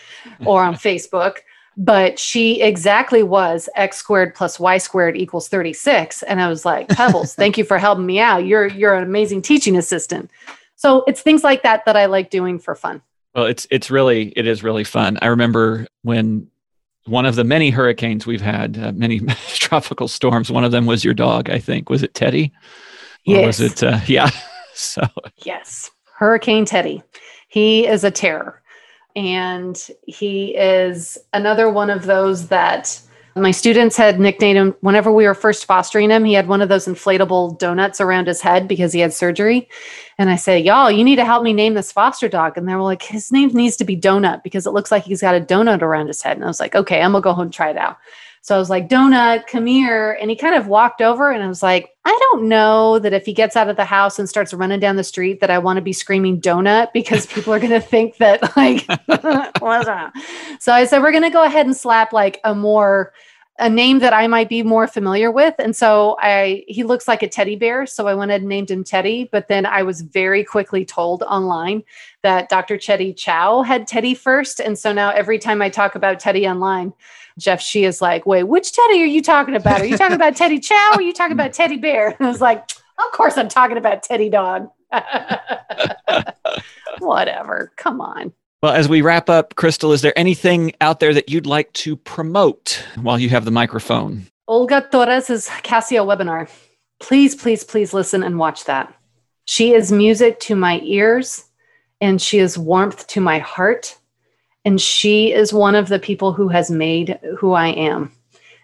or 0.47 0.63
on 0.63 0.75
facebook 0.89 1.39
but 1.77 2.19
she 2.19 2.61
exactly 2.61 3.23
was 3.23 3.69
x 3.77 3.97
squared 3.97 4.35
plus 4.35 4.61
y 4.61 4.79
squared 4.79 5.17
equals 5.17 5.49
36 5.49 6.23
and 6.25 6.41
i 6.41 6.49
was 6.49 6.65
like 6.65 6.89
pebbles 6.89 7.35
thank 7.43 7.59
you 7.59 7.65
for 7.65 7.79
helping 7.79 8.07
me 8.07 8.21
out. 8.21 8.47
You're 8.47 8.69
you're 8.69 8.95
an 8.95 9.03
amazing 9.03 9.43
teaching 9.43 9.77
assistant. 9.77 10.31
So 10.77 11.05
it's 11.07 11.23
things 11.23 11.45
like 11.45 11.63
that 11.63 11.85
that 11.87 11.97
i 11.97 12.07
like 12.07 12.31
doing 12.31 12.59
for 12.59 12.75
fun. 12.75 13.03
Well 13.35 13.47
it's 13.47 13.67
it's 13.71 13.91
really 13.91 14.29
it 14.37 14.47
is 14.47 14.63
really 14.63 14.85
fun. 14.85 15.19
I 15.23 15.27
remember 15.27 15.87
when 16.03 16.49
one 17.07 17.27
of 17.27 17.35
the 17.35 17.45
many 17.45 17.71
hurricanes 17.71 18.27
we've 18.27 18.41
had, 18.41 18.79
uh, 18.79 18.93
many 18.93 19.21
tropical 19.49 20.09
storms. 20.09 20.51
One 20.51 20.65
of 20.65 20.73
them 20.73 20.87
was 20.87 21.05
your 21.05 21.15
dog, 21.15 21.51
I 21.51 21.59
think. 21.59 21.91
Was 21.91 22.03
it 22.03 22.15
Teddy? 22.15 22.53
Or 23.27 23.37
yes. 23.37 23.47
was 23.47 23.61
it? 23.61 23.83
Uh, 23.83 24.01
yeah. 24.07 24.31
so. 24.75 25.03
Yes, 25.45 25.91
Hurricane 26.17 26.65
Teddy. 26.65 27.03
He 27.49 27.87
is 27.87 28.05
a 28.05 28.11
terror, 28.11 28.63
and 29.15 29.79
he 30.07 30.57
is 30.57 31.19
another 31.33 31.69
one 31.71 31.91
of 31.91 32.07
those 32.07 32.49
that 32.49 33.01
my 33.35 33.51
students 33.51 33.97
had 33.97 34.21
nicknamed 34.21 34.59
him 34.59 34.75
whenever 34.81 35.11
we 35.11 35.27
were 35.27 35.35
first 35.35 35.65
fostering 35.65 36.11
him. 36.11 36.25
He 36.25 36.35
had 36.35 36.49
one 36.49 36.61
of 36.61 36.69
those 36.69 36.87
inflatable 36.87 37.59
donuts 37.59 38.01
around 38.01 38.27
his 38.27 38.41
head 38.41 38.69
because 38.69 38.93
he 38.93 39.01
had 39.01 39.13
surgery. 39.13 39.69
And 40.19 40.29
I 40.29 40.37
said, 40.37 40.65
Y'all, 40.65 40.91
you 40.91 41.03
need 41.03 41.17
to 41.17 41.25
help 41.25 41.43
me 41.43 41.53
name 41.53 41.75
this 41.75 41.93
foster 41.93 42.29
dog. 42.29 42.59
And 42.59 42.69
they 42.69 42.75
were 42.75 42.83
like, 42.83 43.03
His 43.03 43.33
name 43.33 43.49
needs 43.49 43.77
to 43.77 43.85
be 43.85 43.97
Donut 43.97 44.43
because 44.43 44.67
it 44.67 44.73
looks 44.73 44.91
like 44.91 45.05
he's 45.05 45.23
got 45.23 45.35
a 45.35 45.41
donut 45.41 45.83
around 45.83 46.09
his 46.09 46.21
head. 46.21 46.37
And 46.37 46.45
I 46.45 46.49
was 46.49 46.61
like, 46.61 46.75
Okay, 46.75 47.01
I'm 47.01 47.13
going 47.13 47.23
to 47.23 47.25
go 47.25 47.33
home 47.33 47.45
and 47.45 47.53
try 47.53 47.71
it 47.71 47.79
out. 47.79 47.99
So 48.43 48.57
I 48.57 48.59
was 48.59 48.69
like, 48.69 48.89
Donut, 48.89 49.47
come 49.47 49.67
here. 49.67 50.19
And 50.21 50.29
he 50.29 50.35
kind 50.35 50.57
of 50.57 50.67
walked 50.67 51.01
over 51.01 51.31
and 51.31 51.45
I 51.45 51.49
was 51.49 51.63
like, 51.63 51.91
I 52.05 52.19
don't 52.21 52.49
know 52.49 52.99
that 52.99 53.13
if 53.13 53.25
he 53.25 53.33
gets 53.33 53.55
out 53.55 53.69
of 53.69 53.77
the 53.77 53.85
house 53.85 54.19
and 54.19 54.29
starts 54.29 54.53
running 54.53 54.81
down 54.81 54.97
the 54.97 55.05
street 55.05 55.41
that 55.41 55.51
I 55.51 55.59
want 55.59 55.77
to 55.77 55.81
be 55.81 55.93
screaming 55.93 56.41
donut 56.41 56.93
because 56.93 57.25
people 57.27 57.55
are 57.55 57.61
going 57.61 57.71
to 57.71 57.81
think 57.81 58.17
that 58.17 58.57
like? 58.57 58.85
So 60.59 60.73
I 60.73 60.85
said, 60.87 61.03
we're 61.03 61.13
going 61.13 61.23
to 61.23 61.31
go 61.31 61.45
ahead 61.45 61.67
and 61.67 61.77
slap 61.77 62.13
like 62.13 62.41
a 62.43 62.53
more, 62.53 63.13
a 63.61 63.71
name 63.71 64.01
that 64.01 64.13
I 64.13 64.27
might 64.27 64.49
be 64.49 64.65
more 64.65 64.89
familiar 64.89 65.31
with. 65.31 65.55
And 65.61 65.77
so 65.77 66.17
I, 66.21 66.65
he 66.67 66.83
looks 66.83 67.07
like 67.07 67.23
a 67.23 67.29
teddy 67.29 67.55
bear. 67.55 67.87
So 67.87 68.09
I 68.09 68.15
went 68.15 68.33
and 68.33 68.47
named 68.47 68.73
him 68.73 68.83
Teddy. 68.83 69.29
But 69.31 69.47
then 69.47 69.67
I 69.67 69.85
was 69.85 70.01
very 70.01 70.43
quickly 70.43 70.85
told 70.85 71.23
online 71.23 71.85
that 72.23 72.49
Dr. 72.49 72.77
Teddy 72.77 73.13
Chao 73.13 73.63
had 73.63 73.87
Teddy 73.87 74.15
first. 74.15 74.61
And 74.61 74.77
so 74.77 74.93
now 74.93 75.11
every 75.11 75.39
time 75.39 75.63
I 75.63 75.69
talk 75.69 75.95
about 75.95 76.19
Teddy 76.19 76.49
online, 76.49 76.93
Jeff 77.39 77.61
She 77.61 77.85
is 77.85 78.01
like, 78.01 78.27
wait, 78.27 78.45
which 78.45 78.73
Teddy 78.73 79.03
are 79.03 79.07
you 79.07 79.23
talking 79.23 79.55
about? 79.55 79.81
Are 79.81 79.87
you 79.87 79.97
talking 79.97 80.17
about 80.17 80.37
Teddy 80.37 80.59
Chao? 80.61 80.91
Or 80.93 80.99
are 80.99 81.03
you 81.03 81.13
talking 81.13 81.33
about 81.33 81.53
Teddy 81.53 81.77
Bear? 81.77 82.09
And 82.09 82.27
I 82.27 82.31
was 82.31 82.41
like, 82.41 82.71
of 82.99 83.13
course 83.13 83.37
I'm 83.37 83.49
talking 83.49 83.77
about 83.77 84.03
Teddy 84.03 84.29
Dog. 84.31 84.69
Whatever. 86.99 87.73
Come 87.77 88.01
on. 88.01 88.33
Well, 88.63 88.73
as 88.73 88.89
we 88.89 89.01
wrap 89.01 89.29
up, 89.29 89.57
Crystal, 89.57 89.93
is 89.93 90.03
there 90.03 90.17
anything 90.17 90.73
out 90.81 91.01
there 91.01 91.13
that 91.15 91.29
you'd 91.29 91.47
like 91.47 91.73
to 91.73 91.97
promote 91.97 92.85
while 93.01 93.19
you 93.19 93.29
have 93.29 93.45
the 93.45 93.51
microphone? 93.51 94.27
Olga 94.47 94.87
Torres' 94.91 95.49
Casio 95.65 96.07
webinar. 96.07 96.49
Please, 97.01 97.35
please, 97.35 97.65
please 97.65 97.93
listen 97.93 98.23
and 98.23 98.39
watch 98.39 98.65
that. 98.67 98.95
She 99.47 99.73
is 99.73 99.91
music 99.91 100.39
to 100.41 100.55
my 100.55 100.79
ears 100.85 101.45
and 102.01 102.23
she 102.23 102.39
is 102.39 102.57
warmth 102.57 103.07
to 103.09 103.21
my 103.21 103.41
heart. 103.41 103.97
And 104.65 104.81
she 104.81 105.33
is 105.33 105.53
one 105.53 105.75
of 105.75 105.89
the 105.89 105.99
people 105.99 106.33
who 106.33 106.49
has 106.49 106.71
made 106.71 107.19
who 107.39 107.53
I 107.53 107.69
am. 107.69 108.13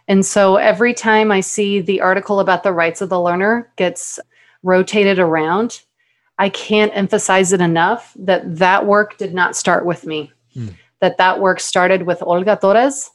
And 0.06 0.24
so 0.24 0.56
every 0.56 0.94
time 0.94 1.30
I 1.30 1.40
see 1.40 1.80
the 1.80 2.00
article 2.00 2.40
about 2.40 2.62
the 2.62 2.72
rights 2.72 3.00
of 3.00 3.08
the 3.08 3.20
learner 3.20 3.70
gets 3.76 4.18
rotated 4.62 5.18
around, 5.18 5.82
I 6.38 6.48
can't 6.48 6.96
emphasize 6.96 7.52
it 7.52 7.60
enough 7.60 8.14
that 8.18 8.56
that 8.56 8.86
work 8.86 9.18
did 9.18 9.34
not 9.34 9.56
start 9.56 9.84
with 9.84 10.06
me. 10.06 10.32
Hmm. 10.54 10.68
That 11.00 11.18
that 11.18 11.40
work 11.40 11.60
started 11.60 12.02
with 12.02 12.22
Olga 12.22 12.58
Torres 12.60 13.10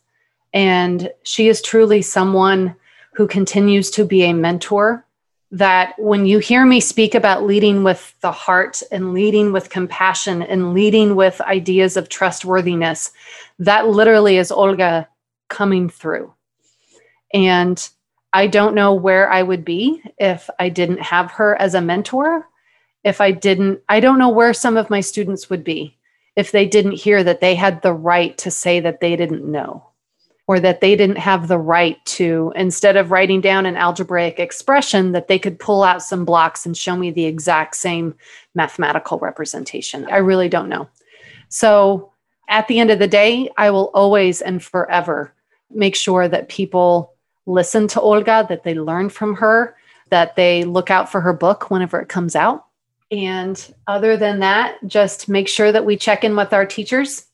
and 0.54 1.12
she 1.24 1.48
is 1.48 1.62
truly 1.62 2.02
someone 2.02 2.76
who 3.14 3.28
continues 3.28 3.90
to 3.92 4.06
be 4.06 4.24
a 4.24 4.34
mentor 4.34 5.06
that 5.54 5.94
when 6.00 6.26
you 6.26 6.40
hear 6.40 6.66
me 6.66 6.80
speak 6.80 7.14
about 7.14 7.44
leading 7.44 7.84
with 7.84 8.16
the 8.22 8.32
heart 8.32 8.82
and 8.92 9.14
leading 9.14 9.52
with 9.52 9.70
compassion 9.70 10.42
and 10.42 10.74
leading 10.74 11.16
with 11.16 11.40
ideas 11.42 11.96
of 11.96 12.10
trustworthiness, 12.10 13.12
that 13.60 13.88
literally 13.88 14.38
is 14.38 14.52
Olga 14.52 15.08
coming 15.50 15.90
through. 15.90 16.34
And 17.36 17.88
I 18.34 18.48
don't 18.48 18.74
know 18.74 18.96
where 18.96 19.32
I 19.32 19.44
would 19.44 19.64
be 19.64 20.02
if 20.18 20.50
I 20.60 20.70
didn't 20.70 21.02
have 21.02 21.30
her 21.34 21.56
as 21.62 21.76
a 21.76 21.82
mentor. 21.82 22.50
If 23.04 23.22
I 23.22 23.30
didn't, 23.30 23.80
I 23.88 24.00
don't 24.00 24.18
know 24.18 24.30
where 24.30 24.56
some 24.56 24.76
of 24.76 24.90
my 24.90 25.02
students 25.02 25.52
would 25.52 25.64
be 25.64 26.00
if 26.36 26.52
they 26.52 26.66
didn't 26.66 26.94
hear 26.94 27.24
that 27.24 27.42
they 27.42 27.54
had 27.54 27.84
the 27.84 27.94
right 27.94 28.36
to 28.40 28.50
say 28.50 28.80
that 28.80 29.02
they 29.02 29.16
didn't 29.16 29.46
know 29.46 29.93
or 30.48 30.60
that 30.60 30.82
they 30.82 30.96
didn't 30.96 31.18
have 31.18 31.48
the 31.48 31.58
right 31.58 32.04
to, 32.06 32.52
instead 32.56 32.98
of 32.98 33.12
writing 33.12 33.40
down 33.40 33.66
an 33.66 33.78
algebraic 33.78 34.40
expression, 34.40 35.14
that 35.14 35.28
they 35.28 35.40
could 35.40 35.58
pull 35.58 35.84
out 35.84 36.04
some 36.04 36.26
blocks 36.26 36.66
and 36.66 36.76
show 36.76 36.98
me 36.98 37.12
the 37.12 37.26
exact 37.26 37.76
same 37.76 38.14
mathematical 38.54 39.20
representation. 39.20 40.06
I 40.12 40.18
really 40.18 40.50
don't 40.50 40.68
know. 40.68 40.90
So 41.48 42.12
at 42.50 42.68
the 42.68 42.80
end 42.80 42.92
of 42.92 43.00
the 43.00 43.08
day, 43.08 43.50
I 43.58 43.72
will 43.72 43.90
always 43.94 44.42
and 44.42 44.62
forever 44.62 45.34
make 45.72 45.96
sure 45.96 46.28
that 46.28 46.50
people 46.50 47.14
listen 47.46 47.88
to 47.90 48.02
Olga, 48.02 48.46
that 48.50 48.64
they 48.64 48.74
learn 48.74 49.10
from 49.10 49.36
her, 49.36 49.76
that 50.10 50.36
they 50.36 50.66
look 50.66 50.92
out 50.92 51.12
for 51.12 51.22
her 51.22 51.34
book 51.34 51.72
whenever 51.72 52.00
it 52.02 52.10
comes 52.10 52.36
out. 52.36 52.66
And 53.12 53.74
other 53.88 54.18
than 54.18 54.40
that, 54.40 54.78
just 54.88 55.30
make 55.30 55.48
sure 55.48 55.72
that 55.72 55.86
we 55.86 55.96
check 55.96 56.24
in 56.24 56.36
with 56.36 56.52
our 56.52 56.66
teachers, 56.66 57.28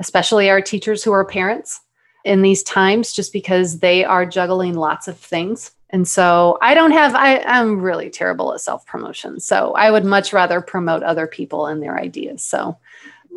especially 0.00 0.48
our 0.48 0.62
teachers 0.62 1.04
who 1.04 1.12
are 1.12 1.24
parents 1.24 1.80
in 2.26 2.42
these 2.42 2.62
times 2.64 3.12
just 3.12 3.32
because 3.32 3.78
they 3.78 4.04
are 4.04 4.26
juggling 4.26 4.74
lots 4.74 5.06
of 5.06 5.16
things. 5.16 5.70
And 5.90 6.06
so 6.06 6.58
I 6.60 6.74
don't 6.74 6.90
have, 6.90 7.14
I, 7.14 7.38
I'm 7.38 7.80
really 7.80 8.10
terrible 8.10 8.52
at 8.52 8.60
self 8.60 8.84
promotion. 8.84 9.38
So 9.38 9.72
I 9.74 9.90
would 9.90 10.04
much 10.04 10.32
rather 10.32 10.60
promote 10.60 11.04
other 11.04 11.28
people 11.28 11.66
and 11.66 11.80
their 11.80 11.96
ideas. 11.96 12.42
So 12.42 12.76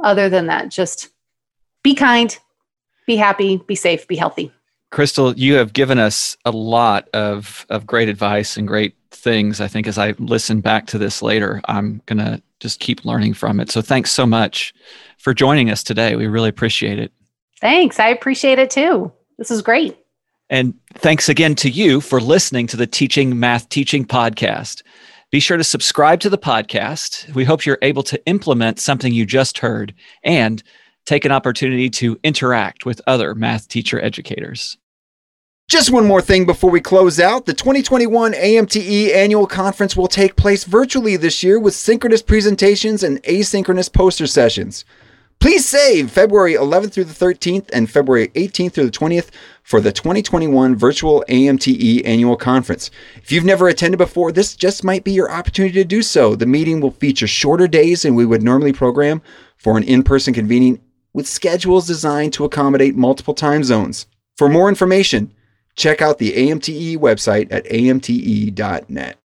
other 0.03 0.27
than 0.27 0.47
that, 0.47 0.69
just 0.69 1.09
be 1.83 1.93
kind, 1.93 2.35
be 3.05 3.15
happy, 3.15 3.57
be 3.57 3.75
safe, 3.75 4.07
be 4.07 4.15
healthy. 4.15 4.51
Crystal, 4.89 5.37
you 5.37 5.53
have 5.53 5.73
given 5.73 5.99
us 5.99 6.35
a 6.43 6.51
lot 6.51 7.07
of, 7.13 7.67
of 7.69 7.85
great 7.85 8.09
advice 8.09 8.57
and 8.57 8.67
great 8.67 8.95
things. 9.11 9.61
I 9.61 9.67
think 9.67 9.85
as 9.85 9.99
I 9.99 10.15
listen 10.17 10.61
back 10.61 10.87
to 10.87 10.97
this 10.97 11.21
later, 11.21 11.61
I'm 11.65 12.01
going 12.07 12.17
to 12.17 12.41
just 12.59 12.79
keep 12.79 13.05
learning 13.05 13.35
from 13.35 13.59
it. 13.59 13.69
So 13.69 13.83
thanks 13.83 14.11
so 14.11 14.25
much 14.25 14.73
for 15.19 15.35
joining 15.35 15.69
us 15.69 15.83
today. 15.83 16.15
We 16.15 16.25
really 16.25 16.49
appreciate 16.49 16.97
it. 16.97 17.11
Thanks. 17.59 17.99
I 17.99 18.09
appreciate 18.09 18.59
it 18.59 18.69
too. 18.69 19.11
This 19.37 19.51
is 19.51 19.61
great. 19.61 19.97
And 20.49 20.73
thanks 20.95 21.29
again 21.29 21.55
to 21.55 21.69
you 21.69 22.01
for 22.01 22.19
listening 22.19 22.67
to 22.67 22.77
the 22.77 22.87
Teaching 22.87 23.39
Math 23.39 23.69
Teaching 23.69 24.05
podcast. 24.05 24.81
Be 25.31 25.39
sure 25.39 25.57
to 25.57 25.63
subscribe 25.63 26.19
to 26.21 26.29
the 26.29 26.39
podcast. 26.39 27.31
We 27.35 27.43
hope 27.45 27.65
you're 27.65 27.77
able 27.83 28.01
to 28.03 28.25
implement 28.25 28.79
something 28.79 29.13
you 29.13 29.27
just 29.27 29.59
heard 29.59 29.93
and 30.23 30.63
take 31.05 31.23
an 31.23 31.31
opportunity 31.31 31.89
to 31.91 32.19
interact 32.23 32.85
with 32.85 33.01
other 33.05 33.35
math 33.35 33.67
teacher 33.67 34.03
educators. 34.03 34.77
Just 35.69 35.91
one 35.91 36.07
more 36.07 36.21
thing 36.21 36.47
before 36.47 36.71
we 36.71 36.81
close 36.81 37.19
out. 37.19 37.45
The 37.45 37.53
2021 37.53 38.33
AMTE 38.33 39.13
annual 39.13 39.45
conference 39.45 39.95
will 39.95 40.07
take 40.07 40.35
place 40.35 40.63
virtually 40.63 41.15
this 41.15 41.43
year 41.43 41.59
with 41.59 41.75
synchronous 41.75 42.23
presentations 42.23 43.03
and 43.03 43.21
asynchronous 43.21 43.93
poster 43.93 44.25
sessions. 44.25 44.83
Please 45.39 45.65
save 45.65 46.11
February 46.11 46.55
11th 46.55 46.91
through 46.91 47.05
the 47.05 47.13
13th 47.13 47.69
and 47.71 47.89
February 47.89 48.27
18th 48.29 48.73
through 48.73 48.89
the 48.89 48.91
20th 48.91 49.29
for 49.63 49.79
the 49.79 49.93
2021 49.93 50.75
virtual 50.75 51.23
AMTE 51.29 52.05
annual 52.05 52.35
conference. 52.35 52.91
If 53.15 53.31
you've 53.31 53.45
never 53.45 53.69
attended 53.69 53.99
before, 53.99 54.33
this 54.33 54.53
just 54.53 54.83
might 54.83 55.05
be 55.05 55.13
your 55.13 55.31
opportunity 55.31 55.75
to 55.75 55.85
do 55.85 56.01
so. 56.01 56.35
The 56.35 56.45
meeting 56.45 56.81
will 56.81 56.91
feature 56.91 57.25
shorter 57.25 57.69
days 57.69 58.01
than 58.01 58.15
we 58.15 58.25
would 58.25 58.43
normally 58.43 58.73
program 58.73 59.21
for 59.55 59.77
an 59.77 59.83
in 59.83 60.03
person 60.03 60.33
convening 60.33 60.81
with 61.13 61.25
schedules 61.25 61.87
designed 61.87 62.33
to 62.33 62.43
accommodate 62.43 62.97
multiple 62.97 63.33
time 63.33 63.63
zones. 63.63 64.07
For 64.35 64.49
more 64.49 64.67
information, 64.67 65.33
check 65.73 66.01
out 66.01 66.17
the 66.17 66.33
AMTE 66.33 66.97
website 66.97 67.47
at 67.49 67.63
amte.net. 67.63 69.17